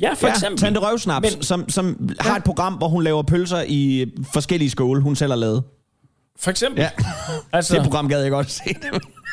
Ja, 0.00 0.12
for 0.14 0.26
Ja, 0.26 0.32
eksempel. 0.32 0.58
Tante 0.58 0.80
Røvsnaps, 0.80 1.34
Men- 1.36 1.42
som, 1.42 1.68
som 1.68 2.10
har 2.20 2.36
et 2.36 2.44
program, 2.44 2.74
hvor 2.74 2.88
hun 2.88 3.02
laver 3.04 3.22
pølser 3.22 3.64
i 3.68 4.06
forskellige 4.32 4.70
skåle, 4.70 5.02
hun 5.02 5.16
selv 5.16 5.32
har 5.32 5.36
lavet. 5.36 5.62
For 6.38 6.50
eksempel. 6.50 6.80
Ja, 6.80 6.90
altså, 7.52 7.74
det 7.74 7.82
program 7.82 8.08
gad 8.08 8.22
jeg 8.22 8.30
godt 8.30 8.50
se. 8.50 8.62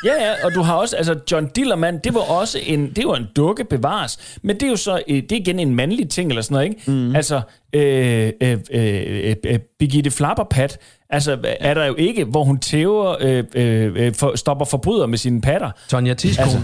Ja, 0.04 0.12
ja, 0.24 0.32
og 0.44 0.54
du 0.54 0.62
har 0.62 0.74
også, 0.74 0.96
altså 0.96 1.14
John 1.32 1.46
Dillermand, 1.56 2.00
det 2.00 2.14
var 2.14 2.20
også 2.20 2.58
en, 2.62 2.92
det 2.96 3.06
var 3.08 3.14
en 3.16 3.26
dukke 3.36 3.64
bevares, 3.64 4.38
men 4.42 4.56
det 4.56 4.62
er 4.62 4.70
jo 4.70 4.76
så, 4.76 5.02
øh, 5.08 5.16
det 5.22 5.32
er 5.32 5.36
igen 5.36 5.58
en 5.60 5.74
mandlig 5.74 6.08
ting 6.10 6.28
eller 6.30 6.42
sådan 6.42 6.54
noget, 6.54 6.68
ikke? 6.68 6.90
Mm. 6.90 7.16
Altså, 7.16 7.40
øh, 7.72 8.32
øh, 8.42 8.58
øh, 8.70 9.36
øh, 9.46 9.58
Birgitte 9.78 10.10
Flapperpat, 10.10 10.78
altså 11.10 11.38
er 11.60 11.74
der 11.74 11.84
jo 11.86 11.94
ikke, 11.94 12.24
hvor 12.24 12.44
hun 12.44 12.58
tæver, 12.58 13.16
øh, 13.20 13.44
øh, 13.54 13.92
øh, 13.96 14.14
for, 14.14 14.36
stopper 14.36 14.64
forbryder 14.64 15.06
med 15.06 15.18
sine 15.18 15.40
patter. 15.40 15.70
Tonja 15.88 16.14
Tisko. 16.14 16.42
Altså, 16.42 16.58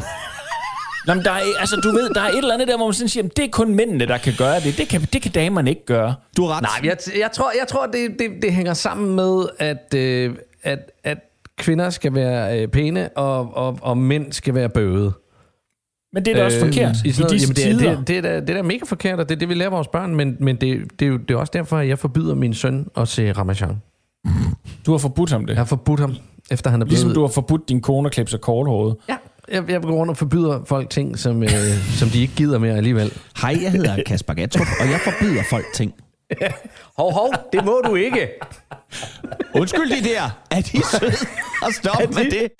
Nå, 1.06 1.14
men 1.14 1.24
der 1.24 1.30
er, 1.30 1.40
altså, 1.60 1.76
du 1.76 1.90
ved, 1.90 2.10
der 2.14 2.20
er 2.20 2.28
et 2.28 2.38
eller 2.38 2.54
andet 2.54 2.68
der, 2.68 2.76
hvor 2.76 2.86
man 2.86 2.94
sådan 2.94 3.08
siger, 3.08 3.22
"Jamen, 3.22 3.32
det 3.36 3.44
er 3.44 3.48
kun 3.48 3.74
mændene, 3.74 4.06
der 4.06 4.18
kan 4.18 4.32
gøre 4.38 4.60
det. 4.60 4.78
Det 4.78 4.88
kan, 4.88 5.00
det 5.12 5.22
kan 5.22 5.32
damerne 5.32 5.70
ikke 5.70 5.86
gøre. 5.86 6.14
Du 6.36 6.46
har 6.46 6.54
ret. 6.54 6.62
Nej, 6.62 6.80
jeg, 6.90 6.96
jeg 7.20 7.32
tror, 7.32 7.52
jeg 7.60 7.68
tror 7.68 7.86
det, 7.86 8.10
det, 8.18 8.30
det 8.42 8.52
hænger 8.52 8.74
sammen 8.74 9.14
med, 9.16 9.44
at, 9.58 9.94
øh, 9.94 10.34
at, 10.62 10.78
at 11.04 11.18
kvinder 11.58 11.90
skal 11.90 12.14
være 12.14 12.60
øh, 12.62 12.68
pæne, 12.68 13.08
og, 13.16 13.56
og, 13.56 13.78
og 13.82 13.98
mænd 13.98 14.32
skal 14.32 14.54
være 14.54 14.68
bøvede. 14.68 15.12
Men 16.12 16.24
det 16.24 16.32
er 16.32 16.36
da 16.36 16.44
også 16.44 16.58
Øh, 16.58 16.64
forkert 16.66 16.96
i 17.04 17.08
i, 17.08 17.12
sådan 17.12 17.22
noget- 17.22 17.32
disse 17.32 17.54
jamen, 17.66 17.78
det, 17.78 17.86
er- 17.86 17.90
tider. 17.90 17.96
Det, 17.98 18.08
det, 18.08 18.16
er 18.16 18.20
da, 18.22 18.40
det 18.40 18.50
er 18.50 18.54
da 18.54 18.62
mega 18.62 18.80
forkert, 18.86 19.20
og 19.20 19.28
det 19.28 19.34
er 19.34 19.38
det, 19.38 19.48
vi 19.48 19.54
lærer 19.54 19.70
vores 19.70 19.88
børn, 19.88 20.14
men, 20.14 20.36
men 20.40 20.56
det, 20.56 21.00
det, 21.00 21.06
er 21.06 21.10
jo, 21.10 21.16
det 21.16 21.30
er 21.34 21.38
også 21.38 21.50
derfor, 21.54 21.76
at 21.78 21.88
jeg 21.88 21.98
forbyder 21.98 22.34
min 22.34 22.54
søn 22.54 22.86
at 22.96 23.08
se 23.08 23.32
Ramachan. 23.32 23.82
Du 24.86 24.90
har 24.90 24.98
forbudt 24.98 25.30
ham 25.30 25.40
det. 25.46 25.48
Jeg 25.48 25.56
har 25.60 25.64
forbudt 25.64 26.00
ham, 26.00 26.14
efter 26.50 26.70
han 26.70 26.80
er 26.82 26.84
blevet... 26.84 26.90
Ligesom 26.98 27.14
du 27.14 27.20
har 27.20 27.28
forbudt 27.28 27.68
din 27.68 27.80
kone 27.80 28.06
at 28.06 28.12
klippe 28.12 28.30
sig 28.30 28.40
korthåret. 28.40 28.96
Ja, 29.08 29.16
jeg, 29.52 29.70
jeg 29.70 29.82
går 29.82 29.90
rundt 29.92 30.10
og 30.10 30.16
forbyder 30.16 30.64
folk 30.66 30.90
ting, 30.90 31.18
som, 31.18 31.42
øh, 31.42 31.48
som 31.98 32.08
de 32.08 32.20
ikke 32.20 32.34
gider 32.36 32.58
mere 32.58 32.76
alligevel. 32.76 33.12
Hej, 33.42 33.58
jeg 33.62 33.72
hedder 33.72 34.02
Kasper 34.06 34.34
Gatrup, 34.34 34.66
og 34.80 34.86
jeg 34.90 35.00
forbyder 35.04 35.42
folk 35.50 35.64
ting. 35.74 35.92
Hov, 36.98 37.12
hov, 37.12 37.32
det 37.52 37.64
må 37.64 37.82
du 37.86 37.94
ikke. 37.94 38.28
Undskyld 39.54 40.02
de 40.02 40.08
der. 40.08 40.30
Er 40.50 40.60
de 40.60 40.82
søde? 40.98 41.26
Og 41.62 41.72
stop 41.72 42.14
med 42.14 42.30
det. 42.30 42.50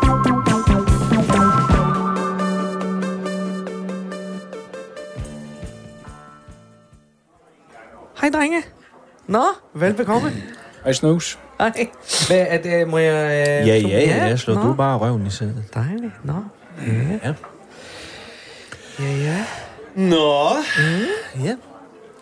Hej, 8.21 8.31
drenge. 8.31 8.63
Nå, 9.27 9.45
velbekomme. 9.75 10.33
Hej, 10.85 10.93
Snus. 10.93 11.39
Hej. 11.61 11.73
Hvad 12.29 12.47
er 12.49 12.59
det, 12.63 12.89
må 12.89 12.99
jeg... 12.99 13.15
Øh, 13.63 13.69
Ja, 13.69 13.77
ja, 13.77 14.01
ja, 14.01 14.25
jeg 14.25 14.39
slår 14.39 14.55
nå. 14.55 14.63
du 14.63 14.75
bare 14.75 14.99
røven 14.99 15.27
i 15.27 15.31
sædet. 15.31 15.65
Dejligt, 15.75 16.25
nå. 16.25 16.35
Ja. 16.87 17.35
Ja, 19.01 19.17
ja. 19.17 19.45
Nå, 19.95 20.49
mm. 20.79 21.45
ja. 21.45 21.55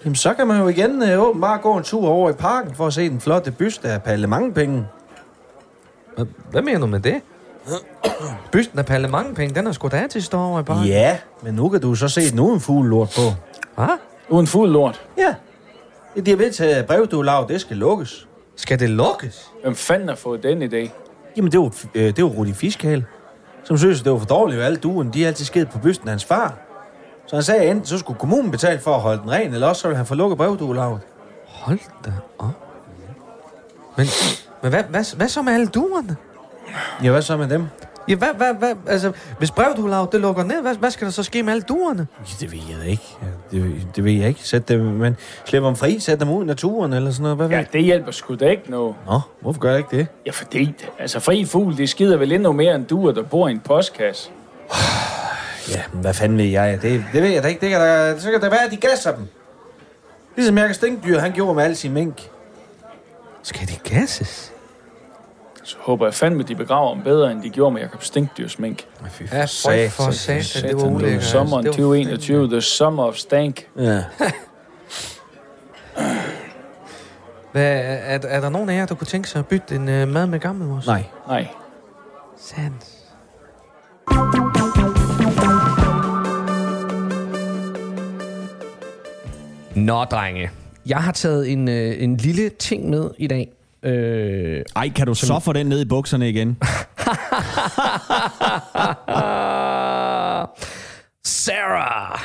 Jamen, 0.05 0.17
så 0.17 0.35
kan 0.35 0.47
man 0.47 0.61
jo 0.61 0.69
igen 0.69 1.03
øh, 1.03 1.23
åbenbart 1.23 1.61
gå 1.63 1.77
en 1.77 1.83
tur 1.85 2.09
over 2.09 2.31
i 2.31 2.33
parken 2.33 2.75
for 2.75 2.87
at 2.87 2.93
se 2.95 3.09
den 3.09 3.21
flotte 3.21 3.51
byste 3.51 3.89
af 3.89 4.03
Palle 4.03 4.27
Mangepenge. 4.27 4.87
Hvad- 6.17 6.27
Hvad 6.51 6.63
mener 6.63 6.81
du 6.81 6.87
med 6.87 7.01
det? 7.01 7.21
Bysten 8.53 8.79
af 8.79 8.87
Palle 8.87 9.09
Mangepenge, 9.09 9.55
den 9.55 9.67
er 9.67 9.73
sgu 9.73 9.89
da 9.89 10.07
til 10.11 10.23
stå 10.23 10.39
over 10.41 10.61
i 10.61 10.63
parken. 10.63 10.85
Ja, 10.87 11.19
men 11.43 11.55
nu 11.55 11.69
kan 11.69 11.81
du 11.81 11.95
så 11.95 12.09
se 12.09 12.31
den 12.31 12.41
uden 12.41 12.61
fugl 12.61 12.89
lort 12.89 13.09
på. 13.17 13.23
Hvad? 13.77 13.99
Uden 14.29 14.47
fuld 14.47 14.71
lort. 14.71 15.03
Ja. 15.19 15.35
Det 16.17 16.29
er 16.29 16.37
ved 16.37 16.51
til 16.53 16.65
at 16.65 16.87
brev, 16.87 17.07
du 17.07 17.23
laver, 17.23 17.47
det 17.47 17.61
skal 17.61 17.77
lukkes. 17.77 18.29
Skal 18.57 18.81
det 18.81 18.91
lukkes? 18.91 19.51
Hvem 19.63 19.75
fanden 19.75 20.09
har 20.09 20.17
fået 20.17 20.43
den 20.43 20.63
idé? 20.63 20.91
Jamen, 21.37 21.53
det 21.53 21.61
var, 21.61 21.73
øh, 21.95 22.17
det 22.17 22.25
var 22.25 22.31
Rudi 22.31 22.53
Fiskal, 22.53 23.05
som 23.65 23.79
synes, 23.79 24.03
det 24.03 24.13
var 24.13 24.19
for 24.19 24.27
dårligt, 24.27 24.61
at 24.61 24.67
alle 24.67 24.77
duerne, 24.79 25.11
de 25.13 25.25
er 25.25 25.29
altid 25.29 25.45
sket 25.45 25.71
på 25.71 25.79
bysten 25.79 26.09
af 26.09 26.13
hans 26.13 26.25
far. 26.25 26.55
Så 27.27 27.37
han 27.37 27.43
sagde, 27.43 27.71
enten 27.71 27.87
så 27.87 27.99
skulle 27.99 28.19
kommunen 28.19 28.51
betale 28.51 28.81
for 28.81 28.95
at 28.95 29.01
holde 29.01 29.23
den 29.23 29.31
ren, 29.31 29.55
eller 29.55 29.67
også 29.67 29.83
så 29.83 29.89
ville 29.89 29.97
han 29.97 30.07
få 30.07 30.15
lukket 30.15 30.39
brevduelaget. 30.39 31.01
Hold 31.47 31.79
da 32.05 32.13
op. 32.39 32.49
Men, 33.97 34.07
men 34.63 34.71
hvad, 34.71 34.83
hvad, 34.85 35.17
hvad 35.17 35.29
så 35.29 35.43
med 35.43 35.53
alle 35.53 35.67
duerne? 35.67 36.17
Ja, 37.03 37.11
hvad 37.11 37.23
så 37.23 37.37
med 37.37 37.49
dem? 37.49 37.67
Ja, 38.09 38.15
hvad, 38.15 38.29
hvad, 38.37 38.55
hvad, 38.55 38.75
altså, 38.87 39.13
hvis 39.39 39.51
brevduelaget 39.51 40.13
det 40.13 40.21
lukker 40.21 40.45
ned, 40.45 40.63
hvad, 40.63 40.75
hvad 40.75 40.91
skal 40.91 41.05
der 41.05 41.13
så 41.13 41.23
ske 41.23 41.43
med 41.43 41.53
alle 41.53 41.63
duerne? 41.63 42.07
Ja, 42.19 42.33
det 42.41 42.53
ved 42.53 42.59
jeg 42.81 42.91
ikke. 42.91 43.17
Ja, 43.23 43.59
det, 43.59 43.87
det 43.97 44.05
ved 44.05 44.13
jeg 44.13 44.29
ikke. 44.29 44.41
Sæt 44.49 44.69
dem, 44.69 44.81
men 44.81 45.17
slip 45.45 45.63
dem 45.63 45.77
fri, 45.77 45.99
sæt 45.99 46.21
dem 46.21 46.31
ud 46.31 46.45
i 46.45 46.47
naturen 46.47 46.93
eller 46.93 47.11
sådan 47.11 47.23
noget. 47.23 47.37
Hvad 47.37 47.49
Ja, 47.49 47.57
ja. 47.57 47.65
det 47.73 47.83
hjælper 47.83 48.13
sgu 48.13 48.35
da 48.35 48.49
ikke 48.49 48.71
noget. 48.71 48.95
Nå, 49.07 49.21
hvorfor 49.41 49.61
gør 49.61 49.71
jeg 49.71 49.79
ikke 49.79 49.97
det? 49.97 50.07
Ja, 50.27 50.31
fordi, 50.31 50.75
altså 50.99 51.21
fri 51.21 51.45
fugl, 51.45 51.77
det 51.77 51.89
skider 51.89 52.17
vel 52.17 52.33
endnu 52.33 52.53
mere 52.53 52.75
end 52.75 52.87
duer, 52.87 53.13
der 53.13 53.23
bor 53.23 53.49
i 53.49 53.51
en 53.51 53.61
postkasse. 53.61 54.31
Ja, 55.69 55.83
men 55.93 56.01
hvad 56.01 56.15
fanden 56.15 56.39
ved 56.39 56.45
jeg? 56.45 56.83
Det, 56.83 57.05
det 57.13 57.23
ved 57.23 57.31
jeg 57.31 57.43
da 57.43 57.49
ikke. 57.49 57.61
Det 57.61 57.71
kan 57.71 57.81
da, 57.81 58.19
så 58.19 58.31
kan 58.31 58.41
det 58.41 58.51
være, 58.51 58.65
at 58.65 58.71
de 58.71 58.77
gasser 58.77 59.17
dem. 59.17 59.29
Ligesom 60.37 60.59
Jakob 60.59 60.75
Stinkdyr, 60.75 61.19
han 61.19 61.33
gjorde 61.33 61.55
med 61.55 61.65
al 61.65 61.77
sin 61.77 61.93
mink. 61.93 62.31
Skal 63.43 63.69
de 63.69 63.91
gasses? 63.91 64.53
Så 65.65 65.77
håber 65.81 66.07
jeg 66.07 66.15
fandme, 66.15 66.43
de 66.43 66.55
begraver 66.55 66.95
dem 66.95 67.03
bedre, 67.03 67.33
end 67.33 67.43
de 67.43 67.51
gjorde 67.51 67.75
med 67.75 67.83
Jakob 67.83 68.03
Stinkdyrs 68.03 68.59
mink. 68.59 68.87
Ja, 69.33 69.43
for, 69.45 69.89
for 69.89 70.11
satan, 70.11 70.71
det 70.71 70.77
var 70.77 70.87
ulækkert. 70.87 71.25
Sommeren 71.25 71.67
altså. 71.67 71.77
Det 71.77 71.85
var 71.85 71.93
2021, 71.95 72.49
the 72.49 72.61
summer 72.61 73.05
of 73.05 73.17
stank. 73.17 73.67
Ja. 73.77 74.05
Hvad, 77.53 77.73
er, 77.75 78.19
er 78.29 78.41
der 78.41 78.49
nogen 78.49 78.69
af 78.69 78.77
jer, 78.77 78.87
der 78.87 78.95
kunne 78.95 79.07
tænke 79.07 79.29
sig 79.29 79.39
at 79.39 79.47
bytte 79.47 79.75
en 79.75 79.83
uh, 79.83 80.09
mad 80.09 80.27
med 80.27 80.41
gammelmors? 80.41 80.87
Nej. 80.87 81.05
Nej. 81.29 81.49
Sandt. 82.37 82.87
Nå, 89.77 90.05
drenge. 90.05 90.51
Jeg 90.87 90.99
har 90.99 91.13
taget 91.13 91.53
en, 91.53 91.69
øh, 91.69 92.03
en 92.03 92.17
lille 92.17 92.49
ting 92.49 92.91
med 92.91 93.11
i 93.19 93.27
dag. 93.27 93.53
Øh, 93.83 94.63
Ej, 94.77 94.89
kan 94.89 95.07
du 95.07 95.15
så 95.15 95.41
få 95.41 95.53
den 95.53 95.67
ned 95.67 95.81
i 95.81 95.85
bukserne 95.85 96.29
igen? 96.29 96.57
Sarah. 101.25 102.21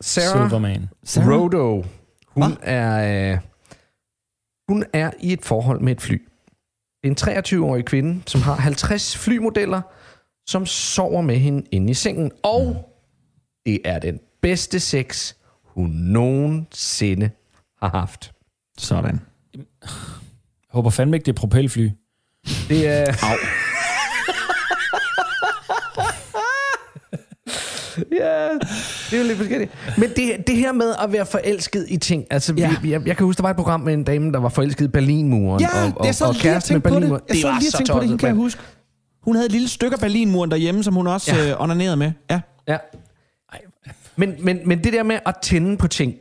Sarah 0.00 0.48
Silverman. 0.48 0.88
Sarah? 1.04 1.28
Rodo. 1.40 1.84
Hun 2.28 2.56
er, 2.62 3.32
øh, 3.32 3.38
hun 4.68 4.84
er 4.92 5.10
i 5.20 5.32
et 5.32 5.44
forhold 5.44 5.80
med 5.80 5.92
et 5.92 6.00
fly. 6.00 6.22
Det 7.02 7.26
er 7.26 7.30
en 7.30 7.38
23-årig 7.38 7.84
kvinde, 7.84 8.22
som 8.26 8.42
har 8.42 8.54
50 8.54 9.16
flymodeller, 9.16 9.80
som 10.46 10.66
sover 10.66 11.20
med 11.22 11.36
hende 11.36 11.66
inde 11.70 11.90
i 11.90 11.94
sengen. 11.94 12.32
Og 12.42 12.90
det 13.66 13.80
er 13.84 13.98
den 13.98 14.20
bedste 14.42 14.80
sex, 14.80 15.34
hun 15.76 15.90
nogensinde 15.90 17.30
har 17.82 17.88
haft. 17.88 18.32
Sådan. 18.78 19.20
Jeg 19.54 19.90
håber 20.70 20.90
fandme 20.90 21.16
ikke, 21.16 21.24
det 21.24 21.32
er 21.32 21.36
propelfly. 21.36 21.90
Det 22.68 22.88
er... 22.88 23.06
Au. 23.22 23.36
ja, 28.20 28.48
det 29.10 29.12
er 29.12 29.18
jo 29.18 29.24
lidt 29.24 29.38
forskelligt. 29.38 29.72
Men 29.98 30.10
det, 30.16 30.46
det 30.46 30.56
her 30.56 30.72
med 30.72 30.94
at 31.02 31.12
være 31.12 31.26
forelsket 31.26 31.86
i 31.88 31.96
ting, 31.96 32.24
altså 32.30 32.54
Ja. 32.56 32.74
vi, 32.82 32.90
jeg, 32.90 33.06
jeg 33.06 33.16
kan 33.16 33.26
huske, 33.26 33.36
der 33.38 33.42
var 33.42 33.50
et 33.50 33.56
program 33.56 33.80
med 33.80 33.94
en 33.94 34.04
dame, 34.04 34.32
der 34.32 34.38
var 34.38 34.48
forelsket 34.48 34.84
i 34.84 34.88
Berlinmuren. 34.88 35.60
Ja, 35.60 35.68
og, 35.84 35.92
og, 35.96 36.02
det 36.02 36.08
er 36.08 36.12
så 36.12 36.24
og 36.24 36.34
lige 36.42 36.60
tænke 36.60 36.88
på 36.88 37.00
det. 37.00 37.10
Jeg 37.28 37.36
så 37.36 37.48
var 37.48 37.58
lige 37.58 37.68
at 37.68 37.74
tænke 37.74 37.92
på 37.92 37.98
det, 37.98 38.06
hende 38.08 38.18
kan 38.18 38.26
jeg 38.26 38.36
huske. 38.36 38.60
Hun 39.22 39.34
havde 39.34 39.46
et 39.46 39.52
lille 39.52 39.68
stykke 39.68 39.94
af 39.94 40.00
Berlinmuren 40.00 40.50
derhjemme, 40.50 40.84
som 40.84 40.94
hun 40.94 41.06
også 41.06 41.34
ja. 41.34 41.50
øh, 41.50 41.60
onanerede 41.62 41.96
med. 41.96 42.12
Ja. 42.30 42.40
Ja. 42.68 42.76
Men, 44.16 44.34
men, 44.38 44.60
men 44.64 44.84
det 44.84 44.92
der 44.92 45.02
med 45.02 45.18
at 45.26 45.34
tænde 45.42 45.76
på 45.76 45.88
ting, 45.88 46.14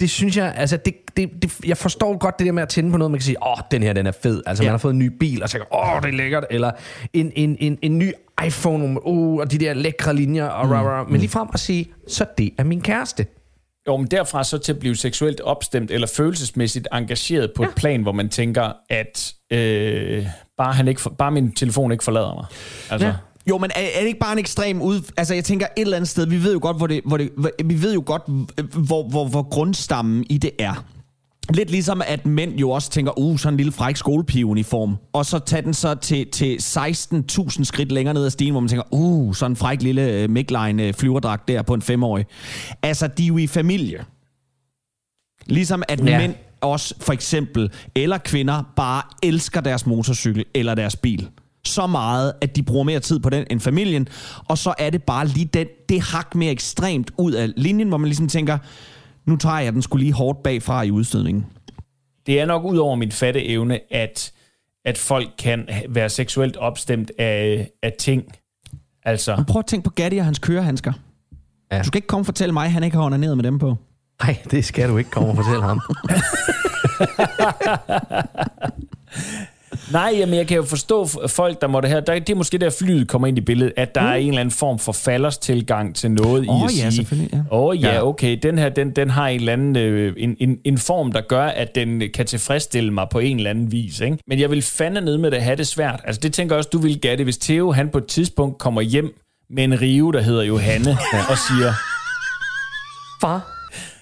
det 0.00 0.10
synes 0.10 0.36
jeg, 0.36 0.54
altså 0.56 0.76
det, 0.76 0.94
det, 1.16 1.30
det, 1.42 1.66
jeg 1.66 1.76
forstår 1.76 2.18
godt 2.18 2.38
det 2.38 2.46
der 2.46 2.52
med 2.52 2.62
at 2.62 2.68
tænde 2.68 2.90
på 2.90 2.96
noget, 2.96 3.10
man 3.10 3.20
kan 3.20 3.24
sige, 3.24 3.46
åh, 3.46 3.58
den 3.70 3.82
her, 3.82 3.92
den 3.92 4.06
er 4.06 4.12
fed. 4.22 4.42
Altså 4.46 4.62
ja. 4.62 4.68
man 4.68 4.72
har 4.72 4.78
fået 4.78 4.92
en 4.92 4.98
ny 4.98 5.06
bil, 5.20 5.42
og 5.42 5.48
så 5.48 5.52
tænker, 5.52 5.74
åh, 5.74 6.02
det 6.02 6.08
er 6.08 6.12
lækkert. 6.12 6.44
Eller 6.50 6.70
en, 7.12 7.32
en, 7.36 7.56
en, 7.60 7.78
en 7.82 7.98
ny 7.98 8.12
iPhone, 8.46 9.06
uh, 9.06 9.40
og 9.40 9.50
de 9.50 9.58
der 9.58 9.74
lækre 9.74 10.14
linjer, 10.14 10.46
og 10.46 10.66
mm. 10.66 10.72
rah, 10.72 10.86
rah. 10.86 11.10
men 11.10 11.20
lige 11.20 11.30
frem 11.30 11.48
at 11.54 11.60
sige, 11.60 11.90
så 12.08 12.26
det 12.38 12.50
er 12.58 12.64
min 12.64 12.80
kæreste. 12.80 13.26
Jo, 13.88 13.96
men 13.96 14.06
derfra 14.06 14.44
så 14.44 14.58
til 14.58 14.72
at 14.72 14.78
blive 14.78 14.96
seksuelt 14.96 15.40
opstemt 15.40 15.90
eller 15.90 16.06
følelsesmæssigt 16.06 16.88
engageret 16.92 17.52
på 17.56 17.62
ja. 17.62 17.68
et 17.68 17.74
plan, 17.74 18.02
hvor 18.02 18.12
man 18.12 18.28
tænker, 18.28 18.72
at 18.90 19.34
øh, 19.52 20.26
bare, 20.56 20.72
han 20.72 20.88
ikke 20.88 21.00
for, 21.00 21.10
bare 21.10 21.30
min 21.30 21.52
telefon 21.52 21.92
ikke 21.92 22.04
forlader 22.04 22.34
mig. 22.34 22.44
Altså, 22.90 23.06
Ja. 23.06 23.14
Jo, 23.48 23.58
men 23.58 23.70
er, 23.74 23.80
er 23.80 24.00
det 24.00 24.06
ikke 24.06 24.20
bare 24.20 24.32
en 24.32 24.38
ekstrem 24.38 24.82
ud... 24.82 25.00
Altså, 25.16 25.34
jeg 25.34 25.44
tænker 25.44 25.66
et 25.66 25.80
eller 25.80 25.96
andet 25.96 26.08
sted, 26.08 26.26
vi 26.26 26.42
ved 26.42 26.52
jo 26.52 26.58
godt, 26.62 26.76
hvor 26.76 26.86
det, 26.86 27.00
hvor 27.04 27.16
det, 27.16 27.30
vi 27.64 27.82
ved 27.82 27.94
jo 27.94 28.02
godt, 28.06 28.22
hvor, 28.86 29.08
hvor, 29.08 29.28
hvor 29.28 29.42
grundstammen 29.42 30.24
i 30.30 30.38
det 30.38 30.50
er. 30.58 30.84
Lidt 31.54 31.70
ligesom, 31.70 32.02
at 32.06 32.26
mænd 32.26 32.56
jo 32.56 32.70
også 32.70 32.90
tænker, 32.90 33.18
uh, 33.18 33.38
sådan 33.38 33.54
en 33.54 33.56
lille 33.56 33.72
fræk 33.72 33.96
skolepigeuniform. 33.96 34.96
Og 35.12 35.26
så 35.26 35.38
tager 35.38 35.60
den 35.60 35.74
så 35.74 35.94
til, 35.94 36.30
til 36.30 36.56
16.000 36.56 37.64
skridt 37.64 37.92
længere 37.92 38.14
ned 38.14 38.24
ad 38.24 38.30
stigen, 38.30 38.52
hvor 38.52 38.60
man 38.60 38.68
tænker, 38.68 38.84
uh, 38.90 39.34
sådan 39.34 39.52
en 39.52 39.56
fræk 39.56 39.82
lille 39.82 40.24
uh, 40.24 40.30
Mikline 40.30 40.92
flyverdragt 40.92 41.48
der 41.48 41.62
på 41.62 41.74
en 41.74 41.82
femårig. 41.82 42.26
Altså, 42.82 43.06
de 43.06 43.22
er 43.22 43.26
jo 43.26 43.38
i 43.38 43.46
familie. 43.46 44.04
Ligesom 45.46 45.82
at 45.88 46.06
ja. 46.06 46.18
mænd 46.18 46.34
også 46.60 46.94
for 47.00 47.12
eksempel, 47.12 47.72
eller 47.94 48.18
kvinder, 48.18 48.62
bare 48.76 49.02
elsker 49.22 49.60
deres 49.60 49.86
motorcykel 49.86 50.44
eller 50.54 50.74
deres 50.74 50.96
bil 50.96 51.28
så 51.68 51.86
meget, 51.86 52.32
at 52.40 52.56
de 52.56 52.62
bruger 52.62 52.84
mere 52.84 53.00
tid 53.00 53.20
på 53.20 53.30
den 53.30 53.44
end 53.50 53.60
familien, 53.60 54.08
og 54.48 54.58
så 54.58 54.74
er 54.78 54.90
det 54.90 55.02
bare 55.02 55.26
lige 55.26 55.46
den, 55.54 55.66
det 55.88 56.00
hak 56.00 56.34
mere 56.34 56.50
ekstremt 56.52 57.10
ud 57.18 57.32
af 57.32 57.48
linjen, 57.56 57.88
hvor 57.88 57.96
man 57.96 58.08
ligesom 58.08 58.28
tænker, 58.28 58.58
nu 59.26 59.36
tager 59.36 59.58
jeg 59.58 59.72
den 59.72 59.82
skulle 59.82 60.02
lige 60.04 60.12
hårdt 60.12 60.42
bagfra 60.42 60.82
i 60.82 60.90
udstødningen. 60.90 61.46
Det 62.26 62.40
er 62.40 62.46
nok 62.46 62.64
ud 62.64 62.76
over 62.76 62.96
min 62.96 63.12
fatte 63.12 63.46
evne, 63.46 63.80
at, 63.90 64.32
at 64.84 64.98
folk 64.98 65.28
kan 65.38 65.68
være 65.88 66.08
seksuelt 66.08 66.56
opstemt 66.56 67.10
af, 67.18 67.70
af 67.82 67.92
ting. 67.98 68.24
Altså, 69.04 69.44
Prøv 69.48 69.60
at 69.60 69.66
tænke 69.66 69.84
på 69.84 69.90
Gatti 69.90 70.16
og 70.16 70.24
hans 70.24 70.38
kørehandsker. 70.38 70.92
Ja. 71.70 71.76
Ja. 71.76 71.82
Du 71.82 71.86
skal 71.86 71.98
ikke 71.98 72.08
komme 72.08 72.22
og 72.22 72.26
fortælle 72.26 72.52
mig, 72.52 72.64
at 72.64 72.72
han 72.72 72.84
ikke 72.84 72.96
har 72.96 73.04
onaneret 73.04 73.36
med 73.36 73.44
dem 73.44 73.58
på. 73.58 73.76
Nej, 74.22 74.36
det 74.50 74.64
skal 74.64 74.88
du 74.88 74.96
ikke 74.96 75.10
komme 75.10 75.28
og 75.28 75.36
fortælle 75.36 75.62
ham. 75.62 75.80
Nej, 79.92 80.14
jamen 80.18 80.34
jeg 80.34 80.46
kan 80.46 80.56
jo 80.56 80.62
forstå 80.62 81.08
folk, 81.28 81.60
der 81.60 81.66
måtte 81.66 81.88
her, 81.88 82.00
der, 82.00 82.18
det 82.18 82.30
er 82.30 82.34
måske 82.34 82.58
der 82.58 82.70
flyet 82.70 83.08
kommer 83.08 83.28
ind 83.28 83.38
i 83.38 83.40
billedet, 83.40 83.72
at 83.76 83.94
der 83.94 84.00
mm. 84.00 84.06
er 84.06 84.12
en 84.12 84.28
eller 84.28 84.40
anden 84.40 84.54
form 84.54 84.78
for 84.78 84.92
falders 84.92 85.38
tilgang 85.38 85.94
til 85.96 86.10
noget 86.10 86.48
Åh, 86.48 86.56
i 86.56 86.64
at 86.64 86.76
ja, 86.76 86.90
sige, 86.90 86.92
selvfølgelig, 86.92 87.32
ja. 87.32 87.38
åh 87.38 87.64
oh, 87.64 87.82
ja, 87.82 88.06
okay, 88.06 88.38
den 88.42 88.58
her, 88.58 88.68
den, 88.68 88.90
den 88.90 89.10
har 89.10 89.28
en 89.28 89.40
eller 89.40 89.52
anden, 89.52 89.76
øh, 89.76 90.14
en, 90.16 90.36
en, 90.40 90.58
en 90.64 90.78
form, 90.78 91.12
der 91.12 91.20
gør, 91.20 91.44
at 91.44 91.74
den 91.74 92.02
kan 92.14 92.26
tilfredsstille 92.26 92.92
mig 92.92 93.06
på 93.10 93.18
en 93.18 93.36
eller 93.36 93.50
anden 93.50 93.72
vis, 93.72 94.00
ikke? 94.00 94.18
Men 94.26 94.40
jeg 94.40 94.50
vil 94.50 94.62
fandme 94.62 95.00
ned 95.00 95.18
med 95.18 95.30
det 95.30 95.42
have 95.42 95.56
det 95.56 95.66
svært. 95.66 96.00
Altså 96.04 96.20
det 96.20 96.32
tænker 96.32 96.54
jeg 96.54 96.58
også, 96.58 96.70
du 96.72 96.78
vil 96.78 97.02
det, 97.02 97.20
hvis 97.20 97.38
Theo, 97.38 97.72
han 97.72 97.88
på 97.88 97.98
et 97.98 98.06
tidspunkt 98.06 98.58
kommer 98.58 98.80
hjem 98.80 99.14
med 99.50 99.64
en 99.64 99.80
rive, 99.80 100.12
der 100.12 100.20
hedder 100.20 100.42
Johanne, 100.42 100.90
ja. 101.12 101.20
og 101.30 101.38
siger, 101.48 101.72
Far, 103.20 103.55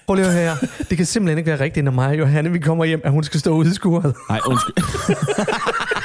prøv 0.07 0.15
lige 0.15 0.25
at 0.25 0.33
høre 0.33 0.43
her. 0.43 0.55
Det 0.89 0.97
kan 0.97 1.05
simpelthen 1.05 1.37
ikke 1.37 1.51
være 1.51 1.59
rigtigt, 1.59 1.83
når 1.83 1.91
mig 1.91 2.07
og 2.09 2.17
Johanne, 2.19 2.51
vi 2.51 2.59
kommer 2.59 2.85
hjem, 2.85 3.01
at 3.03 3.11
hun 3.11 3.23
skal 3.23 3.39
stå 3.39 3.51
ude 3.55 3.69
i 3.69 3.73
skuret. 3.73 4.15
Nej, 4.29 4.39
undskyld. 4.47 4.75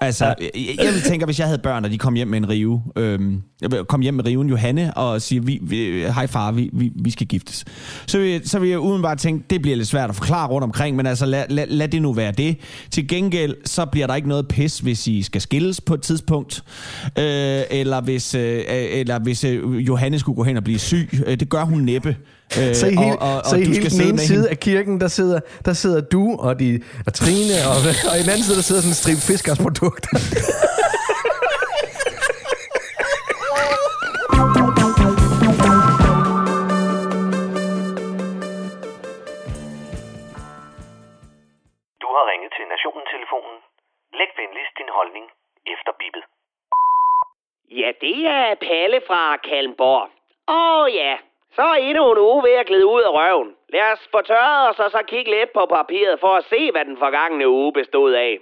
altså, 0.00 0.24
jeg, 0.54 0.76
jeg 0.78 0.94
tænker, 1.04 1.26
hvis 1.26 1.38
jeg 1.38 1.46
havde 1.46 1.58
børn, 1.58 1.84
og 1.84 1.90
de 1.90 1.98
kom 1.98 2.14
hjem 2.14 2.28
med 2.28 2.38
en 2.38 2.48
rive, 2.48 2.82
øhm, 2.96 3.42
kom 3.88 4.00
hjem 4.00 4.14
med 4.14 4.26
riven 4.26 4.48
Johanne, 4.48 4.96
og 4.96 5.22
siger, 5.22 5.42
vi, 5.42 5.58
vi, 5.62 5.76
hej 6.00 6.26
far, 6.26 6.52
vi, 6.52 6.70
vi, 6.72 6.92
vi 6.94 7.10
skal 7.10 7.26
giftes. 7.26 7.64
Så 8.06 8.18
vil, 8.18 8.48
så 8.48 8.58
vil 8.58 8.70
jeg 8.70 8.78
udenbart 8.78 9.18
tænke, 9.18 9.44
det 9.50 9.62
bliver 9.62 9.76
lidt 9.76 9.88
svært 9.88 10.10
at 10.10 10.16
forklare 10.16 10.48
rundt 10.48 10.64
omkring, 10.64 10.96
men 10.96 11.06
altså, 11.06 11.26
lad, 11.26 11.44
lad, 11.48 11.66
lad 11.66 11.88
det 11.88 12.02
nu 12.02 12.12
være 12.12 12.32
det. 12.32 12.56
Til 12.90 13.08
gengæld, 13.08 13.54
så 13.64 13.84
bliver 13.84 14.06
der 14.06 14.14
ikke 14.14 14.28
noget 14.28 14.48
pis, 14.48 14.78
hvis 14.78 15.06
I 15.06 15.22
skal 15.22 15.40
skilles 15.40 15.80
på 15.80 15.94
et 15.94 16.02
tidspunkt, 16.02 16.64
øh, 17.18 17.62
eller 17.70 18.00
hvis, 18.00 18.34
øh, 18.34 18.56
øh 18.58 18.62
eller 18.68 19.18
hvis 19.18 19.44
øh, 19.44 19.86
Johanne 19.86 20.18
skulle 20.18 20.36
gå 20.36 20.44
hen 20.44 20.56
og 20.56 20.64
blive 20.64 20.78
syg. 20.78 21.08
Øh, 21.26 21.40
det 21.40 21.48
gør 21.48 21.64
hun 21.64 21.80
næppe. 21.82 22.16
Øh, 22.58 22.74
Så 22.74 22.86
i 22.86 22.94
hele, 22.94 23.18
og, 23.18 23.28
og, 23.28 23.36
og 23.36 23.44
så 23.50 23.56
i 23.56 23.64
du 23.64 23.70
hele 23.70 23.74
skal 23.76 23.90
den 23.98 24.08
ene 24.08 24.18
side 24.18 24.36
hende. 24.38 24.50
af 24.50 24.58
kirken, 24.60 25.00
der 25.00 25.08
sidder, 25.08 25.40
der 25.64 25.72
sidder 25.72 26.00
du 26.00 26.36
og, 26.38 26.60
de, 26.60 26.80
og 27.06 27.14
Trine, 27.14 27.56
og, 27.72 27.78
og 28.10 28.14
i 28.18 28.22
den 28.22 28.30
anden 28.30 28.44
side, 28.46 28.56
der 28.56 28.62
sidder 28.62 28.80
sådan 28.82 28.94
en 28.94 29.00
strip 29.02 29.20
fiskersprodukter. 29.30 30.10
Du 42.02 42.08
har 42.16 42.24
ringet 42.30 42.50
til 42.56 42.64
Nationen-telefonen. 42.74 43.56
Læg 44.18 44.30
venligst 44.40 44.74
din 44.80 44.90
holdning 44.98 45.26
efter 45.74 45.92
bippet. 46.00 46.24
Ja, 47.80 47.88
det 48.04 48.18
er 48.38 48.46
Palle 48.66 49.00
fra 49.08 49.22
Kalmborg. 49.48 50.06
Åh 50.48 50.80
oh, 50.80 50.86
ja, 51.00 51.12
så 51.56 51.62
er 51.62 51.74
endnu 51.88 52.12
en 52.12 52.18
uge 52.18 52.42
ved 52.42 52.52
at 52.52 52.66
glide 52.66 52.86
ud 52.86 53.02
af 53.02 53.12
røven. 53.18 53.50
Lad 53.68 53.92
os 53.92 54.08
få 54.12 54.20
tørret 54.22 54.70
os 54.70 54.78
og 54.78 54.90
så 54.90 55.02
kigge 55.06 55.30
lidt 55.30 55.52
på 55.52 55.66
papiret 55.66 56.20
for 56.20 56.32
at 56.34 56.44
se, 56.44 56.70
hvad 56.70 56.84
den 56.84 56.96
forgangne 56.96 57.48
uge 57.48 57.72
bestod 57.72 58.12
af. 58.12 58.38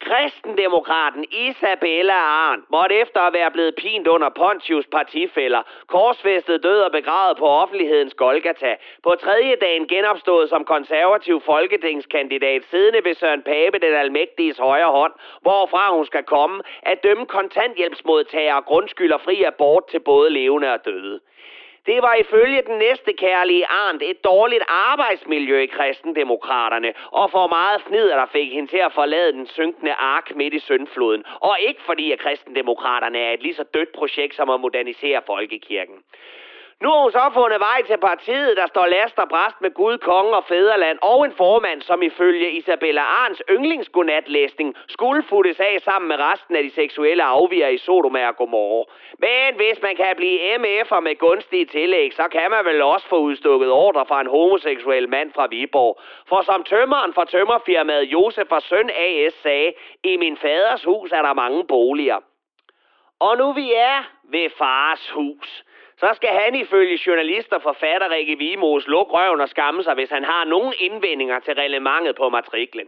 Kristendemokraten 0.00 1.24
Isabella 1.30 2.18
Arndt 2.46 2.64
måtte 2.70 2.94
efter 2.94 3.20
at 3.20 3.32
være 3.32 3.50
blevet 3.50 3.74
pint 3.74 4.06
under 4.08 4.28
Pontius 4.28 4.86
partifælder, 4.86 5.62
korsfæstet 5.86 6.62
død 6.62 6.80
og 6.80 6.92
begravet 6.92 7.36
på 7.38 7.46
offentlighedens 7.48 8.14
Golgata, 8.14 8.76
på 9.02 9.14
tredje 9.20 9.56
dagen 9.60 9.86
genopstået 9.88 10.48
som 10.48 10.64
konservativ 10.64 11.40
folketingskandidat, 11.40 12.62
siddende 12.70 13.04
ved 13.04 13.14
Søren 13.14 13.42
Pape, 13.42 13.78
den 13.78 13.94
almægtiges 13.94 14.58
højre 14.58 14.92
hånd, 14.98 15.12
hvorfra 15.40 15.94
hun 15.96 16.06
skal 16.06 16.22
komme, 16.22 16.62
at 16.82 17.02
dømme 17.04 17.26
kontanthjælpsmodtagere, 17.26 18.62
grundskyld 18.62 19.12
og 19.12 19.20
fri 19.20 19.42
abort 19.42 19.86
til 19.86 20.00
både 20.00 20.30
levende 20.30 20.72
og 20.72 20.84
døde. 20.84 21.20
Det 21.86 22.02
var 22.02 22.14
ifølge 22.14 22.62
den 22.62 22.78
næste 22.78 23.12
kærlige 23.12 23.66
Arndt 23.66 24.02
et 24.02 24.24
dårligt 24.24 24.62
arbejdsmiljø 24.68 25.58
i 25.58 25.66
kristendemokraterne, 25.66 26.94
og 27.10 27.30
for 27.30 27.46
meget 27.46 27.82
fnider, 27.82 28.16
der 28.16 28.26
fik 28.26 28.52
hende 28.52 28.70
til 28.70 28.76
at 28.76 28.92
forlade 28.92 29.32
den 29.32 29.46
synkende 29.46 29.92
ark 29.92 30.36
midt 30.36 30.54
i 30.54 30.58
syndfloden. 30.58 31.24
Og 31.40 31.56
ikke 31.60 31.82
fordi, 31.82 32.12
at 32.12 32.18
kristendemokraterne 32.18 33.18
er 33.18 33.32
et 33.32 33.42
lige 33.42 33.54
så 33.54 33.64
dødt 33.74 33.92
projekt 33.92 34.34
som 34.34 34.50
at 34.50 34.60
modernisere 34.60 35.22
folkekirken. 35.26 35.96
Nu 36.82 36.88
har 36.90 37.02
hun 37.02 37.12
så 37.12 37.30
fundet 37.34 37.60
vej 37.60 37.82
til 37.82 37.98
partiet, 37.98 38.56
der 38.56 38.66
står 38.66 38.86
last 38.86 39.18
og 39.18 39.28
bræst 39.28 39.60
med 39.60 39.70
Gud, 39.74 39.98
konge 39.98 40.36
og 40.36 40.44
fæderland, 40.44 40.98
og 41.02 41.24
en 41.24 41.32
formand, 41.32 41.82
som 41.82 42.02
ifølge 42.02 42.50
Isabella 42.50 43.02
Arns 43.02 43.42
yndlingsgodnatlæsning 43.50 44.74
skulle 44.88 45.22
futtes 45.22 45.60
af 45.60 45.76
sammen 45.84 46.08
med 46.08 46.16
resten 46.18 46.56
af 46.56 46.62
de 46.62 46.70
seksuelle 46.70 47.22
afviger 47.22 47.68
i 47.68 47.78
Sodoma 47.78 48.28
og 48.28 48.36
Gomorra. 48.36 48.84
Men 49.18 49.56
hvis 49.56 49.82
man 49.82 49.96
kan 49.96 50.16
blive 50.16 50.54
MF'er 50.56 51.00
med 51.00 51.18
gunstige 51.18 51.64
tillæg, 51.64 52.12
så 52.14 52.28
kan 52.32 52.50
man 52.50 52.64
vel 52.64 52.82
også 52.82 53.08
få 53.08 53.18
udstukket 53.18 53.70
ordre 53.70 54.06
fra 54.06 54.20
en 54.20 54.26
homoseksuel 54.26 55.08
mand 55.08 55.32
fra 55.32 55.46
Viborg. 55.50 56.00
For 56.28 56.42
som 56.42 56.64
tømmeren 56.64 57.12
fra 57.12 57.24
tømmerfirmaet 57.24 58.04
Josef 58.04 58.52
og 58.52 58.62
Søn 58.62 58.90
AS 58.90 59.34
sagde, 59.42 59.72
i 60.04 60.16
min 60.16 60.36
faders 60.36 60.84
hus 60.84 61.12
er 61.12 61.22
der 61.22 61.34
mange 61.34 61.66
boliger. 61.66 62.18
Og 63.20 63.36
nu 63.38 63.52
vi 63.52 63.72
er 63.72 64.02
ved 64.24 64.50
fars 64.58 65.10
hus, 65.10 65.64
så 65.96 66.10
skal 66.14 66.28
han 66.28 66.54
ifølge 66.54 66.98
journalister 67.06 67.58
forfatter 67.58 68.10
Rikke 68.10 68.38
Vimos 68.38 68.86
lukke 68.86 69.12
røven 69.12 69.40
og 69.40 69.48
skamme 69.48 69.82
sig, 69.82 69.94
hvis 69.94 70.10
han 70.10 70.24
har 70.24 70.44
nogen 70.44 70.74
indvendinger 70.78 71.38
til 71.38 71.54
relevantet 71.54 72.16
på 72.16 72.28
matriklen. 72.28 72.86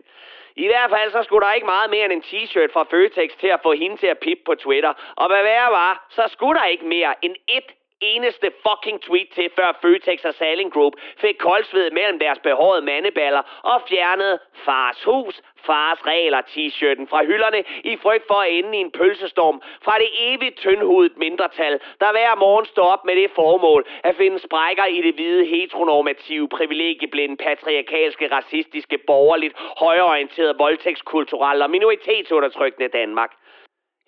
I 0.57 0.67
hvert 0.67 0.91
fald 0.91 1.11
så 1.11 1.23
skulle 1.23 1.47
der 1.47 1.53
ikke 1.53 1.67
meget 1.67 1.91
mere 1.91 2.05
end 2.05 2.13
en 2.13 2.23
t-shirt 2.23 2.73
fra 2.73 2.87
Føtex 2.91 3.31
til 3.41 3.47
at 3.47 3.61
få 3.63 3.73
hende 3.73 3.97
til 3.97 4.07
at 4.07 4.19
pippe 4.19 4.45
på 4.45 4.55
Twitter. 4.55 4.93
Og 5.17 5.27
hvad 5.29 5.43
værre 5.43 5.71
var, 5.71 6.07
så 6.11 6.23
skulle 6.29 6.61
der 6.61 6.67
ikke 6.67 6.87
mere 6.87 7.15
end 7.23 7.37
et 7.49 7.69
eneste 8.01 8.51
fucking 8.67 9.01
tweet 9.03 9.29
til, 9.35 9.51
før 9.57 9.79
Føtex 9.83 10.25
og 10.25 10.35
Saling 10.35 10.73
Group 10.73 10.93
fik 11.17 11.37
koldsved 11.39 11.91
mellem 11.91 12.19
deres 12.19 12.39
behårede 12.39 12.83
mandeballer 12.83 13.43
og 13.63 13.83
fjernede 13.89 14.39
fars 14.55 15.05
hus, 15.05 15.43
fars 15.67 16.07
regler 16.07 16.41
t-shirten 16.41 17.07
fra 17.09 17.25
hylderne 17.25 17.65
i 17.85 17.97
frygt 17.97 18.27
for 18.27 18.35
at 18.35 18.53
ende 18.53 18.79
i 18.79 18.81
en 18.81 18.91
pølsestorm 18.91 19.63
fra 19.85 19.99
det 19.99 20.09
evigt 20.19 20.57
tyndhudet 20.57 21.17
mindretal, 21.17 21.81
der 22.01 22.11
hver 22.13 22.35
morgen 22.35 22.67
står 22.67 22.87
op 22.95 23.05
med 23.05 23.17
det 23.17 23.31
formål 23.31 23.87
at 24.05 24.17
finde 24.17 24.39
sprækker 24.39 24.85
i 24.85 25.03
det 25.03 25.15
hvide 25.15 25.45
heteronormative, 25.45 26.49
privilegieblinde, 26.49 27.37
patriarkalske, 27.37 28.29
racistiske, 28.33 28.99
borgerligt, 29.07 29.55
højreorienterede, 29.79 30.55
voldtægtskulturelle 30.59 31.65
og 31.65 31.71
minoritetsundertrykkende 31.71 32.89
Danmark. 32.89 33.33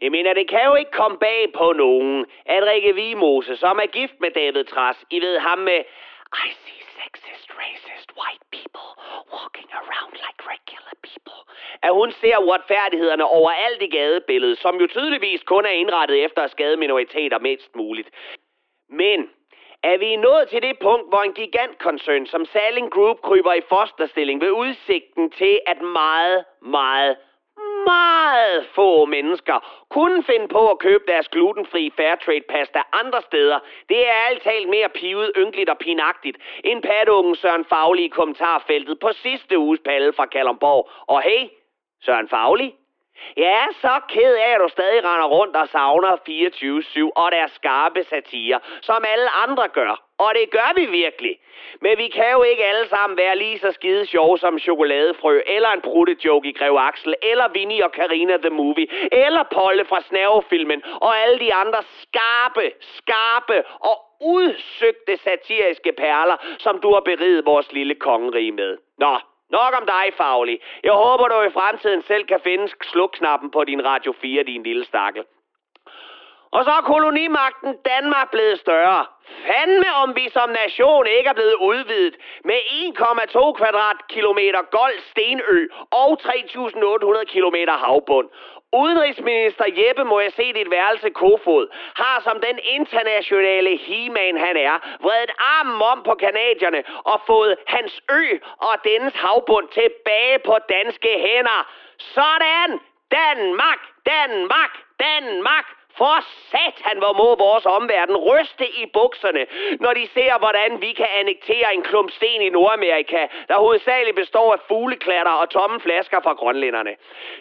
Jeg 0.01 0.11
mener, 0.11 0.33
det 0.33 0.49
kan 0.49 0.65
jo 0.67 0.75
ikke 0.75 0.91
komme 0.91 1.19
bag 1.19 1.53
på 1.53 1.73
nogen, 1.73 2.27
at 2.47 2.63
Rikke 2.71 2.95
Vimose, 2.95 3.57
som 3.57 3.79
er 3.79 3.87
gift 3.87 4.21
med 4.21 4.31
David 4.31 4.65
Tras, 4.65 5.05
I 5.11 5.21
ved 5.21 5.39
ham 5.39 5.59
med 5.59 5.81
I 6.47 6.49
see 6.63 6.83
sexist, 7.01 7.49
racist, 7.63 8.09
white 8.21 8.45
people 8.59 8.89
walking 9.35 9.71
around 9.81 10.13
like 10.25 10.41
regular 10.55 10.95
people. 11.09 11.41
At 11.83 11.93
hun 11.93 12.13
ser 12.13 12.37
uretfærdighederne 12.39 13.25
overalt 13.25 13.83
i 13.83 13.91
gadebilledet, 13.97 14.59
som 14.59 14.77
jo 14.81 14.87
tydeligvis 14.87 15.43
kun 15.43 15.65
er 15.67 15.71
indrettet 15.83 16.25
efter 16.25 16.43
at 16.43 16.51
skade 16.51 16.77
minoriteter 16.77 17.39
mindst 17.39 17.77
muligt. 17.77 18.11
Men 18.89 19.31
er 19.83 19.99
vi 19.99 20.17
nået 20.17 20.49
til 20.49 20.63
det 20.63 20.79
punkt, 20.79 21.09
hvor 21.09 21.23
en 21.23 21.33
gigantkoncern 21.33 22.27
som 22.27 22.45
Saling 22.45 22.91
Group 22.91 23.21
kryber 23.21 23.53
i 23.53 23.61
fosterstilling 23.69 24.41
ved 24.41 24.51
udsigten 24.51 25.31
til, 25.31 25.61
at 25.67 25.83
meget, 25.83 26.45
meget, 26.63 27.17
meget 27.87 28.67
få 28.75 29.05
mennesker 29.05 29.87
kunne 29.89 30.23
finde 30.23 30.49
på 30.49 30.71
at 30.71 30.79
købe 30.79 31.05
deres 31.09 31.29
glutenfri 31.29 31.93
Fairtrade 31.97 32.45
pasta 32.49 32.81
andre 32.93 33.23
steder. 33.23 33.59
Det 33.89 34.09
er 34.09 34.13
alt 34.29 34.43
talt 34.43 34.69
mere 34.69 34.89
pivet, 34.89 35.33
ynkeligt 35.37 35.71
og 35.71 35.79
pinagtigt 35.79 36.39
end 36.65 36.83
patungen 36.83 37.35
Søren 37.35 37.65
Fagli 37.65 38.05
i 38.05 38.09
kommentarfeltet 38.09 38.99
på 39.01 39.13
sidste 39.13 39.59
uges 39.59 39.81
palle 39.85 40.13
fra 40.13 40.27
Kalumborg. 40.27 40.91
Og 41.07 41.23
hey, 41.23 41.49
Søren 42.03 42.29
Fagli, 42.29 42.75
jeg 43.37 43.53
er 43.65 43.69
så 43.81 44.01
ked 44.09 44.35
af, 44.35 44.51
at 44.55 44.61
du 44.61 44.69
stadig 44.69 45.05
render 45.05 45.27
rundt 45.27 45.57
og 45.57 45.69
savner 45.69 46.17
24-7 46.17 47.11
og 47.17 47.33
deres 47.33 47.53
skarpe 47.53 48.03
satire, 48.03 48.61
som 48.83 49.05
alle 49.13 49.31
andre 49.31 49.69
gør. 49.69 50.03
Og 50.19 50.31
det 50.35 50.51
gør 50.51 50.73
vi 50.77 50.85
virkelig. 50.87 51.39
Men 51.81 51.99
vi 51.99 52.09
kan 52.09 52.33
jo 52.33 52.43
ikke 52.43 52.65
alle 52.65 52.89
sammen 52.89 53.17
være 53.19 53.37
lige 53.37 53.59
så 53.59 53.73
skide 53.73 54.07
sjove 54.07 54.39
som 54.39 54.59
chokoladefrø, 54.59 55.41
eller 55.47 55.69
en 55.69 55.81
pruttejoke 55.81 56.49
i 56.49 56.53
Grev 56.53 56.77
Axel, 56.79 57.15
eller 57.23 57.49
Vinnie 57.49 57.85
og 57.85 57.93
Karina 57.93 58.37
the 58.37 58.51
Movie, 58.51 58.89
eller 59.13 59.43
Polle 59.43 59.85
fra 59.85 60.01
Snavefilmen, 60.01 60.83
og 61.01 61.19
alle 61.19 61.39
de 61.39 61.55
andre 61.55 61.83
skarpe, 61.83 62.73
skarpe 62.81 63.65
og 63.81 63.97
udsøgte 64.21 65.17
satiriske 65.17 65.93
perler, 65.93 66.37
som 66.59 66.81
du 66.81 66.93
har 66.93 67.01
beriget 67.01 67.47
vores 67.47 67.73
lille 67.73 67.95
kongerige 67.95 68.53
med. 68.53 68.79
Nå, 68.99 69.19
Nok 69.51 69.75
om 69.81 69.87
dig, 69.87 70.15
Faglig. 70.17 70.61
Jeg 70.85 70.93
håber, 70.93 71.29
du 71.29 71.43
i 71.43 71.51
fremtiden 71.51 72.03
selv 72.03 72.25
kan 72.27 72.41
finde 72.45 72.69
slukknappen 72.83 73.51
på 73.51 73.65
din 73.65 73.85
Radio 73.85 74.15
4, 74.21 74.43
din 74.43 74.63
lille 74.63 74.85
stakkel. 74.85 75.25
Og 76.51 76.65
så 76.65 76.71
er 76.71 76.81
kolonimagten 76.81 77.77
Danmark 77.93 78.31
blevet 78.31 78.59
større. 78.61 79.07
Fandme 79.47 79.91
om 80.03 80.17
vi 80.17 80.29
som 80.29 80.51
nation 80.51 81.07
ikke 81.07 81.29
er 81.29 81.33
blevet 81.33 81.55
udvidet 81.55 82.17
med 82.45 82.55
1,2 82.55 83.53
kvadratkilometer 83.53 84.63
gold 84.63 84.99
stenø 85.11 85.67
og 85.91 86.19
3.800 86.23 87.25
kilometer 87.25 87.73
havbund. 87.73 88.29
Udenrigsminister 88.73 89.65
Jeppe, 89.79 90.05
må 90.05 90.21
jeg 90.21 90.33
se 90.33 90.53
dit 90.53 90.71
værelse 90.71 91.11
Kofod, 91.11 91.69
har 91.95 92.21
som 92.23 92.41
den 92.41 92.59
internationale 92.63 93.77
he 93.77 94.03
han 94.39 94.57
er, 94.57 94.77
vredet 95.01 95.31
armen 95.39 95.83
om 95.83 96.03
på 96.03 96.15
kanadierne 96.15 96.83
og 97.05 97.21
fået 97.27 97.57
hans 97.67 98.03
ø 98.11 98.39
og 98.59 98.75
dennes 98.85 99.15
havbund 99.15 99.69
tilbage 99.69 100.39
på 100.39 100.57
danske 100.69 101.09
hænder. 101.09 101.61
Sådan! 101.99 102.81
Danmark! 103.11 103.81
Danmark! 104.07 104.73
Danmark! 105.01 105.78
For 105.99 106.19
satan, 106.53 106.99
hvor 107.03 107.13
må 107.13 107.29
vores 107.47 107.67
omverden 107.67 108.17
ryste 108.17 108.67
i 108.83 108.87
bukserne, 108.93 109.47
når 109.81 109.93
de 109.93 110.07
ser, 110.15 110.39
hvordan 110.39 110.81
vi 110.81 110.93
kan 110.93 111.07
annektere 111.21 111.75
en 111.75 111.83
klump 111.83 112.11
sten 112.11 112.43
i 112.43 112.49
Nordamerika, 112.49 113.27
der 113.49 113.57
hovedsageligt 113.65 114.17
består 114.17 114.53
af 114.53 114.61
fugleklatter 114.69 115.33
og 115.33 115.51
tomme 115.51 115.81
flasker 115.81 116.21
fra 116.21 116.33
grønlænderne. 116.33 116.95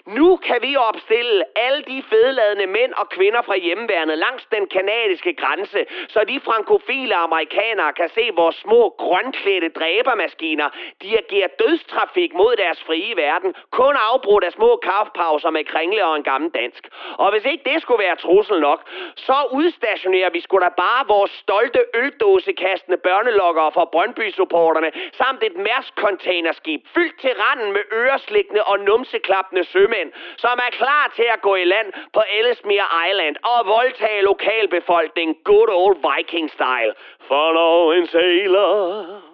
Nu 0.06 0.38
kan 0.38 0.60
vi 0.62 0.76
opstille 0.76 1.44
alle 1.56 1.82
de 1.84 2.04
fedladende 2.10 2.68
mænd 2.68 2.94
og 2.94 3.10
kvinder 3.10 3.42
fra 3.42 3.58
hjemmeværnet 3.58 4.18
langs 4.18 4.46
den 4.46 4.68
kanadiske 4.68 5.34
grænse, 5.34 5.86
så 6.08 6.20
de 6.28 6.40
frankofile 6.40 7.16
amerikanere 7.16 7.94
kan 7.94 8.10
se 8.10 8.30
vores 8.36 8.56
små 8.56 8.96
grønklædte 8.98 9.70
dræbermaskiner 9.70 10.70
dirigerer 11.02 11.48
dødstrafik 11.60 12.34
mod 12.34 12.56
deres 12.56 12.84
frie 12.84 13.16
verden, 13.16 13.56
kun 13.72 13.96
afbrudt 14.12 14.44
af 14.44 14.52
små 14.52 14.76
kaffepauser 14.76 15.50
med 15.50 15.64
kringle 15.66 16.06
og 16.06 16.16
en 16.16 16.24
gammel 16.24 16.50
dansk. 16.52 16.88
Og 17.18 17.32
hvis 17.32 17.46
ikke 17.46 17.64
det 17.70 17.82
skulle 17.82 18.04
være 18.04 18.16
trussel 18.48 18.62
nok, 18.62 18.82
så 19.16 19.38
udstationerer 19.52 20.30
vi 20.30 20.42
sgu 20.42 20.60
da 20.60 20.70
bare 20.70 21.08
vores 21.08 21.32
stolte 21.32 21.82
øldåsekastende 21.94 22.98
børnelokkere 22.98 23.72
fra 23.72 23.86
Brøndby-supporterne, 23.86 24.92
samt 25.14 25.44
et 25.44 25.56
Mærsk-containerskib 25.68 26.82
fyldt 26.96 27.20
til 27.22 27.34
randen 27.44 27.74
med 27.74 27.82
øreslikkende 27.92 28.64
og 28.64 28.80
numseklappende 28.80 29.64
sømænd, 29.64 30.12
som 30.38 30.60
er 30.68 30.72
klar 30.72 31.12
til 31.16 31.28
at 31.34 31.42
gå 31.42 31.56
i 31.56 31.64
land 31.64 31.94
på 32.14 32.22
Ellesmere 32.38 32.88
Island 33.10 33.36
og 33.44 33.60
voldtage 33.68 34.22
lokalbefolkningen 34.22 35.36
good 35.44 35.70
old 35.70 35.98
viking 36.10 36.50
style. 36.52 36.94
Follow 37.28 37.92
en 37.92 38.08
sailor. 38.08 39.27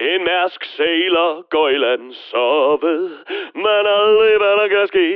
En 0.00 0.24
mærsk 0.24 0.64
sailor 0.64 1.48
går 1.54 1.68
i 1.68 1.78
land 1.78 2.12
sovet, 2.12 3.10
men 3.54 3.82
aldrig 4.00 4.34
hvad 4.42 4.54
der 4.60 4.68
kan 4.68 4.86
ske. 4.86 5.08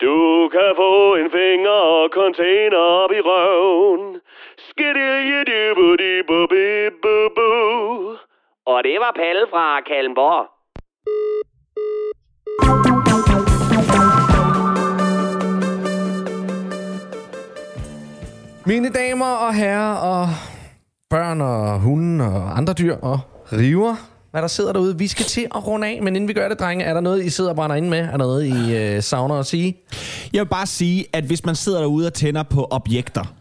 Du 0.00 0.48
kan 0.48 0.70
få 0.76 1.14
en 1.14 1.30
finger 1.30 1.78
og 2.00 2.08
container 2.08 2.78
op 2.78 3.12
i 3.12 3.20
røven. 3.20 4.20
Og 8.66 8.84
det 8.84 8.96
var 9.00 9.12
Palle 9.16 9.46
fra 9.50 9.80
Kalmborg. 9.80 10.46
Mine 18.66 18.92
damer 18.92 19.32
og 19.46 19.54
herrer 19.54 19.94
og 19.96 20.28
børn 21.10 21.40
og 21.40 21.80
hunde 21.80 22.24
og 22.24 22.56
andre 22.58 22.72
dyr 22.72 22.96
og 23.02 23.33
river, 23.52 23.96
hvad 24.30 24.42
der 24.42 24.48
sidder 24.48 24.72
derude. 24.72 24.98
Vi 24.98 25.06
skal 25.06 25.24
til 25.24 25.46
at 25.54 25.66
runde 25.66 25.86
af, 25.86 26.02
men 26.02 26.16
inden 26.16 26.28
vi 26.28 26.32
gør 26.32 26.48
det, 26.48 26.58
drenge, 26.58 26.84
er 26.84 26.94
der 26.94 27.00
noget, 27.00 27.24
I 27.24 27.30
sidder 27.30 27.50
og 27.50 27.56
brænder 27.56 27.76
inde 27.76 27.90
med? 27.90 27.98
Er 27.98 28.10
der 28.10 28.16
noget, 28.16 28.46
I 28.46 28.76
øh, 28.76 29.02
savner 29.02 29.34
at 29.34 29.46
sige? 29.46 29.76
Jeg 30.32 30.40
vil 30.40 30.48
bare 30.48 30.66
sige, 30.66 31.06
at 31.12 31.24
hvis 31.24 31.44
man 31.44 31.54
sidder 31.54 31.80
derude 31.80 32.06
og 32.06 32.14
tænder 32.14 32.42
på 32.42 32.66
objekter, 32.70 33.34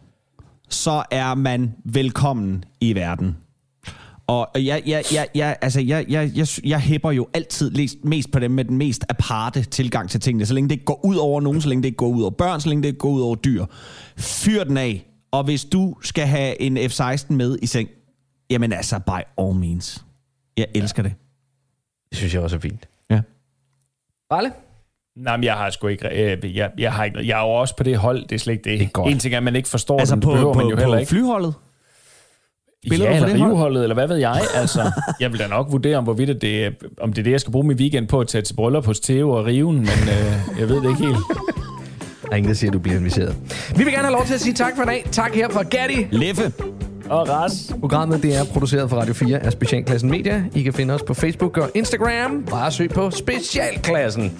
så 0.69 1.03
er 1.11 1.35
man 1.35 1.73
velkommen 1.85 2.63
i 2.81 2.95
verden. 2.95 3.37
Og 4.27 4.47
jeg, 4.55 4.83
jeg, 4.85 5.03
jeg, 5.13 5.27
jeg, 5.35 5.57
altså 5.61 5.81
jeg, 5.81 6.05
jeg, 6.09 6.31
jeg, 6.35 6.47
jeg 6.63 6.79
hæpper 6.79 7.11
jo 7.11 7.27
altid 7.33 7.71
mest 8.03 8.31
på 8.31 8.39
dem 8.39 8.51
med 8.51 8.65
den 8.65 8.77
mest 8.77 9.05
aparte 9.09 9.63
tilgang 9.63 10.09
til 10.09 10.19
tingene. 10.19 10.45
Så 10.45 10.53
længe 10.53 10.69
det 10.69 10.75
ikke 10.75 10.85
går 10.85 11.05
ud 11.05 11.15
over 11.15 11.41
nogen, 11.41 11.61
så 11.61 11.69
længe 11.69 11.81
det 11.81 11.87
ikke 11.87 11.97
går 11.97 12.07
ud 12.07 12.21
over 12.21 12.31
børn, 12.31 12.61
så 12.61 12.69
længe 12.69 12.81
det 12.81 12.87
ikke 12.87 12.99
går 12.99 13.09
ud 13.09 13.21
over 13.21 13.35
dyr. 13.35 13.65
Fyr 14.17 14.63
den 14.63 14.77
af. 14.77 15.07
Og 15.31 15.43
hvis 15.43 15.65
du 15.65 15.95
skal 16.01 16.27
have 16.27 16.61
en 16.61 16.77
F-16 16.77 17.33
med 17.33 17.57
i 17.61 17.65
seng, 17.65 17.89
jamen 18.53 18.73
altså, 18.73 18.99
by 18.99 19.41
all 19.41 19.55
means. 19.55 20.05
Jeg 20.57 20.65
elsker 20.75 21.03
ja. 21.03 21.09
det. 21.09 21.15
Det 22.09 22.17
synes 22.17 22.33
jeg 22.33 22.41
også 22.41 22.55
er 22.55 22.59
fint. 22.59 22.87
Ja. 23.09 23.21
Ralle? 24.31 24.51
Nej, 25.17 25.37
men 25.37 25.43
jeg 25.43 25.53
har 25.53 25.69
sgu 25.69 25.87
ikke... 25.87 26.07
Øh, 26.07 26.55
jeg, 26.55 26.71
jeg, 26.77 26.93
har 26.93 27.03
ikke, 27.03 27.27
jeg 27.27 27.39
er 27.39 27.43
jo 27.43 27.49
også 27.49 27.75
på 27.75 27.83
det 27.83 27.97
hold, 27.97 28.21
det 28.21 28.31
er 28.31 28.39
slet 28.39 28.53
ikke 28.53 28.69
det. 28.69 28.79
det 28.79 28.85
er 28.85 28.89
godt. 28.89 29.11
En 29.11 29.19
ting 29.19 29.33
er, 29.33 29.37
at 29.37 29.43
man 29.43 29.55
ikke 29.55 29.69
forstår 29.69 29.99
altså 29.99 30.15
den, 30.15 30.21
på, 30.21 30.31
behøver 30.31 30.53
på, 30.53 30.59
man 30.59 30.67
jo 30.67 30.75
på 30.75 30.81
heller 30.81 30.97
ikke. 30.97 31.09
flyholdet? 31.09 31.53
Spiller 32.85 33.09
ja, 33.09 33.15
eller 33.15 33.27
det 33.27 33.39
hold? 33.39 33.51
riveholdet, 33.51 33.83
eller 33.83 33.93
hvad 33.93 34.07
ved 34.07 34.15
jeg. 34.15 34.41
Altså, 34.55 34.91
jeg 35.19 35.31
vil 35.31 35.39
da 35.39 35.47
nok 35.47 35.67
vurdere, 35.71 35.97
om, 35.97 36.03
hvorvidt 36.03 36.41
det 36.41 36.65
er, 36.65 36.71
om 37.01 37.13
det 37.13 37.21
er 37.21 37.23
det, 37.23 37.31
jeg 37.31 37.41
skal 37.41 37.51
bruge 37.51 37.67
min 37.67 37.77
weekend 37.77 38.07
på 38.07 38.19
at 38.19 38.27
tage 38.27 38.41
til 38.41 38.53
bryllup 38.55 38.85
hos 38.85 38.99
Theo 38.99 39.29
og 39.29 39.45
Riven, 39.45 39.75
men 39.75 39.87
øh, 39.87 40.59
jeg 40.59 40.69
ved 40.69 40.81
det 40.81 40.89
ikke 40.89 41.05
helt. 41.05 41.17
Der 42.23 42.31
er 42.31 42.35
ingen, 42.35 42.49
der 42.49 42.55
siger, 42.55 42.69
at 42.69 42.73
du 42.73 42.79
bliver 42.79 42.97
inviteret. 42.97 43.35
Vi 43.77 43.83
vil 43.83 43.93
gerne 43.93 44.03
have 44.03 44.11
lov 44.11 44.25
til 44.25 44.33
at 44.33 44.41
sige 44.41 44.53
tak 44.53 44.75
for 44.75 44.83
i 44.83 44.85
dag. 44.85 45.05
Tak 45.11 45.35
her 45.35 45.49
fra 45.49 45.63
Gatti. 45.63 46.07
Leffe. 46.11 46.53
Og 47.09 47.29
Ras. 47.29 47.73
Programmet 47.79 48.23
det 48.23 48.35
er 48.35 48.43
produceret 48.53 48.89
for 48.89 48.97
Radio 48.97 49.13
4 49.13 49.39
af 49.39 49.51
Specialklassen 49.51 50.09
Media. 50.09 50.43
I 50.55 50.61
kan 50.61 50.73
finde 50.73 50.93
os 50.93 51.03
på 51.03 51.13
Facebook 51.13 51.57
og 51.57 51.69
Instagram. 51.75 52.43
Bare 52.49 52.71
søg 52.71 52.89
på 52.89 53.11
Specialklassen. 53.11 54.31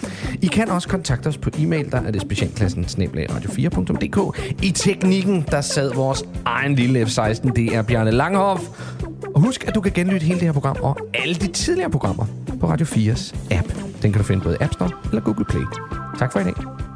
I 0.41 0.47
kan 0.47 0.69
også 0.69 0.87
kontakte 0.87 1.27
os 1.27 1.37
på 1.37 1.49
e-mail, 1.59 1.91
der 1.91 2.01
er 2.01 2.11
det 2.11 2.21
specialklassen 2.21 2.85
radio4.dk. 2.85 4.39
I 4.63 4.71
teknikken, 4.71 5.45
der 5.51 5.61
sad 5.61 5.93
vores 5.93 6.23
egen 6.45 6.75
lille 6.75 7.05
F-16, 7.05 7.51
det 7.51 7.75
er 7.75 7.81
Bjarne 7.81 8.11
Langhoff. 8.11 8.63
Og 9.35 9.41
husk, 9.41 9.67
at 9.67 9.75
du 9.75 9.81
kan 9.81 9.91
genlytte 9.91 10.25
hele 10.25 10.39
det 10.39 10.47
her 10.47 10.53
program 10.53 10.77
og 10.81 10.97
alle 11.13 11.35
de 11.35 11.47
tidligere 11.47 11.89
programmer 11.89 12.25
på 12.59 12.67
Radio 12.67 12.85
4's 12.85 13.35
app. 13.51 13.73
Den 14.01 14.11
kan 14.11 14.21
du 14.21 14.23
finde 14.23 14.43
både 14.43 14.57
i 14.61 14.63
App 14.63 14.73
Store 14.73 14.89
eller 15.09 15.21
Google 15.21 15.45
Play. 15.45 15.63
Tak 16.19 16.31
for 16.31 16.39
i 16.39 16.43
dag. 16.43 16.92